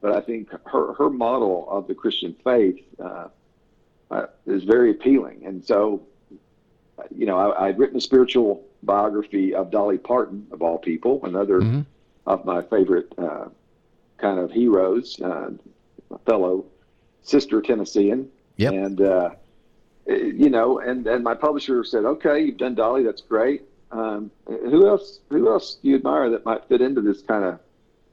but 0.00 0.12
i 0.12 0.20
think 0.20 0.48
her 0.66 0.94
her 0.94 1.10
model 1.10 1.66
of 1.68 1.86
the 1.86 1.94
christian 1.94 2.34
faith 2.42 2.80
uh, 3.02 3.28
uh, 4.10 4.26
is 4.46 4.64
very 4.64 4.90
appealing 4.90 5.42
and 5.44 5.64
so 5.64 6.02
you 7.14 7.26
know 7.26 7.36
I, 7.38 7.66
i'd 7.66 7.78
written 7.78 7.96
a 7.96 8.00
spiritual 8.00 8.64
biography 8.82 9.54
of 9.54 9.70
dolly 9.70 9.98
parton 9.98 10.46
of 10.52 10.62
all 10.62 10.78
people 10.78 11.20
another 11.24 11.60
of 12.26 12.44
my 12.44 12.62
favorite 12.62 13.12
uh, 13.18 13.48
kind 14.18 14.38
of 14.38 14.50
heroes 14.50 15.20
uh, 15.20 15.50
a 16.10 16.18
fellow 16.18 16.64
sister 17.22 17.60
Tennessean. 17.60 18.28
Yep. 18.56 18.72
And, 18.72 19.00
uh, 19.00 19.30
you 20.06 20.50
know, 20.50 20.80
and, 20.80 21.06
and 21.06 21.22
my 21.22 21.34
publisher 21.34 21.84
said, 21.84 22.04
okay, 22.04 22.40
you've 22.40 22.56
done 22.56 22.74
Dolly. 22.74 23.04
That's 23.04 23.22
great. 23.22 23.62
Um, 23.92 24.30
who 24.46 24.86
else, 24.88 25.20
who 25.30 25.50
else 25.50 25.76
do 25.82 25.88
you 25.88 25.96
admire 25.96 26.30
that 26.30 26.44
might 26.44 26.64
fit 26.66 26.80
into 26.80 27.00
this 27.00 27.22
kind 27.22 27.44
of 27.44 27.58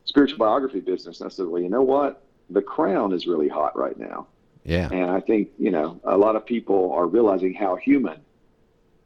spiritual 0.06 0.40
biography 0.40 0.80
business? 0.80 1.22
And 1.22 1.28
I 1.28 1.34
said, 1.34 1.46
well, 1.48 1.62
you 1.62 1.70
know 1.70 1.84
what? 1.84 2.24
The 2.50 2.62
crown 2.62 3.14
is 3.14 3.28
really 3.28 3.48
hot 3.48 3.78
right 3.78 3.98
now. 3.98 4.28
Yeah. 4.64 4.90
And 4.92 5.12
I 5.12 5.20
think, 5.20 5.50
you 5.58 5.72
know, 5.72 6.00
a 6.04 6.18
lot 6.18 6.36
of 6.36 6.46
people 6.46 6.92
are 6.94 7.06
realizing 7.06 7.54
how 7.54 7.76
human 7.76 8.20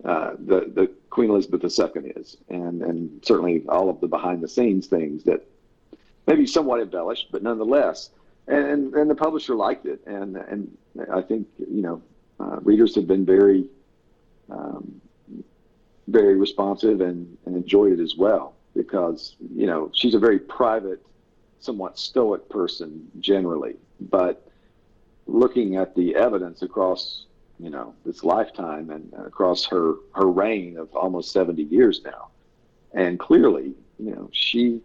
uh, 0.03 0.31
the, 0.39 0.71
the 0.73 0.91
Queen 1.09 1.29
Elizabeth 1.29 1.63
II 1.63 2.11
is. 2.15 2.37
And, 2.49 2.81
and 2.81 3.23
certainly 3.23 3.63
all 3.69 3.89
of 3.89 3.99
the 4.01 4.07
behind 4.07 4.41
the 4.41 4.47
scenes 4.47 4.87
things 4.87 5.23
that 5.25 5.45
maybe 6.25 6.47
somewhat 6.47 6.81
embellished, 6.81 7.27
but 7.31 7.43
nonetheless. 7.43 8.09
And, 8.47 8.65
and, 8.65 8.93
and 8.95 9.09
the 9.09 9.15
publisher 9.15 9.55
liked 9.55 9.85
it. 9.85 10.01
And, 10.07 10.37
and 10.37 10.77
I 11.11 11.21
think, 11.21 11.47
you 11.59 11.81
know, 11.81 12.01
uh, 12.39 12.59
readers 12.61 12.95
have 12.95 13.07
been 13.07 13.25
very, 13.25 13.65
um, 14.49 15.01
very 16.07 16.35
responsive 16.35 17.01
and, 17.01 17.37
and 17.45 17.55
enjoyed 17.55 17.93
it 17.93 17.99
as 17.99 18.15
well 18.15 18.53
because, 18.75 19.35
you 19.53 19.67
know, 19.67 19.91
she's 19.93 20.13
a 20.13 20.19
very 20.19 20.39
private, 20.39 21.03
somewhat 21.59 21.97
stoic 21.97 22.47
person 22.49 23.09
generally. 23.19 23.75
But 23.99 24.47
looking 25.27 25.75
at 25.75 25.95
the 25.95 26.15
evidence 26.15 26.61
across, 26.61 27.25
you 27.59 27.69
know, 27.69 27.93
this 28.05 28.23
lifetime 28.23 28.89
and 28.89 29.13
across 29.25 29.65
her, 29.65 29.95
her 30.15 30.27
reign 30.27 30.77
of 30.77 30.93
almost 30.95 31.31
70 31.31 31.63
years 31.63 32.01
now, 32.03 32.29
and 32.93 33.19
clearly, 33.19 33.73
you 33.99 34.11
know, 34.11 34.29
she 34.31 34.81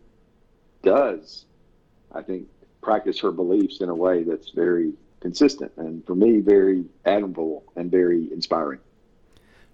does, 0.82 1.46
I 2.12 2.22
think, 2.22 2.46
practice 2.82 3.18
her 3.20 3.32
beliefs 3.32 3.80
in 3.80 3.88
a 3.88 3.94
way 3.94 4.22
that's 4.22 4.50
very 4.50 4.92
consistent 5.20 5.72
and 5.76 6.06
for 6.06 6.14
me 6.14 6.40
very 6.40 6.84
admirable 7.04 7.64
and 7.74 7.90
very 7.90 8.32
inspiring. 8.32 8.78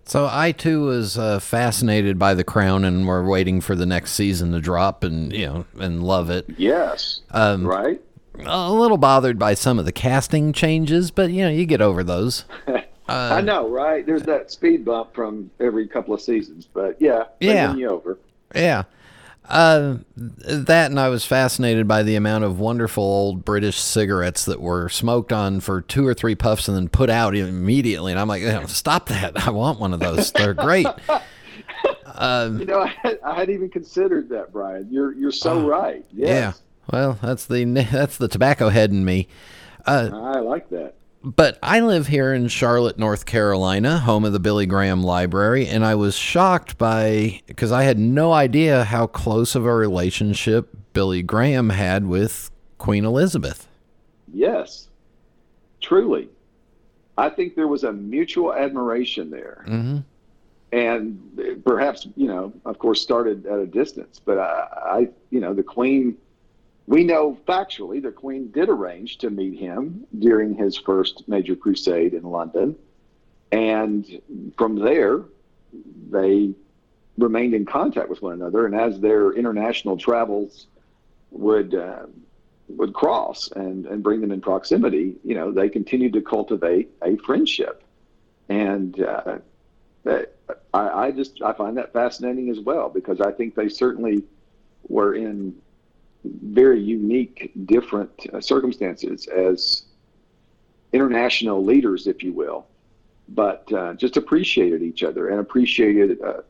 So 0.05 0.28
I 0.30 0.53
too 0.53 0.82
was 0.84 1.16
uh, 1.16 1.38
fascinated 1.38 2.18
by 2.18 2.34
the 2.34 2.44
crown, 2.44 2.84
and 2.84 3.07
we're 3.07 3.24
waiting 3.24 3.61
for 3.61 3.74
the 3.74 3.86
next 3.86 4.12
season 4.12 4.53
to 4.53 4.61
drop, 4.61 5.05
and 5.05 5.32
you 5.32 5.46
know, 5.46 5.66
and 5.78 6.03
love 6.03 6.28
it. 6.30 6.46
Yes. 6.59 7.20
Um, 7.30 7.66
right? 7.66 8.00
A 8.44 8.72
little 8.72 8.96
bothered 8.96 9.38
by 9.38 9.55
some 9.55 9.78
of 9.78 9.84
the 9.84 9.92
casting 9.92 10.53
changes, 10.53 11.11
but 11.11 11.30
you 11.30 11.42
know, 11.42 11.50
you 11.50 11.66
get 11.66 11.80
over 11.80 12.03
those. 12.03 12.44
I 13.09 13.40
know, 13.42 13.68
right? 13.68 14.05
There's 14.07 14.22
that 14.22 14.50
speed 14.50 14.84
bump 14.84 15.14
from 15.14 15.50
every 15.61 15.86
couple 15.86 16.14
of 16.14 16.20
seasons, 16.20 16.66
but 16.72 17.00
yeah, 17.00 17.24
Yeah. 17.40 17.74
you 17.74 17.88
over. 17.88 18.18
Yeah. 18.55 18.84
Uh, 19.49 19.97
that 20.16 20.90
and 20.90 20.99
I 21.01 21.09
was 21.09 21.26
fascinated 21.26 21.86
by 21.88 22.03
the 22.03 22.14
amount 22.14 22.45
of 22.45 22.59
wonderful 22.61 23.03
old 23.03 23.45
British 23.45 23.78
cigarettes 23.78 24.45
that 24.45 24.61
were 24.61 24.88
smoked 24.88 25.32
on 25.32 25.61
for 25.61 25.82
two 25.82 26.07
or 26.07 26.14
three 26.14 26.34
puffs 26.34 26.68
and 26.68 26.76
then 26.76 26.88
put 26.88 27.11
out 27.11 27.34
immediately. 27.36 28.12
And 28.12 28.20
I'm 28.20 28.28
like, 28.28 28.43
"Eh, 28.43 28.66
stop 28.66 29.09
that. 29.09 29.47
I 29.47 29.51
want 29.51 29.80
one 29.80 29.93
of 29.93 30.01
those. 30.01 30.32
They're 30.32 30.55
great. 30.55 30.86
Um, 32.14 32.61
You 32.61 32.66
know, 32.66 32.80
I, 32.80 32.88
had, 33.03 33.18
I 33.24 33.34
hadn't 33.34 33.55
even 33.55 33.70
considered 33.70 34.28
that, 34.28 34.53
Brian. 34.53 34.86
You're 34.90 35.14
you're 35.14 35.32
so 35.32 35.66
right. 35.66 36.05
Yes. 36.12 36.28
Yeah. 36.28 36.53
Well, 36.93 37.18
that's 37.22 37.47
the 37.47 37.64
that's 37.90 38.18
the 38.18 38.28
tobacco 38.28 38.68
head 38.68 38.90
in 38.90 39.05
me. 39.05 39.28
Uh, 39.86 40.11
I 40.12 40.40
like 40.40 40.68
that. 40.70 40.95
But 41.25 41.59
I 41.62 41.81
live 41.81 42.09
here 42.09 42.35
in 42.35 42.49
Charlotte, 42.49 42.99
North 42.99 43.27
Carolina, 43.27 43.99
home 43.99 44.25
of 44.25 44.33
the 44.33 44.41
Billy 44.41 44.66
Graham 44.66 45.05
Library, 45.05 45.68
and 45.68 45.85
I 45.85 45.95
was 45.95 46.16
shocked 46.16 46.79
by 46.79 47.41
because 47.47 47.70
I 47.70 47.85
had 47.85 47.99
no 47.99 48.33
idea 48.33 48.85
how 48.85 49.07
close 49.07 49.55
of 49.55 49.64
a 49.64 49.73
relationship 49.73 50.77
Billy 50.93 51.23
Graham 51.23 51.70
had 51.70 52.07
with 52.07 52.51
Queen 52.79 53.05
Elizabeth. 53.05 53.68
yes, 54.33 54.89
truly. 55.81 56.29
I 57.18 57.29
think 57.29 57.55
there 57.55 57.68
was 57.68 57.85
a 57.85 57.93
mutual 57.93 58.55
admiration 58.55 59.31
there. 59.31 59.64
Mm-hmm. 59.68 59.99
And 60.73 61.62
perhaps, 61.64 62.09
you 62.16 62.27
know, 62.27 62.53
of 62.64 62.79
course, 62.79 63.03
started 63.03 63.45
at 63.47 63.59
a 63.59 63.66
distance. 63.66 64.18
But 64.25 64.39
I, 64.39 64.66
I, 64.85 65.09
you 65.31 65.39
know, 65.39 65.53
the 65.53 65.62
Queen, 65.62 66.16
we 66.87 67.05
know 67.05 67.39
factually 67.47 68.03
the 68.03 68.11
Queen 68.11 68.51
did 68.51 68.68
arrange 68.68 69.18
to 69.18 69.30
meet 69.30 69.59
him 69.59 70.07
during 70.18 70.55
his 70.55 70.76
first 70.76 71.28
major 71.28 71.55
crusade 71.55 72.14
in 72.14 72.22
London. 72.22 72.76
And 73.51 74.20
from 74.57 74.76
there, 74.76 75.22
they 76.11 76.55
remained 77.18 77.55
in 77.55 77.64
contact 77.64 78.09
with 78.09 78.22
one 78.22 78.35
another. 78.35 78.66
And 78.66 78.74
as 78.74 78.99
their 79.01 79.33
international 79.33 79.97
travels 79.97 80.66
would, 81.30 81.74
uh, 81.74 82.07
would 82.68 82.95
cross 82.95 83.51
and, 83.53 83.87
and 83.87 84.03
bring 84.03 84.20
them 84.20 84.33
in 84.33 84.41
proximity, 84.41 85.14
you 85.22 85.35
know, 85.35 85.53
they 85.53 85.68
continued 85.68 86.14
to 86.14 86.22
cultivate 86.22 86.91
a 87.03 87.16
friendship. 87.18 87.85
And 88.49 89.01
uh, 89.01 89.39
I, 90.07 90.24
I 90.74 91.11
just 91.11 91.43
I 91.43 91.53
find 91.53 91.76
that 91.76 91.93
fascinating 91.93 92.51
as 92.51 92.61
well 92.61 92.89
because 92.89 93.20
I 93.20 93.30
think 93.33 93.55
they 93.55 93.68
certainly 93.68 94.24
were 94.89 95.14
in 95.14 95.55
very 96.25 96.81
unique, 96.81 97.53
different 97.66 98.11
uh, 98.33 98.41
circumstances 98.41 99.27
as 99.29 99.85
international 100.93 101.64
leaders, 101.64 102.07
if 102.07 102.23
you 102.23 102.33
will, 102.33 102.66
but 103.29 103.70
uh, 103.73 103.95
just 103.95 104.16
appreciated 104.16 104.83
each 104.83 105.03
other 105.03 105.29
and 105.29 105.41
appreciated 105.41 106.20
uh, 106.23 106.43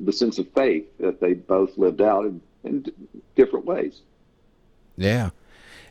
the 0.00 0.12
sense 0.12 0.38
of 0.38 0.50
faith 0.52 0.86
that 0.98 1.20
they 1.20 1.34
both 1.34 1.76
lived 1.78 2.00
out 2.00 2.24
in, 2.24 2.40
in 2.64 2.84
different 3.34 3.64
ways. 3.64 4.02
Yeah. 4.96 5.30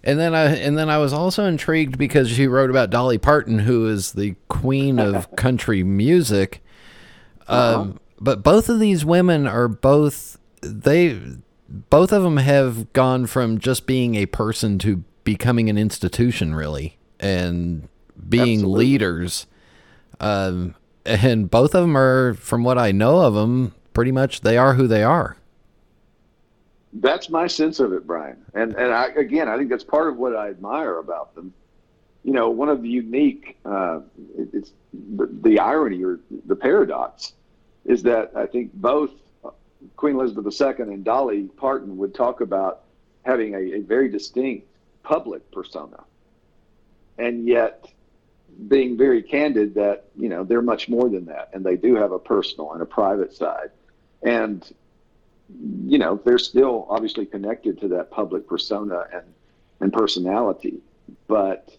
And 0.03 0.19
then 0.19 0.35
I 0.35 0.55
and 0.55 0.77
then 0.77 0.87
I 0.89 0.99
was 0.99 1.13
also 1.13 1.45
intrigued 1.45 1.97
because 1.97 2.29
she 2.29 2.45
wrote 2.45 2.69
about 2.69 2.91
Dolly 2.91 3.17
Parton, 3.17 3.59
who 3.59 3.87
is 3.87 4.11
the 4.11 4.35
queen 4.49 4.99
of 4.99 5.35
country 5.35 5.83
music. 5.83 6.63
Uh-huh. 7.47 7.81
Um, 7.81 7.99
but 8.19 8.43
both 8.43 8.69
of 8.69 8.79
these 8.79 9.03
women 9.03 9.47
are 9.47 9.67
both 9.67 10.37
they 10.61 11.19
both 11.67 12.11
of 12.11 12.23
them 12.23 12.37
have 12.37 12.91
gone 12.93 13.25
from 13.25 13.57
just 13.59 13.85
being 13.87 14.15
a 14.15 14.25
person 14.25 14.77
to 14.79 15.03
becoming 15.23 15.69
an 15.69 15.77
institution, 15.77 16.53
really, 16.53 16.97
and 17.19 17.87
being 18.29 18.59
Absolutely. 18.59 18.85
leaders. 18.85 19.47
Um, 20.19 20.75
and 21.05 21.49
both 21.49 21.75
of 21.75 21.81
them 21.81 21.97
are, 21.97 22.33
from 22.35 22.63
what 22.63 22.77
I 22.77 22.91
know 22.91 23.21
of 23.21 23.33
them, 23.33 23.73
pretty 23.93 24.11
much 24.11 24.41
they 24.41 24.57
are 24.57 24.73
who 24.75 24.87
they 24.87 25.03
are. 25.03 25.37
That's 26.93 27.29
my 27.29 27.47
sense 27.47 27.79
of 27.79 27.91
it, 27.91 28.07
Brian. 28.07 28.37
And 28.53 28.73
and 28.75 28.93
I, 28.93 29.07
again, 29.07 29.49
I 29.49 29.57
think 29.57 29.69
that's 29.69 29.83
part 29.83 30.07
of 30.07 30.17
what 30.17 30.35
I 30.35 30.49
admire 30.49 30.99
about 30.99 31.35
them. 31.35 31.53
You 32.23 32.31
know, 32.31 32.49
one 32.49 32.69
of 32.69 32.81
the 32.81 32.89
unique, 32.89 33.57
uh, 33.65 33.99
it- 34.37 34.49
it's 34.53 34.71
the, 35.17 35.27
the 35.41 35.59
irony 35.59 36.03
or 36.03 36.19
the 36.45 36.55
paradox 36.55 37.33
is 37.83 38.01
that 38.03 38.31
I 38.35 38.45
think 38.45 38.73
both 38.75 39.11
Queen 39.95 40.15
Elizabeth 40.15 40.59
II 40.59 40.93
and 40.93 41.03
Dolly 41.03 41.43
Parton 41.57 41.97
would 41.97 42.13
talk 42.13 42.41
about 42.41 42.83
having 43.23 43.55
a, 43.55 43.77
a 43.77 43.81
very 43.81 44.09
distinct 44.09 44.67
public 45.03 45.49
persona, 45.51 46.03
and 47.17 47.47
yet 47.47 47.87
being 48.67 48.97
very 48.97 49.21
candid 49.21 49.75
that 49.75 50.05
you 50.17 50.29
know 50.29 50.43
they're 50.43 50.61
much 50.61 50.89
more 50.89 51.09
than 51.09 51.25
that, 51.25 51.49
and 51.53 51.65
they 51.65 51.75
do 51.75 51.95
have 51.95 52.11
a 52.11 52.19
personal 52.19 52.73
and 52.73 52.81
a 52.81 52.85
private 52.85 53.33
side, 53.33 53.71
and 54.23 54.73
you 55.85 55.97
know 55.97 56.19
they're 56.25 56.37
still 56.37 56.87
obviously 56.89 57.25
connected 57.25 57.79
to 57.81 57.87
that 57.87 58.11
public 58.11 58.47
persona 58.47 59.05
and 59.13 59.25
and 59.81 59.91
personality, 59.91 60.79
but 61.27 61.75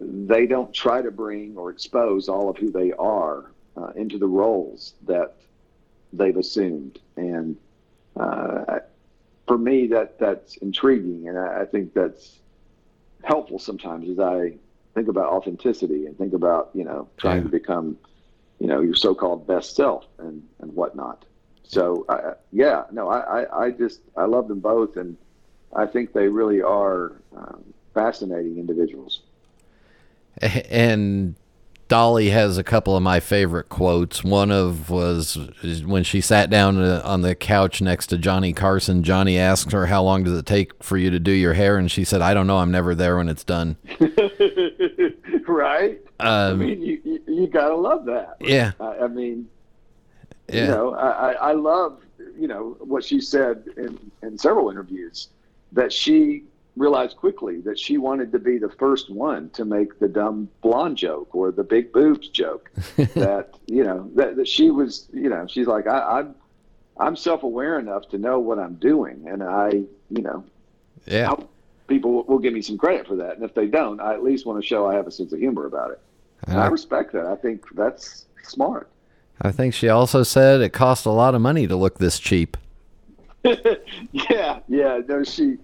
they 0.00 0.46
don't 0.46 0.72
try 0.72 1.02
to 1.02 1.10
bring 1.10 1.56
or 1.56 1.70
expose 1.70 2.28
all 2.28 2.48
of 2.48 2.56
who 2.56 2.70
they 2.70 2.92
are 2.92 3.50
uh, 3.76 3.88
into 3.96 4.18
the 4.18 4.26
roles 4.26 4.94
that 5.06 5.36
they've 6.12 6.36
assumed. 6.36 6.98
And 7.16 7.56
uh, 8.18 8.78
for 9.46 9.58
me, 9.58 9.88
that 9.88 10.18
that's 10.18 10.56
intriguing, 10.58 11.28
and 11.28 11.38
I, 11.38 11.62
I 11.62 11.64
think 11.66 11.94
that's 11.94 12.40
helpful 13.22 13.58
sometimes 13.58 14.08
as 14.08 14.18
I 14.18 14.54
think 14.94 15.08
about 15.08 15.32
authenticity 15.32 16.06
and 16.06 16.16
think 16.16 16.32
about 16.34 16.70
you 16.74 16.84
know 16.84 17.08
trying 17.16 17.38
Yeah. 17.38 17.44
to 17.44 17.48
become 17.48 17.98
you 18.58 18.66
know 18.66 18.80
your 18.80 18.94
so-called 18.94 19.46
best 19.46 19.74
self 19.76 20.04
and 20.18 20.42
and 20.60 20.72
whatnot. 20.72 21.24
So 21.64 22.04
I 22.08 22.34
yeah, 22.52 22.84
no, 22.92 23.08
I, 23.08 23.42
I, 23.42 23.64
I 23.66 23.70
just 23.70 24.00
I 24.16 24.24
love 24.26 24.48
them 24.48 24.60
both, 24.60 24.96
and 24.96 25.16
I 25.74 25.86
think 25.86 26.12
they 26.12 26.28
really 26.28 26.62
are 26.62 27.22
um, 27.36 27.74
fascinating 27.94 28.58
individuals. 28.58 29.22
and 30.70 31.36
Dolly 31.88 32.30
has 32.30 32.56
a 32.58 32.64
couple 32.64 32.96
of 32.96 33.02
my 33.02 33.20
favorite 33.20 33.68
quotes. 33.68 34.24
One 34.24 34.50
of 34.50 34.88
was 34.90 35.36
when 35.84 36.02
she 36.02 36.20
sat 36.20 36.48
down 36.50 36.78
on 36.78 37.20
the 37.22 37.34
couch 37.34 37.80
next 37.82 38.06
to 38.08 38.18
Johnny 38.18 38.52
Carson. 38.52 39.02
Johnny 39.02 39.38
asked 39.38 39.72
her, 39.72 39.86
"How 39.86 40.02
long 40.02 40.24
does 40.24 40.36
it 40.38 40.46
take 40.46 40.82
for 40.82 40.96
you 40.96 41.10
to 41.10 41.18
do 41.20 41.30
your 41.30 41.52
hair?" 41.54 41.76
And 41.76 41.90
she 41.90 42.04
said, 42.04 42.22
"I 42.22 42.32
don't 42.34 42.46
know. 42.46 42.58
I'm 42.58 42.70
never 42.70 42.94
there 42.94 43.16
when 43.18 43.28
it's 43.28 43.44
done." 43.44 43.76
right? 45.46 46.00
I 46.20 46.46
Um, 46.50 46.58
mean, 46.60 46.80
you, 46.82 47.00
you, 47.04 47.20
you 47.26 47.46
gotta 47.46 47.74
love 47.74 48.04
that. 48.06 48.36
yeah, 48.40 48.72
I, 48.80 48.98
I 49.00 49.08
mean, 49.08 49.48
yeah, 50.48 50.62
you 50.62 50.68
know, 50.68 50.94
I, 50.94 51.08
I, 51.08 51.32
I 51.32 51.52
love, 51.52 52.00
you 52.38 52.48
know, 52.48 52.76
what 52.80 53.04
she 53.04 53.20
said 53.20 53.64
in, 53.76 53.98
in 54.22 54.38
several 54.38 54.70
interviews 54.70 55.28
that 55.72 55.92
she 55.92 56.44
realized 56.76 57.16
quickly 57.16 57.60
that 57.60 57.78
she 57.78 57.98
wanted 57.98 58.32
to 58.32 58.38
be 58.38 58.58
the 58.58 58.68
first 58.68 59.10
one 59.10 59.50
to 59.50 59.64
make 59.64 59.98
the 60.00 60.08
dumb 60.08 60.48
blonde 60.60 60.96
joke 60.96 61.34
or 61.34 61.52
the 61.52 61.62
big 61.62 61.92
boobs 61.92 62.28
joke. 62.28 62.70
that 62.96 63.50
you 63.66 63.84
know 63.84 64.10
that, 64.14 64.36
that 64.36 64.48
she 64.48 64.70
was, 64.70 65.08
you 65.12 65.28
know, 65.28 65.46
she's 65.46 65.66
like, 65.66 65.86
I, 65.86 66.20
I'm, 66.20 66.34
I'm 66.98 67.16
self-aware 67.16 67.78
enough 67.78 68.08
to 68.10 68.18
know 68.18 68.38
what 68.38 68.58
I'm 68.58 68.74
doing, 68.74 69.26
and 69.28 69.42
I, 69.42 69.82
you 70.10 70.22
know, 70.22 70.44
yeah. 71.06 71.26
hope 71.26 71.50
people 71.86 72.12
will, 72.12 72.24
will 72.24 72.38
give 72.38 72.52
me 72.52 72.62
some 72.62 72.78
credit 72.78 73.06
for 73.06 73.16
that. 73.16 73.34
And 73.36 73.44
if 73.44 73.54
they 73.54 73.66
don't, 73.66 74.00
I 74.00 74.14
at 74.14 74.22
least 74.22 74.46
want 74.46 74.60
to 74.60 74.66
show 74.66 74.86
I 74.86 74.94
have 74.94 75.06
a 75.06 75.10
sense 75.10 75.32
of 75.32 75.38
humor 75.38 75.66
about 75.66 75.90
it. 75.90 76.00
And 76.46 76.58
I 76.58 76.64
I, 76.64 76.68
respect 76.68 77.12
that. 77.12 77.26
I 77.26 77.36
think 77.36 77.64
that's 77.74 78.26
smart. 78.42 78.90
I 79.40 79.50
think 79.50 79.74
she 79.74 79.88
also 79.88 80.22
said 80.22 80.60
it 80.60 80.72
cost 80.72 81.06
a 81.06 81.10
lot 81.10 81.34
of 81.34 81.40
money 81.40 81.66
to 81.66 81.76
look 81.76 81.98
this 81.98 82.18
cheap. 82.18 82.56
yeah, 83.44 84.60
yeah. 84.68 85.00
No, 85.06 85.22
she 85.24 85.58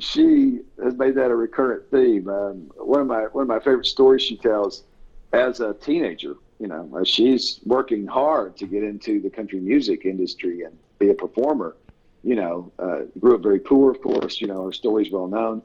she 0.00 0.60
has 0.82 0.94
made 0.96 1.14
that 1.14 1.30
a 1.30 1.36
recurrent 1.36 1.90
theme. 1.90 2.28
Um, 2.28 2.70
one 2.76 3.00
of 3.00 3.06
my 3.06 3.22
one 3.32 3.42
of 3.42 3.48
my 3.48 3.58
favorite 3.58 3.86
stories 3.86 4.22
she 4.22 4.36
tells 4.36 4.84
as 5.32 5.60
a 5.60 5.74
teenager. 5.74 6.34
You 6.58 6.66
know, 6.66 7.04
she's 7.04 7.60
working 7.64 8.06
hard 8.06 8.56
to 8.56 8.66
get 8.66 8.82
into 8.82 9.20
the 9.20 9.30
country 9.30 9.60
music 9.60 10.04
industry 10.04 10.62
and 10.62 10.76
be 10.98 11.10
a 11.10 11.14
performer. 11.14 11.76
You 12.24 12.34
know, 12.34 12.72
uh, 12.78 13.00
grew 13.20 13.36
up 13.36 13.42
very 13.42 13.60
poor, 13.60 13.92
of 13.92 14.02
course. 14.02 14.40
You 14.40 14.48
know, 14.48 14.64
her 14.66 14.72
story's 14.72 15.10
well 15.10 15.28
known. 15.28 15.62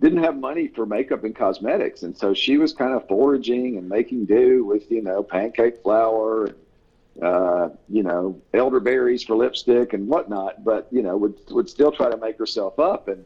Didn't 0.00 0.22
have 0.22 0.36
money 0.36 0.68
for 0.68 0.86
makeup 0.86 1.24
and 1.24 1.34
cosmetics, 1.34 2.04
and 2.04 2.16
so 2.16 2.32
she 2.32 2.56
was 2.56 2.72
kind 2.72 2.94
of 2.94 3.08
foraging 3.08 3.78
and 3.78 3.88
making 3.88 4.26
do 4.26 4.64
with 4.64 4.90
you 4.90 5.02
know 5.02 5.22
pancake 5.22 5.82
flour 5.82 6.46
and 6.46 6.54
uh, 7.22 7.70
you 7.88 8.02
know, 8.02 8.40
elderberries 8.54 9.24
for 9.24 9.34
lipstick 9.36 9.92
and 9.92 10.06
whatnot, 10.06 10.62
but 10.62 10.86
you 10.92 11.02
know, 11.02 11.16
would 11.16 11.34
would 11.50 11.68
still 11.68 11.90
try 11.90 12.08
to 12.08 12.16
make 12.16 12.38
herself 12.38 12.78
up. 12.78 13.08
And 13.08 13.24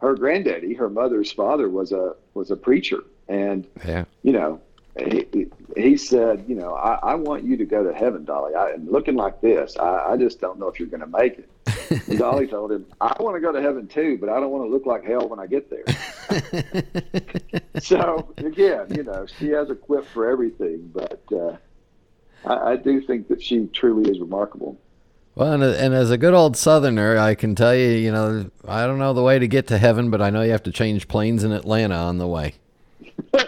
her 0.00 0.14
granddaddy, 0.14 0.74
her 0.74 0.88
mother's 0.88 1.30
father, 1.30 1.68
was 1.68 1.92
a 1.92 2.14
was 2.34 2.50
a 2.50 2.56
preacher, 2.56 3.04
and 3.28 3.66
Yeah, 3.86 4.04
you 4.22 4.32
know, 4.32 4.60
he, 4.98 5.46
he 5.76 5.96
said, 5.96 6.44
you 6.48 6.54
know, 6.54 6.74
I, 6.74 6.98
I 7.02 7.14
want 7.14 7.44
you 7.44 7.56
to 7.56 7.64
go 7.64 7.84
to 7.84 7.92
heaven, 7.92 8.24
Dolly. 8.24 8.54
I, 8.54 8.70
and 8.70 8.90
looking 8.90 9.14
like 9.14 9.40
this, 9.40 9.76
I, 9.76 10.12
I 10.12 10.16
just 10.16 10.40
don't 10.40 10.58
know 10.58 10.68
if 10.68 10.78
you're 10.78 10.88
going 10.88 11.00
to 11.00 11.06
make 11.06 11.38
it. 11.38 12.08
And 12.08 12.18
Dolly 12.18 12.46
told 12.48 12.72
him, 12.72 12.86
I 13.00 13.14
want 13.20 13.36
to 13.36 13.40
go 13.40 13.52
to 13.52 13.60
heaven 13.60 13.86
too, 13.86 14.18
but 14.18 14.28
I 14.28 14.40
don't 14.40 14.50
want 14.50 14.64
to 14.64 14.70
look 14.70 14.86
like 14.86 15.04
hell 15.04 15.28
when 15.28 15.38
I 15.38 15.46
get 15.46 15.70
there. 15.70 15.84
so 17.80 18.32
again, 18.38 18.86
you 18.94 19.04
know, 19.04 19.26
she 19.38 19.48
has 19.48 19.70
a 19.70 19.74
quip 19.74 20.06
for 20.06 20.28
everything, 20.28 20.90
but 20.92 21.22
uh, 21.32 21.56
I, 22.44 22.72
I 22.72 22.76
do 22.76 23.00
think 23.00 23.28
that 23.28 23.42
she 23.42 23.66
truly 23.66 24.10
is 24.10 24.18
remarkable. 24.18 24.80
Well, 25.34 25.52
and, 25.54 25.62
and 25.62 25.94
as 25.94 26.10
a 26.10 26.18
good 26.18 26.34
old 26.34 26.56
Southerner, 26.56 27.16
I 27.16 27.34
can 27.34 27.54
tell 27.54 27.74
you, 27.74 27.88
you 27.90 28.12
know, 28.12 28.50
I 28.66 28.86
don't 28.86 28.98
know 28.98 29.14
the 29.14 29.22
way 29.22 29.38
to 29.38 29.46
get 29.48 29.66
to 29.68 29.78
heaven, 29.78 30.10
but 30.10 30.20
I 30.20 30.28
know 30.30 30.42
you 30.42 30.50
have 30.50 30.64
to 30.64 30.72
change 30.72 31.08
planes 31.08 31.44
in 31.44 31.52
Atlanta 31.52 31.94
on 31.94 32.18
the 32.18 32.26
way. 32.26 32.54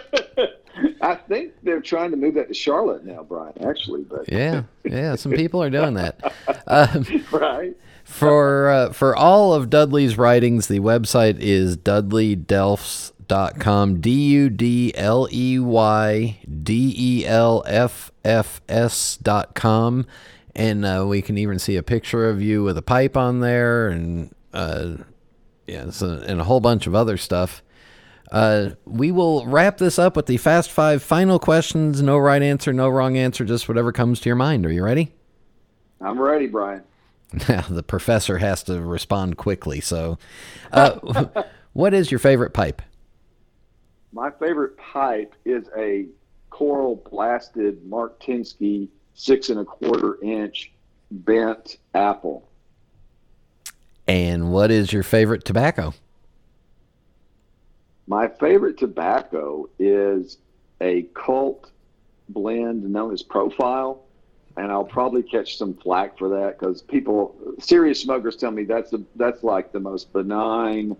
I 1.01 1.15
think 1.15 1.53
they're 1.63 1.81
trying 1.81 2.11
to 2.11 2.17
move 2.17 2.35
that 2.35 2.47
to 2.47 2.53
Charlotte 2.53 3.03
now, 3.05 3.23
Brian. 3.23 3.53
Actually, 3.67 4.03
but 4.03 4.31
Yeah, 4.31 4.63
yeah, 4.85 5.15
some 5.15 5.33
people 5.33 5.61
are 5.61 5.69
doing 5.69 5.95
that. 5.95 6.33
Um, 6.65 7.05
right. 7.31 7.75
for 8.05 8.69
uh, 8.69 8.93
for 8.93 9.13
all 9.15 9.53
of 9.53 9.69
Dudley's 9.69 10.17
writings, 10.17 10.67
the 10.67 10.79
website 10.79 11.37
is 11.39 11.75
dudleydelffs.com. 11.77 14.01
D 14.01 14.09
U 14.29 14.49
D 14.49 14.91
L 14.95 15.27
E 15.31 15.59
Y 15.59 16.39
D 16.63 16.95
E 16.97 17.25
L 17.25 17.63
F 17.67 18.11
F 18.23 18.61
S 18.69 19.17
dot 19.17 19.53
com, 19.55 20.05
and 20.55 20.85
uh, 20.85 21.05
we 21.07 21.21
can 21.21 21.37
even 21.37 21.59
see 21.59 21.75
a 21.75 21.83
picture 21.83 22.29
of 22.29 22.41
you 22.41 22.63
with 22.63 22.77
a 22.77 22.81
pipe 22.81 23.17
on 23.17 23.39
there, 23.39 23.87
and 23.87 24.33
uh, 24.53 24.95
yeah, 25.67 25.89
so, 25.89 26.21
and 26.25 26.39
a 26.39 26.43
whole 26.43 26.59
bunch 26.59 26.87
of 26.87 26.95
other 26.95 27.17
stuff. 27.17 27.63
Uh, 28.31 28.71
we 28.85 29.11
will 29.11 29.45
wrap 29.45 29.77
this 29.77 29.99
up 29.99 30.15
with 30.15 30.25
the 30.25 30.37
fast 30.37 30.71
five 30.71 31.03
final 31.03 31.37
questions. 31.39 32.01
No 32.01 32.17
right 32.17 32.41
answer, 32.41 32.73
no 32.73 32.89
wrong 32.89 33.17
answer, 33.17 33.45
just 33.45 33.67
whatever 33.67 33.91
comes 33.91 34.19
to 34.21 34.29
your 34.29 34.35
mind. 34.35 34.65
Are 34.65 34.71
you 34.71 34.83
ready? 34.83 35.13
I'm 36.01 36.19
ready, 36.19 36.47
Brian. 36.47 36.83
Now, 37.49 37.61
the 37.69 37.83
professor 37.83 38.37
has 38.37 38.63
to 38.63 38.81
respond 38.81 39.37
quickly. 39.37 39.81
So, 39.81 40.17
uh, 40.71 41.43
what 41.73 41.93
is 41.93 42.11
your 42.11 42.19
favorite 42.19 42.53
pipe? 42.53 42.81
My 44.11 44.29
favorite 44.31 44.77
pipe 44.77 45.33
is 45.45 45.65
a 45.77 46.07
coral 46.49 47.03
blasted 47.09 47.83
Mark 47.85 48.21
Tinsky 48.21 48.89
six 49.13 49.49
and 49.49 49.59
a 49.59 49.65
quarter 49.65 50.17
inch 50.21 50.71
bent 51.11 51.77
apple. 51.93 52.47
And 54.07 54.51
what 54.51 54.71
is 54.71 54.91
your 54.91 55.03
favorite 55.03 55.45
tobacco? 55.45 55.93
My 58.07 58.27
favorite 58.27 58.77
tobacco 58.77 59.69
is 59.79 60.37
a 60.81 61.03
cult 61.13 61.71
blend 62.29 62.83
known 62.83 63.13
as 63.13 63.23
Profile, 63.23 64.03
and 64.57 64.71
I'll 64.71 64.83
probably 64.83 65.23
catch 65.23 65.57
some 65.57 65.73
flack 65.73 66.17
for 66.17 66.29
that 66.29 66.59
because 66.59 66.81
people, 66.81 67.35
serious 67.59 68.01
smokers, 68.01 68.35
tell 68.35 68.51
me 68.51 68.65
that's 68.65 68.91
the 68.91 69.03
that's 69.15 69.43
like 69.43 69.71
the 69.71 69.79
most 69.79 70.11
benign. 70.11 70.97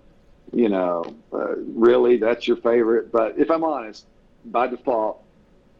You 0.53 0.69
know, 0.69 1.03
uh, 1.33 1.55
really, 1.57 2.17
that's 2.17 2.47
your 2.47 2.57
favorite. 2.57 3.11
But 3.11 3.37
if 3.37 3.51
I'm 3.51 3.63
honest, 3.63 4.05
by 4.45 4.67
default, 4.67 5.23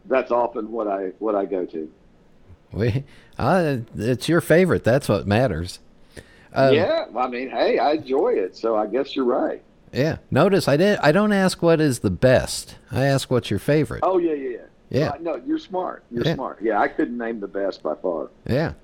that's 0.06 0.30
often 0.30 0.70
what 0.70 0.88
I 0.88 1.12
what 1.18 1.34
I 1.34 1.46
go 1.46 1.64
to. 1.64 1.90
We, 2.74 3.04
uh, 3.38 3.78
it's 3.96 4.28
your 4.28 4.40
favorite. 4.40 4.84
That's 4.84 5.08
what 5.08 5.26
matters. 5.26 5.78
Um, 6.52 6.74
yeah, 6.74 7.06
I 7.16 7.28
mean, 7.28 7.50
hey, 7.50 7.78
I 7.78 7.92
enjoy 7.92 8.34
it, 8.34 8.56
so 8.56 8.76
I 8.76 8.86
guess 8.86 9.14
you're 9.16 9.24
right. 9.24 9.62
Yeah. 9.92 10.18
Notice 10.30 10.66
I 10.68 10.76
did. 10.76 10.98
I 10.98 11.12
don't 11.12 11.32
ask 11.32 11.62
what 11.62 11.80
is 11.80 12.00
the 12.00 12.10
best. 12.10 12.76
I 12.90 13.04
ask 13.04 13.30
what's 13.30 13.48
your 13.50 13.58
favorite. 13.60 14.00
Oh 14.02 14.18
yeah, 14.18 14.32
yeah, 14.34 14.48
yeah. 14.50 14.58
Yeah. 14.90 15.08
Uh, 15.10 15.18
no, 15.20 15.42
you're 15.46 15.58
smart. 15.58 16.04
You're 16.10 16.24
Yeah. 16.24 16.34
smart. 16.34 16.58
Yeah, 16.62 16.80
I 16.80 16.88
couldn't 16.88 17.16
name 17.18 17.40
the 17.40 17.48
best 17.48 17.82
by 17.82 17.94
far. 17.96 18.30
Yeah. 18.48 18.74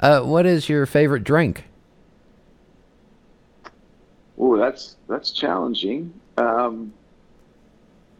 Uh, 0.00 0.20
what 0.22 0.46
is 0.46 0.68
your 0.68 0.86
favorite 0.86 1.22
drink? 1.24 1.64
Oh, 4.38 4.56
that's 4.56 4.96
that's 5.08 5.30
challenging. 5.30 6.12
Um, 6.36 6.92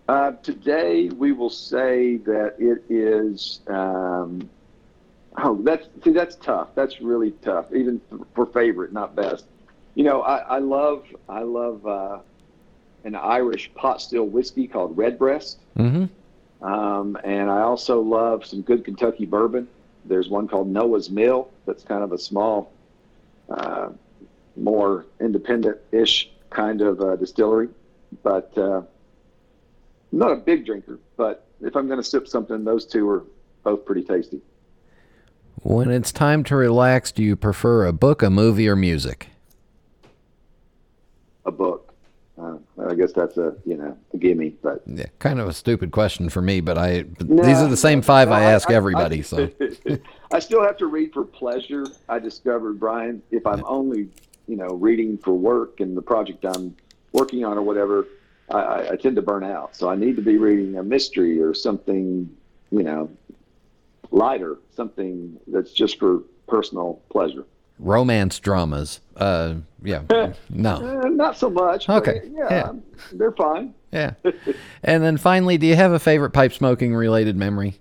uh, 0.08 0.32
today 0.42 1.08
we 1.08 1.32
will 1.32 1.50
say 1.50 2.16
that 2.18 2.54
it 2.58 2.84
is. 2.92 3.60
Um, 3.66 4.48
oh, 5.38 5.60
that's 5.62 5.86
see, 6.04 6.10
that's 6.10 6.36
tough. 6.36 6.68
That's 6.74 7.00
really 7.00 7.32
tough, 7.42 7.72
even 7.72 8.00
for 8.34 8.46
favorite, 8.46 8.92
not 8.92 9.14
best. 9.14 9.46
You 9.94 10.04
know, 10.04 10.22
I, 10.22 10.38
I 10.38 10.58
love 10.58 11.04
I 11.28 11.42
love 11.42 11.86
uh, 11.86 12.18
an 13.04 13.14
Irish 13.14 13.72
pot 13.74 14.00
still 14.00 14.24
whiskey 14.24 14.66
called 14.66 14.96
Redbreast. 14.96 15.58
Mm-hmm. 15.76 16.64
Um, 16.64 17.18
and 17.24 17.50
I 17.50 17.62
also 17.62 18.00
love 18.00 18.46
some 18.46 18.62
good 18.62 18.84
Kentucky 18.84 19.26
bourbon. 19.26 19.68
There's 20.04 20.28
one 20.28 20.48
called 20.48 20.68
Noah's 20.68 21.10
Mill 21.10 21.50
that's 21.66 21.82
kind 21.82 22.04
of 22.04 22.12
a 22.12 22.18
small, 22.18 22.72
uh, 23.48 23.90
more 24.56 25.06
independent-ish 25.20 26.30
kind 26.50 26.80
of 26.80 27.00
uh, 27.00 27.16
distillery. 27.16 27.68
But 28.22 28.52
uh, 28.56 28.82
I'm 30.12 30.18
not 30.18 30.32
a 30.32 30.36
big 30.36 30.64
drinker. 30.64 30.98
But 31.16 31.46
if 31.60 31.76
I'm 31.76 31.86
going 31.88 32.00
to 32.00 32.04
sip 32.04 32.28
something, 32.28 32.64
those 32.64 32.86
two 32.86 33.08
are 33.10 33.24
both 33.64 33.84
pretty 33.84 34.02
tasty. 34.02 34.40
When 35.62 35.90
it's 35.90 36.10
time 36.12 36.42
to 36.44 36.56
relax, 36.56 37.12
do 37.12 37.22
you 37.22 37.36
prefer 37.36 37.86
a 37.86 37.92
book, 37.92 38.22
a 38.22 38.30
movie, 38.30 38.68
or 38.68 38.74
music? 38.76 39.28
A 41.46 41.52
book. 41.52 41.94
Uh, 42.40 42.56
I 42.88 42.94
guess 42.94 43.12
that's 43.12 43.36
a 43.36 43.54
you 43.64 43.76
know 43.76 43.96
a 44.12 44.16
gimme. 44.16 44.50
But 44.62 44.82
Yeah, 44.86 45.06
kind 45.18 45.38
of 45.38 45.48
a 45.48 45.52
stupid 45.52 45.92
question 45.92 46.28
for 46.30 46.40
me, 46.42 46.60
but 46.60 46.78
I 46.78 47.04
No, 47.20 47.44
these 47.44 47.58
are 47.58 47.68
the 47.68 47.76
same 47.76 48.02
five 48.02 48.28
no, 48.28 48.34
I 48.34 48.42
ask 48.42 48.70
I- 48.70 48.74
everybody. 48.74 49.18
I- 49.18 49.22
so 49.22 49.48
I 50.32 50.38
still 50.40 50.62
have 50.64 50.76
to 50.78 50.86
read 50.86 51.12
for 51.12 51.24
pleasure. 51.24 51.86
I 52.08 52.18
discovered, 52.18 52.80
Brian, 52.80 53.22
if 53.30 53.46
I'm 53.46 53.62
only, 53.66 54.08
you 54.48 54.56
know, 54.56 54.68
reading 54.74 55.18
for 55.18 55.34
work 55.34 55.80
and 55.80 55.96
the 55.96 56.02
project 56.02 56.44
I'm 56.44 56.74
working 57.12 57.44
on 57.44 57.58
or 57.58 57.62
whatever, 57.62 58.06
I, 58.50 58.58
I, 58.58 58.90
I 58.92 58.96
tend 58.96 59.14
to 59.16 59.22
burn 59.22 59.44
out. 59.44 59.76
So 59.76 59.88
I 59.90 59.94
need 59.94 60.16
to 60.16 60.22
be 60.22 60.38
reading 60.38 60.78
a 60.78 60.82
mystery 60.82 61.40
or 61.40 61.52
something, 61.54 62.34
you 62.70 62.82
know, 62.82 63.10
lighter, 64.12 64.58
something 64.70 65.38
that's 65.48 65.72
just 65.72 65.98
for 65.98 66.22
personal 66.46 67.00
pleasure. 67.10 67.44
romance 67.78 68.38
dramas. 68.38 69.00
Uh, 69.16 69.54
yeah, 69.82 70.02
no, 70.50 71.00
Eh, 71.04 71.08
not 71.08 71.36
so 71.36 71.50
much. 71.50 71.88
Okay, 71.88 72.22
yeah, 72.32 72.46
yeah. 72.50 72.72
they're 73.14 73.32
fine. 73.32 73.74
yeah. 73.90 74.14
And 74.84 75.02
then 75.02 75.16
finally, 75.16 75.58
do 75.58 75.66
you 75.66 75.74
have 75.76 75.92
a 75.92 75.98
favorite 75.98 76.30
pipe 76.30 76.52
smoking 76.52 76.94
related 76.94 77.36
memory? 77.36 77.78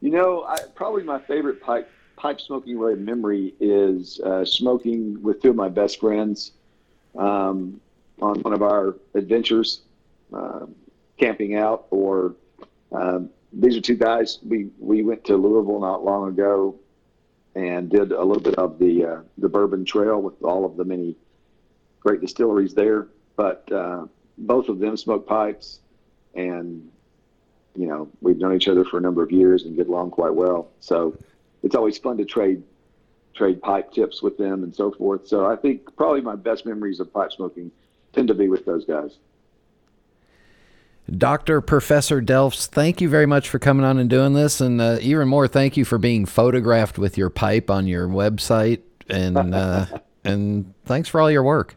You 0.00 0.10
know, 0.10 0.44
I, 0.44 0.56
probably 0.74 1.02
my 1.02 1.20
favorite 1.20 1.60
pipe 1.60 1.90
pipe 2.16 2.40
smoking 2.40 2.78
related 2.78 3.04
memory 3.04 3.54
is 3.60 4.20
uh, 4.20 4.44
smoking 4.44 5.20
with 5.22 5.42
two 5.42 5.50
of 5.50 5.56
my 5.56 5.68
best 5.68 6.00
friends 6.00 6.52
um, 7.18 7.80
on 8.22 8.40
one 8.40 8.52
of 8.54 8.62
our 8.62 8.96
adventures, 9.14 9.82
uh, 10.32 10.66
camping 11.18 11.56
out. 11.56 11.86
Or 11.90 12.34
um, 12.92 13.30
these 13.52 13.76
are 13.76 13.80
two 13.80 13.96
guys 13.96 14.38
we 14.46 14.70
we 14.78 15.02
went 15.02 15.24
to 15.24 15.36
Louisville 15.36 15.80
not 15.80 16.04
long 16.04 16.28
ago 16.28 16.76
and 17.54 17.88
did 17.88 18.12
a 18.12 18.22
little 18.22 18.42
bit 18.42 18.56
of 18.56 18.78
the 18.78 19.04
uh, 19.04 19.20
the 19.38 19.48
Bourbon 19.48 19.84
Trail 19.84 20.20
with 20.20 20.42
all 20.42 20.64
of 20.64 20.76
the 20.76 20.84
many 20.84 21.16
great 22.00 22.20
distilleries 22.20 22.74
there. 22.74 23.08
But 23.36 23.70
uh, 23.72 24.06
both 24.38 24.68
of 24.68 24.78
them 24.78 24.96
smoke 24.96 25.26
pipes, 25.26 25.80
and 26.34 26.90
you 27.74 27.86
know, 27.86 28.08
we've 28.20 28.38
known 28.38 28.54
each 28.54 28.68
other 28.68 28.84
for 28.84 28.98
a 28.98 29.00
number 29.00 29.22
of 29.22 29.32
years 29.32 29.64
and 29.64 29.76
get 29.76 29.88
along 29.88 30.10
quite 30.10 30.34
well. 30.34 30.68
So 30.80 31.16
it's 31.62 31.74
always 31.74 31.98
fun 31.98 32.18
to 32.18 32.24
trade 32.24 32.62
trade 33.34 33.60
pipe 33.60 33.92
tips 33.92 34.22
with 34.22 34.38
them 34.38 34.62
and 34.62 34.74
so 34.74 34.90
forth. 34.90 35.26
So 35.28 35.46
I 35.46 35.56
think 35.56 35.94
probably 35.96 36.22
my 36.22 36.36
best 36.36 36.64
memories 36.64 37.00
of 37.00 37.12
pipe 37.12 37.32
smoking 37.32 37.70
tend 38.12 38.28
to 38.28 38.34
be 38.34 38.48
with 38.48 38.64
those 38.64 38.84
guys. 38.84 39.18
Dr. 41.10 41.60
Professor 41.60 42.20
Delffs, 42.20 42.66
thank 42.66 43.00
you 43.00 43.08
very 43.08 43.26
much 43.26 43.48
for 43.48 43.58
coming 43.58 43.84
on 43.84 43.98
and 43.98 44.10
doing 44.10 44.34
this. 44.34 44.60
And 44.60 44.80
uh, 44.80 44.98
even 45.00 45.28
more, 45.28 45.46
thank 45.46 45.76
you 45.76 45.84
for 45.84 45.98
being 45.98 46.26
photographed 46.26 46.98
with 46.98 47.16
your 47.16 47.30
pipe 47.30 47.70
on 47.70 47.86
your 47.86 48.08
website. 48.08 48.80
And, 49.08 49.54
uh, 49.54 49.86
and 50.24 50.74
thanks 50.84 51.08
for 51.08 51.20
all 51.20 51.30
your 51.30 51.44
work. 51.44 51.76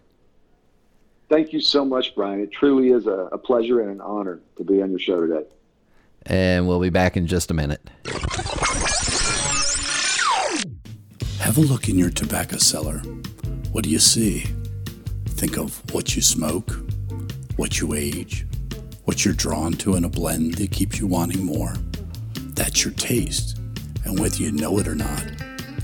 Thank 1.30 1.54
you 1.54 1.62
so 1.62 1.86
much, 1.86 2.16
Brian. 2.16 2.42
It 2.42 2.52
truly 2.52 2.90
is 2.90 3.06
a, 3.06 3.30
a 3.32 3.38
pleasure 3.38 3.82
and 3.82 3.92
an 3.92 4.02
honor 4.02 4.40
to 4.58 4.64
be 4.64 4.82
on 4.82 4.90
your 4.90 5.00
show 5.00 5.22
today. 5.22 5.48
And 6.26 6.68
we'll 6.68 6.80
be 6.80 6.90
back 6.90 7.16
in 7.16 7.28
just 7.28 7.52
a 7.52 7.54
minute. 7.54 7.88
Have 11.40 11.58
a 11.58 11.62
look 11.62 11.88
in 11.88 11.98
your 11.98 12.10
tobacco 12.10 12.58
cellar. 12.58 13.00
What 13.72 13.84
do 13.84 13.92
you 13.92 14.00
see? 14.00 14.48
Think 15.28 15.58
of 15.58 15.82
what 15.94 16.16
you 16.16 16.22
smoke, 16.24 16.72
what 17.56 17.80
you 17.80 17.94
age, 17.94 18.46
what 19.10 19.26
you're 19.26 19.34
drawn 19.34 19.74
to 19.74 19.96
in 19.96 20.04
a 20.04 20.10
blend 20.10 20.54
that 20.54 20.70
keeps 20.70 21.00
you 21.00 21.08
wanting 21.08 21.44
more. 21.44 21.74
That's 22.54 22.86
your 22.86 22.94
taste. 22.94 23.58
And 24.06 24.20
whether 24.20 24.36
you 24.36 24.52
know 24.52 24.78
it 24.78 24.88
or 24.88 24.94
not, 24.94 25.26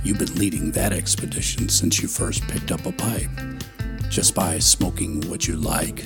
you've 0.03 0.19
been 0.19 0.35
leading 0.35 0.69
that 0.73 0.93
expedition 0.93 1.67
since 1.67 1.99
you 1.99 2.07
first 2.07 2.47
picked 2.47 2.71
up 2.71 2.85
a 2.85 2.91
pipe. 2.91 3.31
Just 4.09 4.35
by 4.35 4.59
smoking 4.59 5.27
what 5.27 5.47
you 5.47 5.55
like 5.55 6.05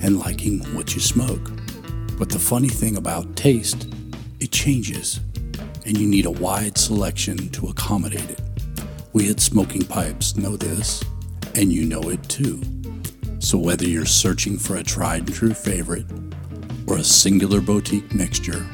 and 0.00 0.18
liking 0.18 0.60
what 0.74 0.94
you 0.94 1.02
smoke. 1.02 1.50
But 2.18 2.30
the 2.30 2.38
funny 2.38 2.70
thing 2.70 2.96
about 2.96 3.36
taste, 3.36 3.86
it 4.40 4.50
changes, 4.50 5.20
and 5.84 5.98
you 5.98 6.08
need 6.08 6.24
a 6.24 6.30
wide 6.30 6.78
selection 6.78 7.50
to 7.50 7.66
accommodate 7.66 8.30
it. 8.30 8.40
We 9.12 9.28
at 9.28 9.40
Smoking 9.40 9.84
Pipes 9.84 10.34
know 10.34 10.56
this, 10.56 11.04
and 11.54 11.70
you 11.70 11.84
know 11.84 12.08
it 12.08 12.26
too. 12.26 12.62
So 13.38 13.58
whether 13.58 13.84
you're 13.84 14.06
searching 14.06 14.56
for 14.56 14.76
a 14.76 14.82
tried 14.82 15.26
and 15.26 15.34
true 15.34 15.52
favorite 15.52 16.06
or 16.88 16.96
a 16.96 17.04
singular 17.04 17.60
boutique 17.60 18.14
mixture, 18.14 18.66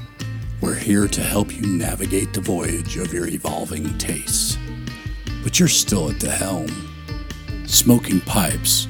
we're 0.60 0.74
here 0.74 1.08
to 1.08 1.20
help 1.20 1.54
you 1.54 1.66
navigate 1.66 2.32
the 2.32 2.40
voyage 2.40 2.96
of 2.96 3.12
your 3.12 3.26
evolving 3.26 3.98
tastes. 3.98 4.56
But 5.42 5.58
you're 5.58 5.68
still 5.68 6.10
at 6.10 6.20
the 6.20 6.30
helm. 6.30 6.68
Smoking 7.66 8.20
Pipes, 8.20 8.86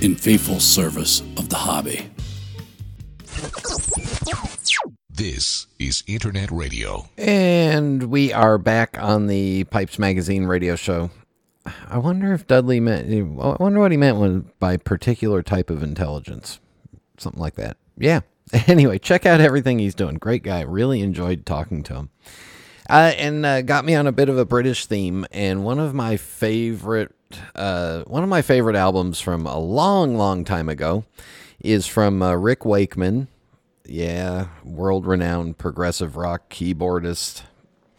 in 0.00 0.14
faithful 0.14 0.58
service 0.58 1.20
of 1.36 1.48
the 1.50 1.56
hobby. 1.56 2.10
This 5.10 5.66
is 5.78 6.02
Internet 6.06 6.50
Radio. 6.50 7.08
And 7.18 8.04
we 8.04 8.32
are 8.32 8.58
back 8.58 8.96
on 8.98 9.26
the 9.26 9.64
Pipes 9.64 9.98
Magazine 9.98 10.44
radio 10.44 10.76
show. 10.76 11.10
I 11.88 11.98
wonder 11.98 12.32
if 12.32 12.46
Dudley 12.46 12.80
meant, 12.80 13.10
I 13.10 13.56
wonder 13.62 13.80
what 13.80 13.90
he 13.90 13.96
meant 13.96 14.18
when, 14.18 14.50
by 14.58 14.76
particular 14.76 15.42
type 15.42 15.68
of 15.68 15.82
intelligence. 15.82 16.60
Something 17.18 17.40
like 17.40 17.56
that. 17.56 17.76
Yeah. 17.98 18.20
Anyway, 18.68 18.98
check 18.98 19.26
out 19.26 19.40
everything 19.40 19.80
he's 19.80 19.94
doing. 19.94 20.14
Great 20.14 20.44
guy. 20.44 20.60
Really 20.60 21.00
enjoyed 21.00 21.44
talking 21.44 21.82
to 21.82 21.94
him. 21.94 22.10
Uh, 22.88 23.12
and 23.16 23.44
uh, 23.44 23.62
got 23.62 23.84
me 23.84 23.94
on 23.96 24.06
a 24.06 24.12
bit 24.12 24.28
of 24.28 24.38
a 24.38 24.44
British 24.44 24.86
theme. 24.86 25.26
And 25.32 25.64
one 25.64 25.80
of 25.80 25.94
my 25.94 26.16
favorite 26.16 27.12
uh, 27.54 28.02
one 28.04 28.22
of 28.22 28.28
my 28.28 28.42
favorite 28.42 28.76
albums 28.76 29.20
from 29.20 29.46
a 29.46 29.58
long, 29.58 30.16
long 30.16 30.44
time 30.44 30.68
ago 30.68 31.04
is 31.60 31.86
from 31.86 32.22
uh, 32.22 32.34
Rick 32.34 32.64
Wakeman. 32.64 33.28
Yeah, 33.84 34.48
world 34.64 35.06
renowned 35.06 35.58
progressive 35.58 36.16
rock 36.16 36.50
keyboardist, 36.50 37.42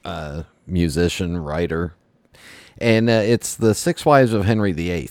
uh, 0.03 0.43
musician, 0.65 1.37
writer. 1.37 1.93
And 2.77 3.09
uh, 3.09 3.23
it's 3.25 3.55
The 3.55 3.73
Six 3.73 4.05
Wives 4.05 4.33
of 4.33 4.45
Henry 4.45 4.73
VIII. 4.73 5.09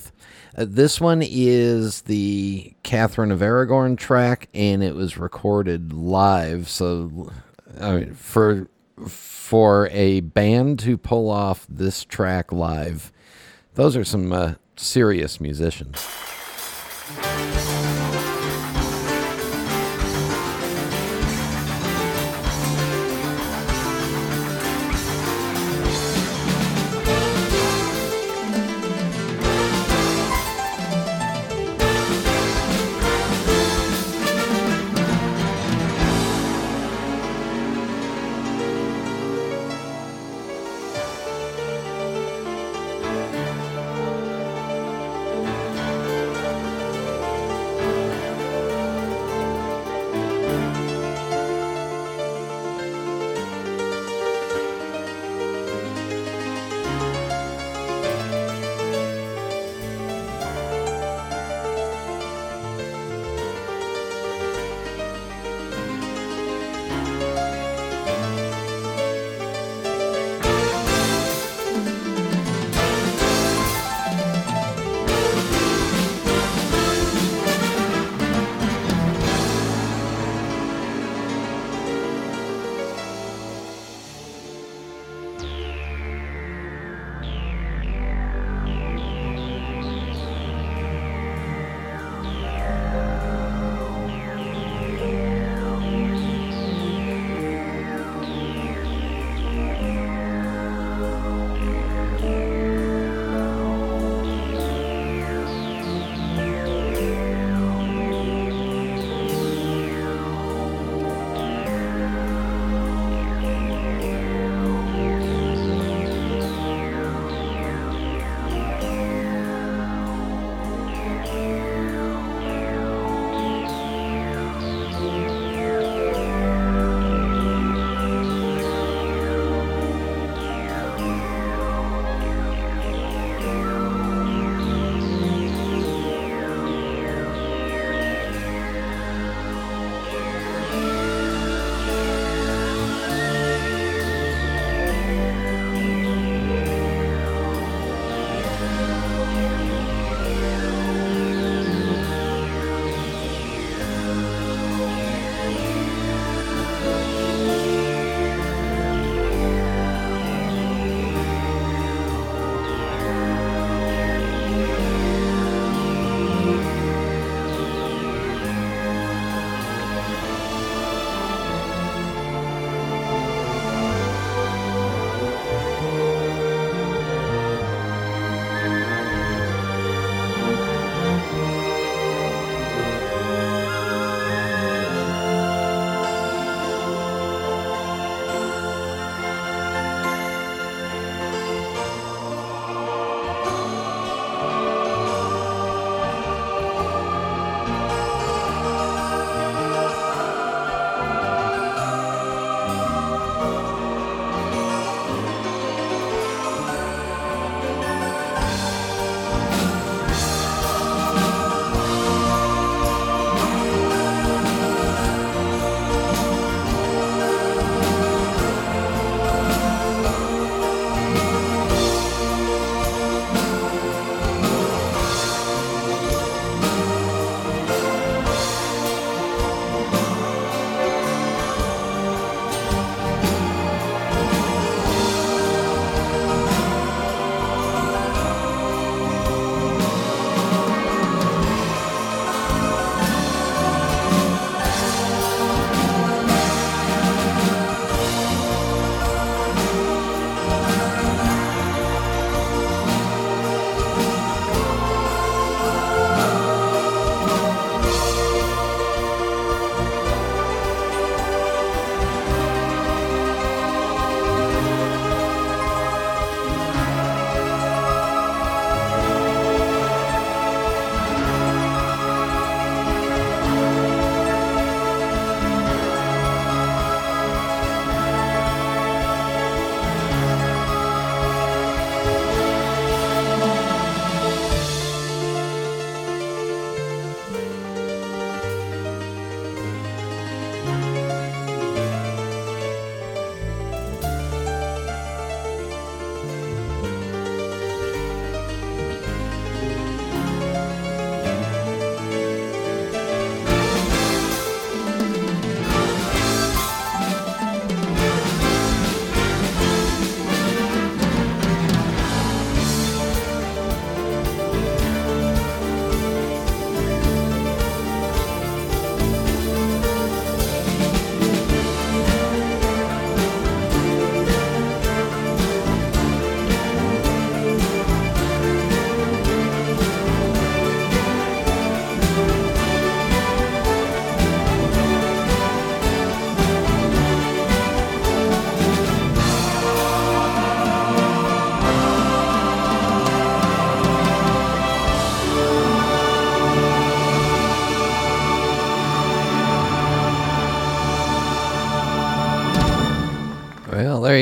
Uh, 0.56 0.64
this 0.66 1.00
one 1.00 1.22
is 1.22 2.02
the 2.02 2.72
Catherine 2.82 3.30
of 3.30 3.42
Aragon 3.42 3.96
track, 3.96 4.48
and 4.54 4.82
it 4.82 4.94
was 4.94 5.18
recorded 5.18 5.92
live. 5.92 6.68
So, 6.68 7.30
I 7.78 7.96
mean, 7.96 8.14
for 8.14 8.68
for 9.06 9.88
a 9.92 10.20
band 10.20 10.78
to 10.78 10.96
pull 10.96 11.30
off 11.30 11.66
this 11.68 12.04
track 12.04 12.52
live, 12.52 13.12
those 13.74 13.96
are 13.96 14.04
some 14.04 14.32
uh, 14.32 14.54
serious 14.76 15.40
musicians. 15.40 16.02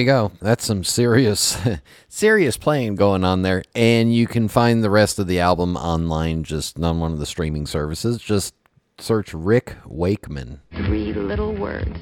You 0.05 0.11
go. 0.11 0.33
That's 0.41 0.65
some 0.65 0.85
serious, 0.85 1.59
serious 2.09 2.57
playing 2.57 2.97
going 2.97 3.25
on 3.25 3.43
there. 3.43 3.63
And 3.75 4.15
you 4.15 4.27
can 4.27 4.49
find 4.49 4.85
the 4.85 4.91
rest 4.91 5.19
of 5.19 5.27
the 5.27 5.41
album 5.41 5.77
online, 5.77 6.45
just 6.45 6.79
on 6.79 7.01
one 7.01 7.13
of 7.13 7.19
the 7.19 7.27
streaming 7.27 7.67
services. 7.67 8.19
Just 8.19 8.55
search 8.99 9.33
Rick 9.33 9.77
Wakeman. 9.87 10.61
Three 10.75 11.13
little 11.13 11.55
words. 11.55 11.99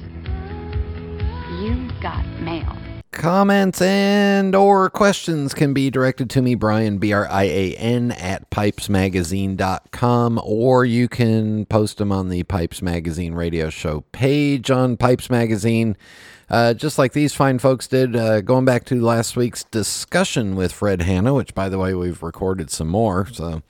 You 1.61 1.89
got 2.01 2.25
mail. 2.41 2.77
Comments 3.13 3.79
and 3.79 4.55
or 4.55 4.89
questions 4.89 5.53
can 5.53 5.73
be 5.73 5.89
directed 5.89 6.29
to 6.31 6.41
me, 6.41 6.55
Brian, 6.55 6.97
B-R-I-A-N, 6.97 8.11
at 8.11 8.49
pipesmagazine.com, 8.49 10.41
or 10.43 10.83
you 10.83 11.07
can 11.07 11.65
post 11.67 11.99
them 11.99 12.11
on 12.11 12.29
the 12.29 12.43
Pipes 12.43 12.81
Magazine 12.81 13.33
radio 13.35 13.69
show 13.69 14.01
page 14.11 14.69
on 14.71 14.97
Pipes 14.97 15.29
Magazine. 15.29 15.95
Uh, 16.49 16.73
just 16.73 16.97
like 16.97 17.13
these 17.13 17.33
fine 17.33 17.59
folks 17.59 17.87
did, 17.87 18.15
uh, 18.15 18.41
going 18.41 18.65
back 18.65 18.83
to 18.85 18.99
last 18.99 19.37
week's 19.37 19.63
discussion 19.65 20.55
with 20.55 20.73
Fred 20.73 21.03
Hanna, 21.03 21.33
which, 21.33 21.53
by 21.53 21.69
the 21.69 21.77
way, 21.77 21.93
we've 21.93 22.23
recorded 22.23 22.69
some 22.69 22.89
more. 22.89 23.27
So, 23.31 23.61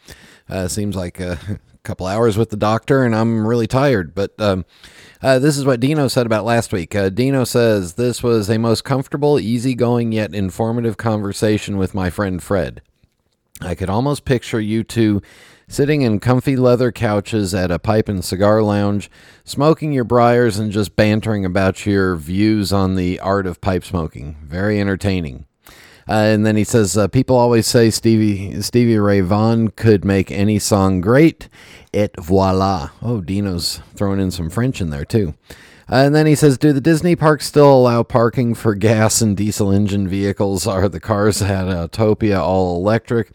uh, 0.50 0.68
seems 0.68 0.96
like 0.96 1.20
a 1.20 1.38
couple 1.84 2.08
hours 2.08 2.38
with 2.38 2.50
the 2.50 2.58
doctor, 2.58 3.04
and 3.04 3.16
I'm 3.16 3.46
really 3.46 3.68
tired. 3.68 4.16
But 4.16 4.40
um, 4.40 4.66
uh, 5.22 5.40
this 5.40 5.58
is 5.58 5.66
what 5.66 5.80
Dino 5.80 6.08
said 6.08 6.26
about 6.26 6.46
last 6.46 6.72
week. 6.72 6.96
Uh, 6.96 7.10
Dino 7.10 7.44
says 7.44 7.94
this 7.94 8.24
was 8.24 8.50
a 8.50 8.58
most 8.58 8.84
comfortable, 8.84 9.40
easygoing, 9.40 10.12
yet 10.12 10.34
informative 10.34 10.98
conversation 10.98 11.78
with 11.78 11.94
my 11.94 12.10
friend 12.10 12.42
Fred. 12.42 12.82
I 13.62 13.76
could 13.76 13.90
almost 13.90 14.26
picture 14.26 14.60
you 14.60 14.84
two 14.84 15.22
sitting 15.68 16.02
in 16.02 16.20
comfy 16.20 16.56
leather 16.56 16.92
couches 16.92 17.54
at 17.54 17.72
a 17.72 17.80
pipe 17.80 18.10
and 18.10 18.24
cigar 18.24 18.62
lounge, 18.62 19.10
smoking 19.44 19.94
your 19.94 20.04
briars 20.04 20.60
and 20.60 20.72
just 20.72 20.96
bantering 20.96 21.46
about 21.46 21.86
your 21.86 22.16
views 22.16 22.74
on 22.74 22.96
the 22.96 23.20
art 23.20 23.48
of 23.48 23.62
pipe 23.62 23.84
smoking. 23.84 24.38
Very 24.44 24.80
entertaining. 24.80 25.46
Uh, 26.08 26.14
and 26.14 26.46
then 26.46 26.56
he 26.56 26.64
says, 26.64 26.98
uh, 26.98 27.08
people 27.08 27.36
always 27.36 27.66
say 27.66 27.90
Stevie 27.90 28.62
Stevie 28.62 28.98
Ray 28.98 29.22
Vaughan 29.22 29.70
could 29.70 30.04
make 30.04 30.32
any 30.32 30.60
song 30.60 31.02
great. 31.02 31.50
Et 31.94 32.12
voila. 32.20 32.90
Oh, 33.02 33.22
Dino's 33.22 33.80
throwing 33.96 34.20
in 34.20 34.32
some 34.32 34.50
French 34.50 34.82
in 34.82 34.90
there 34.90 35.06
too. 35.06 35.36
Uh, 35.92 35.98
and 35.98 36.16
then 36.16 36.26
he 36.26 36.34
says, 36.34 36.58
Do 36.58 36.72
the 36.72 36.82
Disney 36.82 37.16
parks 37.16 37.46
still 37.46 37.72
allow 37.72 38.04
parking 38.04 38.56
for 38.56 38.74
gas 38.74 39.22
and 39.22 39.36
diesel 39.36 39.72
engine 39.72 40.08
vehicles? 40.08 40.66
Are 40.66 40.88
the 40.88 41.00
cars 41.00 41.42
at 41.42 41.66
Autopia 41.66 42.40
all 42.40 42.78
electric? 42.78 43.32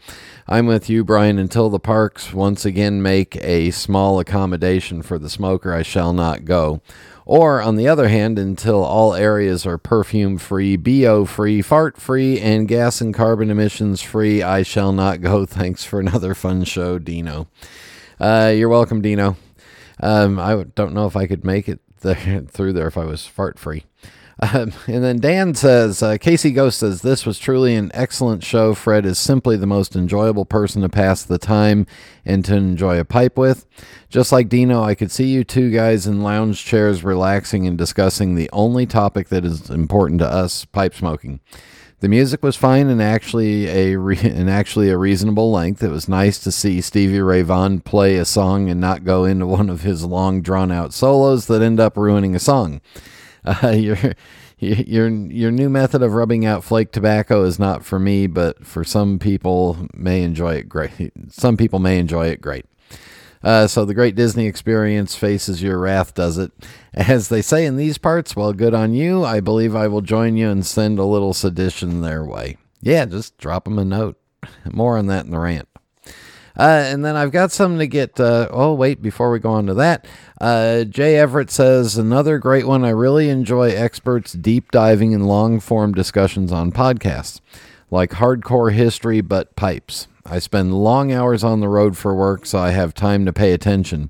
I'm 0.47 0.65
with 0.65 0.89
you, 0.89 1.03
Brian. 1.03 1.37
Until 1.37 1.69
the 1.69 1.79
parks 1.79 2.33
once 2.33 2.65
again 2.65 3.01
make 3.03 3.35
a 3.37 3.69
small 3.71 4.19
accommodation 4.19 5.03
for 5.03 5.19
the 5.19 5.29
smoker, 5.29 5.73
I 5.73 5.83
shall 5.83 6.11
not 6.11 6.43
go. 6.43 6.81
Or, 7.29 7.61
on 7.61 7.75
the 7.75 7.87
other 7.87 8.07
hand, 8.07 8.39
until 8.39 8.83
all 8.83 9.13
areas 9.13 9.63
are 9.63 9.77
perfume 9.77 10.39
free, 10.39 10.75
BO 10.77 11.25
free, 11.25 11.61
fart 11.61 12.01
free, 12.01 12.39
and 12.39 12.67
gas 12.67 13.01
and 13.01 13.13
carbon 13.13 13.51
emissions 13.51 14.01
free, 14.01 14.41
I 14.41 14.63
shall 14.63 14.91
not 14.91 15.21
go. 15.21 15.45
Thanks 15.45 15.83
for 15.83 15.99
another 15.99 16.33
fun 16.33 16.63
show, 16.63 16.97
Dino. 16.97 17.45
Uh, 18.19 18.51
you're 18.55 18.67
welcome, 18.67 19.03
Dino. 19.03 19.37
Um, 19.99 20.39
I 20.39 20.63
don't 20.73 20.95
know 20.95 21.05
if 21.05 21.15
I 21.15 21.27
could 21.27 21.45
make 21.45 21.69
it 21.69 21.81
there, 22.01 22.41
through 22.49 22.73
there 22.73 22.87
if 22.87 22.97
I 22.97 23.05
was 23.05 23.27
fart 23.27 23.59
free. 23.59 23.83
Um, 24.41 24.71
and 24.87 25.03
then 25.03 25.19
Dan 25.19 25.53
says, 25.53 26.01
uh, 26.01 26.17
Casey 26.17 26.51
Ghost 26.51 26.79
says, 26.79 27.01
This 27.01 27.25
was 27.25 27.39
truly 27.39 27.75
an 27.75 27.91
excellent 27.93 28.43
show. 28.43 28.73
Fred 28.73 29.05
is 29.05 29.19
simply 29.19 29.57
the 29.57 29.67
most 29.67 29.95
enjoyable 29.95 30.45
person 30.45 30.81
to 30.81 30.89
pass 30.89 31.23
the 31.23 31.37
time 31.37 31.85
and 32.23 32.45
to 32.45 32.55
enjoy 32.55 32.99
a 32.99 33.05
pipe 33.05 33.37
with. 33.37 33.65
Just 34.09 34.31
like 34.31 34.47
Dino, 34.47 34.81
I 34.81 34.95
could 34.95 35.11
see 35.11 35.27
you 35.27 35.43
two 35.43 35.71
guys 35.71 36.07
in 36.07 36.23
lounge 36.23 36.63
chairs 36.63 37.03
relaxing 37.03 37.67
and 37.67 37.77
discussing 37.77 38.35
the 38.35 38.49
only 38.53 38.85
topic 38.85 39.27
that 39.27 39.43
is 39.43 39.69
important 39.69 40.19
to 40.19 40.27
us 40.27 40.63
pipe 40.63 40.95
smoking. 40.95 41.41
The 41.99 42.07
music 42.07 42.41
was 42.41 42.55
fine 42.55 42.87
and 42.87 43.01
actually 43.01 43.67
a 43.67 43.97
re- 43.97 44.17
and 44.23 44.49
actually 44.49 44.89
a 44.89 44.97
reasonable 44.97 45.51
length. 45.51 45.83
It 45.83 45.89
was 45.89 46.07
nice 46.07 46.39
to 46.39 46.51
see 46.51 46.79
Stevie 46.79 47.19
Ray 47.19 47.41
Vaughan 47.41 47.81
play 47.81 48.15
a 48.15 48.23
song 48.23 48.69
and 48.69 48.79
not 48.79 49.03
go 49.03 49.25
into 49.25 49.45
one 49.45 49.69
of 49.69 49.81
his 49.81 50.05
long 50.05 50.41
drawn 50.41 50.71
out 50.71 50.93
solos 50.93 51.47
that 51.47 51.61
end 51.61 51.81
up 51.81 51.97
ruining 51.97 52.35
a 52.35 52.39
song. 52.39 52.79
Uh, 53.45 53.69
your 53.75 53.97
your 54.59 55.09
your 55.09 55.51
new 55.51 55.69
method 55.69 56.01
of 56.01 56.13
rubbing 56.13 56.45
out 56.45 56.63
flake 56.63 56.91
tobacco 56.91 57.43
is 57.43 57.59
not 57.59 57.85
for 57.85 57.99
me, 57.99 58.27
but 58.27 58.65
for 58.65 58.83
some 58.83 59.19
people 59.19 59.87
may 59.93 60.21
enjoy 60.23 60.55
it 60.55 60.69
great. 60.69 61.11
Some 61.29 61.57
people 61.57 61.79
may 61.79 61.99
enjoy 61.99 62.27
it 62.27 62.41
great. 62.41 62.65
Uh, 63.41 63.67
so 63.67 63.85
the 63.85 63.93
Great 63.93 64.15
Disney 64.15 64.47
Experience 64.47 65.15
faces 65.15 65.63
your 65.63 65.79
wrath, 65.79 66.13
does 66.13 66.37
it? 66.37 66.51
As 66.93 67.29
they 67.29 67.41
say 67.41 67.65
in 67.65 67.77
these 67.77 67.97
parts, 67.97 68.35
well, 68.35 68.51
good 68.51 68.73
on 68.73 68.93
you. 68.93 69.23
I 69.23 69.39
believe 69.39 69.75
I 69.75 69.87
will 69.87 70.01
join 70.01 70.35
you 70.35 70.49
and 70.49 70.65
send 70.65 70.99
a 70.99 71.05
little 71.05 71.33
sedition 71.33 72.01
their 72.01 72.25
way. 72.25 72.57
Yeah, 72.81 73.05
just 73.05 73.37
drop 73.37 73.63
them 73.63 73.79
a 73.79 73.85
note. 73.85 74.19
More 74.69 74.97
on 74.97 75.07
that 75.07 75.23
in 75.23 75.31
the 75.31 75.39
rant. 75.39 75.68
Uh, 76.59 76.83
and 76.87 77.05
then 77.05 77.15
I've 77.15 77.31
got 77.31 77.53
something 77.53 77.79
to 77.79 77.87
get. 77.87 78.19
Uh, 78.19 78.49
oh, 78.51 78.73
wait, 78.73 79.01
before 79.01 79.31
we 79.31 79.39
go 79.39 79.51
on 79.51 79.65
to 79.67 79.73
that, 79.75 80.05
uh, 80.41 80.83
Jay 80.83 81.15
Everett 81.15 81.49
says 81.49 81.97
another 81.97 82.37
great 82.37 82.67
one. 82.67 82.83
I 82.83 82.89
really 82.89 83.29
enjoy 83.29 83.69
experts 83.69 84.33
deep 84.33 84.69
diving 84.69 85.13
in 85.13 85.23
long 85.23 85.61
form 85.61 85.93
discussions 85.93 86.51
on 86.51 86.73
podcasts, 86.73 87.39
like 87.89 88.11
hardcore 88.11 88.73
history 88.73 89.21
but 89.21 89.55
pipes. 89.55 90.09
I 90.25 90.39
spend 90.39 90.73
long 90.73 91.13
hours 91.13 91.45
on 91.45 91.61
the 91.61 91.69
road 91.69 91.95
for 91.95 92.13
work, 92.13 92.45
so 92.45 92.59
I 92.59 92.71
have 92.71 92.93
time 92.93 93.25
to 93.25 93.31
pay 93.31 93.53
attention. 93.53 94.09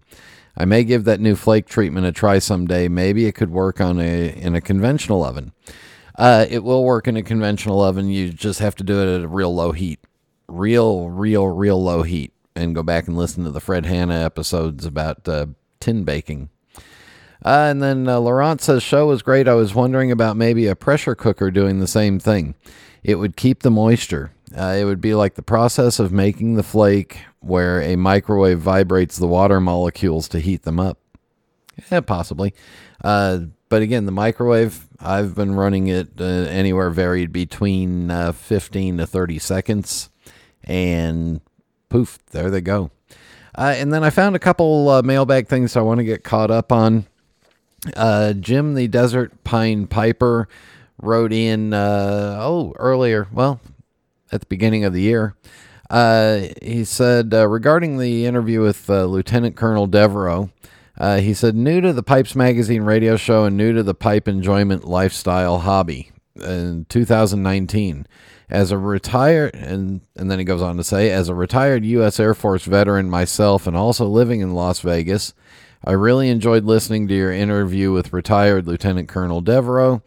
I 0.58 0.66
may 0.66 0.84
give 0.84 1.04
that 1.04 1.20
new 1.20 1.36
flake 1.36 1.68
treatment 1.68 2.08
a 2.08 2.12
try 2.12 2.40
someday. 2.40 2.88
Maybe 2.88 3.28
it 3.28 3.36
could 3.36 3.52
work 3.52 3.80
on 3.80 4.00
a 4.00 4.30
in 4.30 4.56
a 4.56 4.62
conventional 4.62 5.24
oven. 5.24 5.52
Uh, 6.18 6.48
it 6.50 6.64
will 6.64 6.84
work 6.84 7.08
in 7.08 7.16
a 7.16 7.22
conventional 7.22 7.80
oven. 7.80 8.10
You 8.10 8.32
just 8.32 8.58
have 8.58 8.74
to 8.78 8.84
do 8.84 9.00
it 9.00 9.18
at 9.18 9.24
a 9.24 9.28
real 9.28 9.54
low 9.54 9.72
heat, 9.72 10.00
real, 10.48 11.12
real, 11.12 11.46
real 11.46 11.82
low 11.82 12.02
heat 12.02 12.34
and 12.60 12.76
go 12.76 12.84
back 12.84 13.08
and 13.08 13.18
listen 13.18 13.44
to 13.44 13.52
the 13.52 13.62
Fred 13.62 13.86
Hanna 13.86 14.16
episodes 14.16 14.86
about 14.86 15.28
uh, 15.28 15.48
tin 15.80 16.04
baking. 16.04 16.50
Uh, 17.44 17.68
and 17.70 17.82
then 17.82 18.08
uh, 18.08 18.20
Laurent 18.20 18.62
says, 18.62 18.84
show 18.84 19.08
was 19.08 19.22
great. 19.22 19.48
I 19.48 19.54
was 19.54 19.74
wondering 19.74 20.12
about 20.12 20.36
maybe 20.36 20.68
a 20.68 20.76
pressure 20.76 21.16
cooker 21.16 21.52
doing 21.52 21.80
the 21.80 21.88
same 21.88 22.20
thing. 22.20 22.56
It 23.04 23.16
would 23.16 23.38
keep 23.38 23.64
the 23.64 23.72
moisture. 23.72 24.32
Uh, 24.56 24.76
it 24.78 24.84
would 24.84 25.00
be 25.00 25.14
like 25.14 25.36
the 25.36 25.42
process 25.42 26.00
of 26.00 26.12
making 26.12 26.56
the 26.56 26.64
flake 26.64 27.20
where 27.40 27.82
a 27.82 27.96
microwave 27.96 28.60
vibrates 28.60 29.18
the 29.18 29.28
water 29.28 29.62
molecules 29.62 30.28
to 30.30 30.40
heat 30.40 30.64
them 30.64 30.80
up. 30.80 30.98
Yeah, 31.90 32.02
possibly. 32.02 32.54
Uh, 33.02 33.40
but 33.70 33.82
again, 33.82 34.06
the 34.06 34.12
microwave, 34.12 34.88
I've 35.00 35.36
been 35.36 35.56
running 35.56 35.88
it 35.88 36.10
uh, 36.20 36.24
anywhere 36.24 36.90
varied 36.90 37.32
between 37.32 38.12
uh, 38.12 38.34
15 38.34 38.98
to 38.98 39.08
30 39.08 39.40
seconds. 39.40 40.10
And 40.64 41.40
poof, 41.90 42.20
there 42.32 42.50
they 42.50 42.62
go. 42.62 42.92
Uh, 43.58 43.74
and 43.76 43.92
then 43.92 44.04
I 44.04 44.10
found 44.10 44.36
a 44.36 44.40
couple 44.40 44.90
uh, 44.90 45.02
mailbag 45.02 45.48
things 45.48 45.76
I 45.76 45.82
want 45.82 45.98
to 45.98 46.04
get 46.04 46.24
caught 46.24 46.52
up 46.52 46.72
on. 46.72 47.06
Uh, 47.96 48.34
Jim 48.34 48.74
the 48.76 48.88
Desert 48.88 49.44
Pine 49.44 49.88
Piper 49.88 50.48
wrote 51.02 51.34
in, 51.34 51.74
uh, 51.74 52.38
oh, 52.40 52.74
earlier, 52.78 53.28
well, 53.32 53.60
at 54.32 54.42
the 54.42 54.48
beginning 54.48 54.84
of 54.84 54.94
the 54.94 55.02
year. 55.02 55.36
Uh, 55.90 56.48
he 56.62 56.84
said, 56.84 57.34
uh, 57.34 57.48
regarding 57.48 57.98
the 57.98 58.26
interview 58.26 58.62
with 58.62 58.88
Lieutenant 58.90 59.56
Colonel 59.56 59.88
Devereaux, 59.88 60.52
he 61.00 61.34
said, 61.34 61.56
new 61.56 61.82
to 61.82 61.94
the 61.94 62.04
Pipes 62.04 62.36
Magazine 62.36 62.84
radio 62.84 63.16
show 63.16 63.46
and 63.46 63.58
new 63.58 63.74
to 63.74 63.82
the 63.82 63.96
pipe 63.96 64.28
enjoyment 64.28 64.84
lifestyle 64.86 65.60
hobby 65.60 66.12
in 66.36 66.86
2019. 66.90 68.06
As 68.50 68.72
a 68.72 68.78
retired, 68.78 69.54
and, 69.54 70.02
and 70.16 70.32
then 70.32 70.40
he 70.40 70.46
goes 70.46 70.62
on 70.62 70.78
to 70.78 70.84
say, 70.84 71.12
as 71.12 71.30
a 71.30 71.36
retired 71.36 71.86
U.S. 71.86 72.20
Air 72.20 72.34
Force 72.34 72.66
veteran 72.66 73.10
myself 73.10 73.68
and 73.68 73.78
also 73.78 74.08
living 74.08 74.42
in 74.42 74.56
Las 74.56 74.80
Vegas, 74.80 75.34
I 75.86 75.92
really 75.92 76.30
enjoyed 76.30 76.66
listening 76.66 77.08
to 77.08 77.16
your 77.16 77.32
interview 77.32 77.92
with 77.92 78.12
retired 78.12 78.68
Lieutenant 78.68 79.08
Colonel 79.08 79.42
Devereaux. 79.42 80.02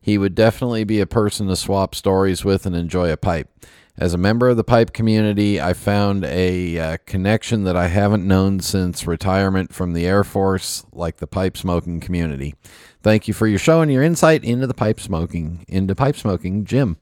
He 0.00 0.16
would 0.16 0.34
definitely 0.34 0.84
be 0.84 1.00
a 1.00 1.06
person 1.06 1.48
to 1.48 1.56
swap 1.56 1.94
stories 1.94 2.44
with 2.44 2.64
and 2.64 2.74
enjoy 2.74 3.12
a 3.12 3.16
pipe. 3.16 3.50
As 3.98 4.14
a 4.14 4.18
member 4.18 4.48
of 4.48 4.56
the 4.56 4.62
pipe 4.62 4.92
community, 4.92 5.60
I 5.60 5.72
found 5.72 6.24
a 6.24 6.78
uh, 6.78 6.96
connection 7.04 7.64
that 7.64 7.74
I 7.74 7.88
haven't 7.88 8.24
known 8.24 8.60
since 8.60 9.08
retirement 9.08 9.74
from 9.74 9.92
the 9.92 10.06
Air 10.06 10.22
Force, 10.22 10.86
like 10.92 11.16
the 11.16 11.26
pipe 11.26 11.56
smoking 11.56 11.98
community. 11.98 12.54
Thank 13.02 13.26
you 13.26 13.34
for 13.34 13.48
your 13.48 13.58
show 13.58 13.80
and 13.80 13.90
your 13.90 14.04
insight 14.04 14.44
into 14.44 14.68
the 14.68 14.74
pipe 14.74 15.00
smoking, 15.00 15.64
into 15.66 15.96
pipe 15.96 16.14
smoking, 16.14 16.64
Jim. 16.64 16.96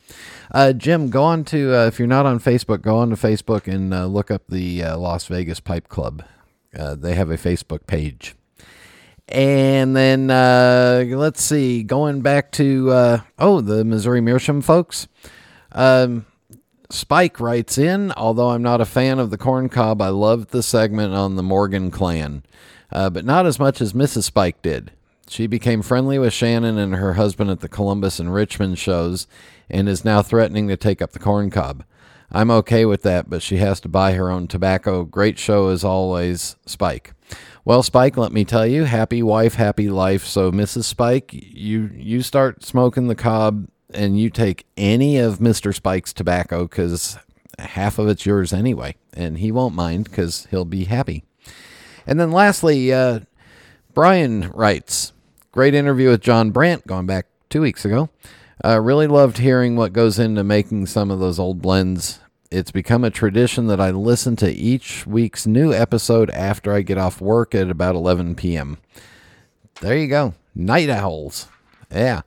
Uh, 0.50 0.72
Jim, 0.72 1.10
go 1.10 1.22
on 1.22 1.44
to, 1.44 1.78
uh, 1.78 1.86
if 1.86 1.98
you're 1.98 2.08
not 2.08 2.24
on 2.24 2.40
Facebook, 2.40 2.80
go 2.80 2.96
on 2.96 3.10
to 3.10 3.16
Facebook 3.16 3.70
and 3.70 3.92
uh, 3.92 4.06
look 4.06 4.30
up 4.30 4.44
the 4.48 4.82
uh, 4.82 4.96
Las 4.96 5.26
Vegas 5.26 5.60
Pipe 5.60 5.88
Club. 5.88 6.24
Uh, 6.74 6.94
they 6.94 7.14
have 7.14 7.28
a 7.28 7.36
Facebook 7.36 7.86
page. 7.86 8.34
And 9.28 9.94
then 9.94 10.30
uh, 10.30 11.04
let's 11.08 11.42
see, 11.42 11.82
going 11.82 12.22
back 12.22 12.52
to, 12.52 13.20
oh, 13.38 13.60
the 13.60 13.84
Missouri 13.84 14.22
Meerschaum 14.22 14.62
folks. 14.62 15.08
Um, 15.72 16.24
Spike 16.90 17.40
writes 17.40 17.78
in, 17.78 18.12
although 18.12 18.50
I'm 18.50 18.62
not 18.62 18.80
a 18.80 18.86
fan 18.86 19.18
of 19.18 19.30
the 19.30 19.38
corn 19.38 19.68
cob, 19.68 20.00
I 20.00 20.08
loved 20.08 20.50
the 20.50 20.62
segment 20.62 21.14
on 21.14 21.36
the 21.36 21.42
Morgan 21.42 21.90
clan, 21.90 22.44
uh, 22.92 23.10
but 23.10 23.24
not 23.24 23.46
as 23.46 23.58
much 23.58 23.80
as 23.80 23.92
Mrs. 23.92 24.24
Spike 24.24 24.62
did. 24.62 24.92
She 25.28 25.46
became 25.46 25.82
friendly 25.82 26.18
with 26.18 26.32
Shannon 26.32 26.78
and 26.78 26.94
her 26.94 27.14
husband 27.14 27.50
at 27.50 27.60
the 27.60 27.68
Columbus 27.68 28.20
and 28.20 28.32
Richmond 28.32 28.78
shows 28.78 29.26
and 29.68 29.88
is 29.88 30.04
now 30.04 30.22
threatening 30.22 30.68
to 30.68 30.76
take 30.76 31.02
up 31.02 31.10
the 31.10 31.18
corn 31.18 31.50
cob. 31.50 31.84
I'm 32.30 32.50
okay 32.50 32.84
with 32.84 33.02
that, 33.02 33.28
but 33.28 33.42
she 33.42 33.56
has 33.58 33.80
to 33.80 33.88
buy 33.88 34.12
her 34.12 34.30
own 34.30 34.46
tobacco. 34.46 35.04
Great 35.04 35.38
show 35.38 35.68
as 35.68 35.84
always, 35.84 36.56
Spike. 36.66 37.12
Well, 37.64 37.82
Spike, 37.82 38.16
let 38.16 38.32
me 38.32 38.44
tell 38.44 38.66
you, 38.66 38.84
happy 38.84 39.22
wife, 39.22 39.54
happy 39.54 39.88
life. 39.88 40.24
So, 40.24 40.52
Mrs. 40.52 40.84
Spike, 40.84 41.30
you 41.32 41.90
you 41.94 42.22
start 42.22 42.64
smoking 42.64 43.08
the 43.08 43.16
cob 43.16 43.66
and 43.96 44.18
you 44.18 44.30
take 44.30 44.66
any 44.76 45.18
of 45.18 45.38
Mr. 45.38 45.74
Spike's 45.74 46.12
tobacco 46.12 46.66
because 46.66 47.18
half 47.58 47.98
of 47.98 48.08
it's 48.08 48.26
yours 48.26 48.52
anyway, 48.52 48.96
and 49.14 49.38
he 49.38 49.50
won't 49.50 49.74
mind 49.74 50.04
because 50.04 50.46
he'll 50.50 50.64
be 50.64 50.84
happy. 50.84 51.24
And 52.06 52.20
then 52.20 52.30
lastly, 52.30 52.92
uh, 52.92 53.20
Brian 53.94 54.50
writes, 54.54 55.12
great 55.52 55.74
interview 55.74 56.10
with 56.10 56.20
John 56.20 56.50
Brandt 56.50 56.86
going 56.86 57.06
back 57.06 57.26
two 57.48 57.62
weeks 57.62 57.84
ago. 57.84 58.10
Uh, 58.64 58.80
really 58.80 59.06
loved 59.06 59.38
hearing 59.38 59.76
what 59.76 59.92
goes 59.92 60.18
into 60.18 60.44
making 60.44 60.86
some 60.86 61.10
of 61.10 61.18
those 61.18 61.38
old 61.38 61.60
blends. 61.60 62.20
It's 62.50 62.70
become 62.70 63.04
a 63.04 63.10
tradition 63.10 63.66
that 63.66 63.80
I 63.80 63.90
listen 63.90 64.36
to 64.36 64.50
each 64.50 65.06
week's 65.06 65.46
new 65.46 65.72
episode 65.72 66.30
after 66.30 66.72
I 66.72 66.82
get 66.82 66.98
off 66.98 67.20
work 67.20 67.54
at 67.54 67.70
about 67.70 67.96
11 67.96 68.36
p.m. 68.36 68.78
There 69.80 69.96
you 69.96 70.06
go. 70.06 70.34
Night 70.54 70.88
owls. 70.88 71.48
Yeah. 71.90 72.22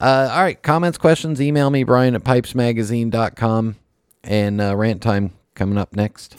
Uh, 0.00 0.30
all 0.32 0.42
right. 0.42 0.60
Comments, 0.62 0.96
questions, 0.96 1.40
email 1.40 1.70
me, 1.70 1.84
Brian 1.84 2.14
at 2.14 2.24
pipesmagazine.com. 2.24 3.76
And 4.22 4.60
uh, 4.60 4.76
rant 4.76 5.02
time 5.02 5.32
coming 5.54 5.78
up 5.78 5.94
next. 5.94 6.36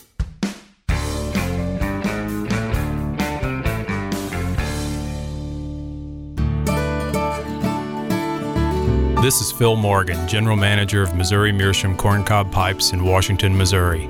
This 9.22 9.40
is 9.40 9.52
Phil 9.52 9.76
Morgan, 9.76 10.28
General 10.28 10.56
Manager 10.56 11.04
of 11.04 11.16
Missouri 11.16 11.52
Meerschaum 11.52 11.96
Corncob 11.96 12.52
Pipes 12.52 12.92
in 12.92 13.04
Washington, 13.06 13.56
Missouri. 13.56 14.10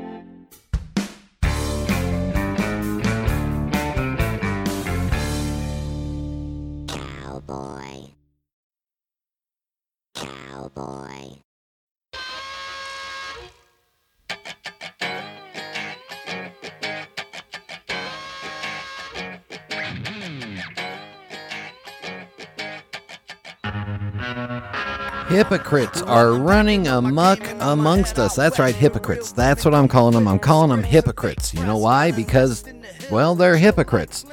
Hypocrites 25.41 26.03
are 26.03 26.33
running 26.33 26.87
amuck 26.87 27.39
amongst 27.61 28.19
us. 28.19 28.35
That's 28.35 28.59
right, 28.59 28.75
hypocrites. 28.75 29.31
That's 29.31 29.65
what 29.65 29.73
I'm 29.73 29.87
calling 29.87 30.13
them. 30.13 30.27
I'm 30.27 30.37
calling 30.37 30.69
them 30.69 30.83
hypocrites. 30.83 31.51
You 31.51 31.65
know 31.65 31.77
why? 31.77 32.11
Because, 32.11 32.63
well, 33.09 33.33
they're 33.33 33.57
hypocrites. 33.57 34.23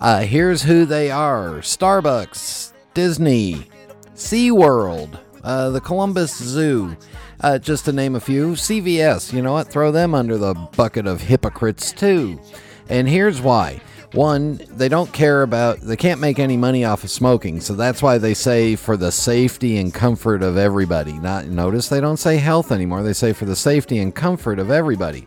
Uh, 0.00 0.22
here's 0.22 0.62
who 0.62 0.86
they 0.86 1.10
are 1.10 1.56
Starbucks, 1.56 2.72
Disney, 2.94 3.68
SeaWorld, 4.14 5.20
uh, 5.42 5.68
the 5.68 5.82
Columbus 5.82 6.34
Zoo, 6.34 6.96
uh, 7.42 7.58
just 7.58 7.84
to 7.84 7.92
name 7.92 8.14
a 8.14 8.20
few. 8.20 8.52
CVS, 8.52 9.34
you 9.34 9.42
know 9.42 9.52
what? 9.52 9.68
Throw 9.68 9.92
them 9.92 10.14
under 10.14 10.38
the 10.38 10.54
bucket 10.54 11.06
of 11.06 11.20
hypocrites, 11.20 11.92
too. 11.92 12.40
And 12.88 13.06
here's 13.06 13.42
why. 13.42 13.82
One, 14.14 14.60
they 14.68 14.88
don't 14.88 15.12
care 15.12 15.42
about, 15.42 15.80
they 15.80 15.96
can't 15.96 16.20
make 16.20 16.38
any 16.38 16.56
money 16.56 16.84
off 16.84 17.02
of 17.02 17.10
smoking. 17.10 17.60
So 17.60 17.74
that's 17.74 18.00
why 18.00 18.18
they 18.18 18.32
say 18.32 18.76
for 18.76 18.96
the 18.96 19.10
safety 19.10 19.76
and 19.78 19.92
comfort 19.92 20.40
of 20.40 20.56
everybody. 20.56 21.14
Not 21.14 21.46
notice 21.46 21.88
they 21.88 22.00
don't 22.00 22.16
say 22.16 22.36
health 22.36 22.70
anymore. 22.70 23.02
They 23.02 23.12
say 23.12 23.32
for 23.32 23.44
the 23.44 23.56
safety 23.56 23.98
and 23.98 24.14
comfort 24.14 24.60
of 24.60 24.70
everybody. 24.70 25.26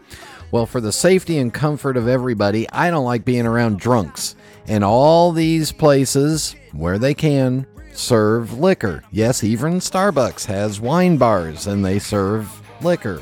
Well, 0.51 0.65
for 0.65 0.79
the 0.79 0.93
safety 0.93 1.37
and 1.39 1.53
comfort 1.53 1.97
of 1.97 2.07
everybody, 2.07 2.69
I 2.69 2.89
don't 2.89 3.03
like 3.03 3.25
being 3.25 3.45
around 3.45 3.79
drunks. 3.79 4.37
And 4.67 4.85
all 4.85 5.33
these 5.33 5.73
places 5.73 6.55
where 6.71 6.97
they 6.97 7.13
can 7.13 7.67
serve 7.91 8.57
liquor. 8.57 9.03
Yes, 9.11 9.43
even 9.43 9.79
Starbucks 9.79 10.45
has 10.45 10.79
wine 10.79 11.17
bars 11.17 11.67
and 11.67 11.83
they 11.83 11.99
serve 11.99 12.61
liquor. 12.81 13.21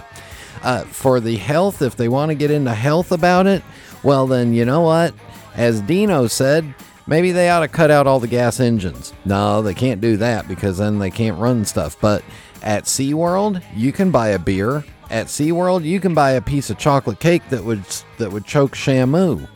Uh, 0.61 0.83
for 0.83 1.19
the 1.19 1.37
health, 1.37 1.81
if 1.81 1.95
they 1.95 2.07
want 2.07 2.29
to 2.29 2.35
get 2.35 2.51
into 2.51 2.73
health 2.73 3.11
about 3.11 3.47
it, 3.47 3.63
well, 4.03 4.27
then 4.27 4.53
you 4.53 4.65
know 4.65 4.81
what? 4.81 5.15
As 5.55 5.81
Dino 5.81 6.27
said, 6.27 6.73
maybe 7.07 7.31
they 7.31 7.49
ought 7.49 7.61
to 7.61 7.67
cut 7.67 7.91
out 7.91 8.07
all 8.07 8.19
the 8.19 8.27
gas 8.27 8.59
engines. 8.59 9.13
No, 9.23 9.61
they 9.61 9.73
can't 9.73 10.01
do 10.01 10.17
that 10.17 10.47
because 10.47 10.77
then 10.77 10.99
they 10.99 11.11
can't 11.11 11.39
run 11.39 11.65
stuff. 11.65 11.97
But 11.99 12.23
at 12.61 12.85
SeaWorld, 12.85 13.63
you 13.75 13.91
can 13.91 14.11
buy 14.11 14.29
a 14.29 14.39
beer. 14.39 14.83
At 15.09 15.27
SeaWorld, 15.27 15.83
you 15.83 15.99
can 15.99 16.13
buy 16.13 16.31
a 16.31 16.41
piece 16.41 16.69
of 16.69 16.77
chocolate 16.77 17.19
cake 17.19 17.43
that 17.49 17.63
would 17.63 17.83
that 18.17 18.31
would 18.31 18.45
choke 18.45 18.75
Shamu. 18.75 19.47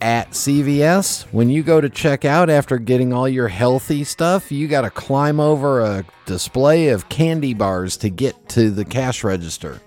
At 0.00 0.32
CVS, 0.32 1.22
when 1.32 1.48
you 1.48 1.62
go 1.62 1.80
to 1.80 1.88
check 1.88 2.26
out 2.26 2.50
after 2.50 2.78
getting 2.78 3.14
all 3.14 3.28
your 3.28 3.48
healthy 3.48 4.04
stuff, 4.04 4.52
you 4.52 4.68
got 4.68 4.82
to 4.82 4.90
climb 4.90 5.40
over 5.40 5.80
a 5.80 6.04
display 6.26 6.88
of 6.88 7.08
candy 7.08 7.54
bars 7.54 7.96
to 7.98 8.10
get 8.10 8.48
to 8.50 8.70
the 8.70 8.84
cash 8.84 9.24
register. 9.24 9.80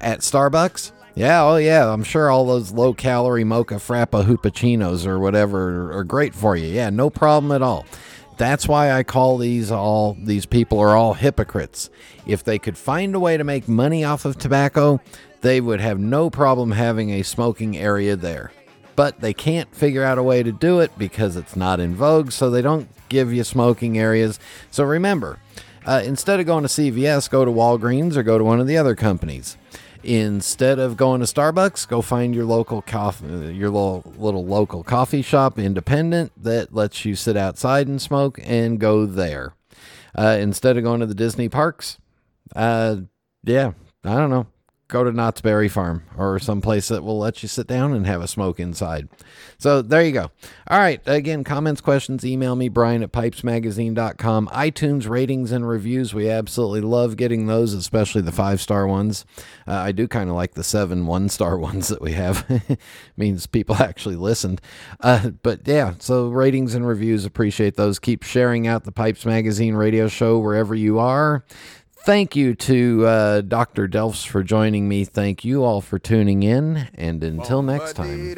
At 0.00 0.20
Starbucks, 0.20 0.90
yeah, 1.16 1.42
oh 1.42 1.56
yeah, 1.56 1.90
I'm 1.90 2.04
sure 2.04 2.30
all 2.30 2.44
those 2.44 2.72
low 2.72 2.92
calorie 2.92 3.42
mocha 3.42 3.76
frappa 3.76 4.22
hoopachinos 4.22 5.06
or 5.06 5.18
whatever 5.18 5.90
are 5.96 6.04
great 6.04 6.34
for 6.34 6.56
you. 6.56 6.68
Yeah, 6.68 6.90
no 6.90 7.08
problem 7.08 7.52
at 7.52 7.62
all. 7.62 7.86
That's 8.36 8.68
why 8.68 8.92
I 8.92 9.02
call 9.02 9.38
these 9.38 9.70
all 9.70 10.18
these 10.20 10.44
people 10.44 10.78
are 10.78 10.94
all 10.94 11.14
hypocrites. 11.14 11.88
If 12.26 12.44
they 12.44 12.58
could 12.58 12.76
find 12.76 13.14
a 13.14 13.20
way 13.20 13.38
to 13.38 13.44
make 13.44 13.66
money 13.66 14.04
off 14.04 14.26
of 14.26 14.36
tobacco, 14.36 15.00
they 15.40 15.58
would 15.58 15.80
have 15.80 15.98
no 15.98 16.28
problem 16.28 16.72
having 16.72 17.10
a 17.10 17.22
smoking 17.22 17.78
area 17.78 18.14
there. 18.14 18.52
But 18.94 19.20
they 19.20 19.32
can't 19.32 19.74
figure 19.74 20.02
out 20.02 20.18
a 20.18 20.22
way 20.22 20.42
to 20.42 20.52
do 20.52 20.80
it 20.80 20.90
because 20.98 21.36
it's 21.36 21.56
not 21.56 21.80
in 21.80 21.94
vogue, 21.94 22.30
so 22.30 22.50
they 22.50 22.62
don't 22.62 22.88
give 23.08 23.32
you 23.32 23.42
smoking 23.42 23.98
areas. 23.98 24.38
So 24.70 24.84
remember, 24.84 25.38
uh, 25.86 26.02
instead 26.04 26.40
of 26.40 26.46
going 26.46 26.62
to 26.62 26.68
CVS, 26.68 27.30
go 27.30 27.46
to 27.46 27.50
Walgreens 27.50 28.16
or 28.16 28.22
go 28.22 28.36
to 28.36 28.44
one 28.44 28.60
of 28.60 28.66
the 28.66 28.76
other 28.76 28.94
companies 28.94 29.56
instead 30.02 30.78
of 30.78 30.96
going 30.96 31.20
to 31.20 31.26
Starbucks, 31.26 31.88
go 31.88 32.02
find 32.02 32.34
your 32.34 32.44
local 32.44 32.82
coffee, 32.82 33.54
your 33.54 33.70
little, 33.70 34.12
little 34.18 34.44
local 34.44 34.82
coffee 34.82 35.22
shop, 35.22 35.58
independent 35.58 36.32
that 36.42 36.74
lets 36.74 37.04
you 37.04 37.14
sit 37.14 37.36
outside 37.36 37.88
and 37.88 38.00
smoke, 38.00 38.38
and 38.42 38.78
go 38.78 39.06
there. 39.06 39.54
Uh, 40.16 40.36
instead 40.40 40.76
of 40.76 40.84
going 40.84 41.00
to 41.00 41.06
the 41.06 41.14
Disney 41.14 41.48
parks, 41.48 41.98
uh, 42.54 42.96
yeah, 43.44 43.72
I 44.04 44.16
don't 44.16 44.30
know. 44.30 44.46
Go 44.88 45.02
to 45.02 45.10
Knott's 45.10 45.40
Berry 45.40 45.68
Farm 45.68 46.04
or 46.16 46.38
someplace 46.38 46.86
that 46.88 47.02
will 47.02 47.18
let 47.18 47.42
you 47.42 47.48
sit 47.48 47.66
down 47.66 47.92
and 47.92 48.06
have 48.06 48.22
a 48.22 48.28
smoke 48.28 48.60
inside. 48.60 49.08
So 49.58 49.82
there 49.82 50.04
you 50.04 50.12
go. 50.12 50.30
All 50.68 50.78
right. 50.78 51.00
Again, 51.06 51.42
comments, 51.42 51.80
questions, 51.80 52.24
email 52.24 52.54
me, 52.54 52.68
Brian 52.68 53.02
at 53.02 53.10
pipesmagazine.com. 53.10 54.46
iTunes 54.48 55.08
ratings 55.08 55.50
and 55.50 55.68
reviews. 55.68 56.14
We 56.14 56.30
absolutely 56.30 56.82
love 56.82 57.16
getting 57.16 57.46
those, 57.46 57.74
especially 57.74 58.22
the 58.22 58.30
five 58.30 58.60
star 58.60 58.86
ones. 58.86 59.24
Uh, 59.66 59.72
I 59.72 59.90
do 59.90 60.06
kind 60.06 60.30
of 60.30 60.36
like 60.36 60.54
the 60.54 60.62
seven 60.62 61.06
one 61.06 61.28
star 61.30 61.58
ones 61.58 61.88
that 61.88 62.00
we 62.00 62.12
have. 62.12 62.46
means 63.16 63.46
people 63.48 63.74
actually 63.80 64.16
listened. 64.16 64.60
Uh, 65.00 65.30
but 65.42 65.66
yeah, 65.66 65.94
so 65.98 66.28
ratings 66.28 66.74
and 66.76 66.86
reviews, 66.86 67.24
appreciate 67.24 67.74
those. 67.76 67.98
Keep 67.98 68.22
sharing 68.22 68.68
out 68.68 68.84
the 68.84 68.92
Pipes 68.92 69.26
Magazine 69.26 69.74
radio 69.74 70.06
show 70.06 70.38
wherever 70.38 70.76
you 70.76 71.00
are. 71.00 71.44
Thank 72.06 72.36
you 72.36 72.54
to 72.54 73.04
uh, 73.04 73.40
Dr. 73.40 73.88
Delffs 73.88 74.24
for 74.24 74.44
joining 74.44 74.88
me. 74.88 75.04
Thank 75.04 75.44
you 75.44 75.64
all 75.64 75.80
for 75.80 75.98
tuning 75.98 76.44
in. 76.44 76.88
And 76.94 77.24
until 77.24 77.62
next 77.62 77.94
time. 77.94 78.36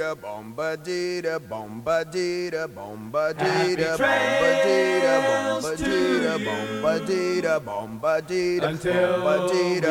Until 8.62 9.22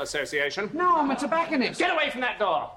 Association. 0.00 0.70
No, 0.72 0.96
I'm 0.96 1.10
a 1.10 1.16
tobacconist. 1.16 1.78
Get 1.78 1.92
away 1.92 2.10
from 2.10 2.22
that 2.22 2.38
door. 2.38 2.66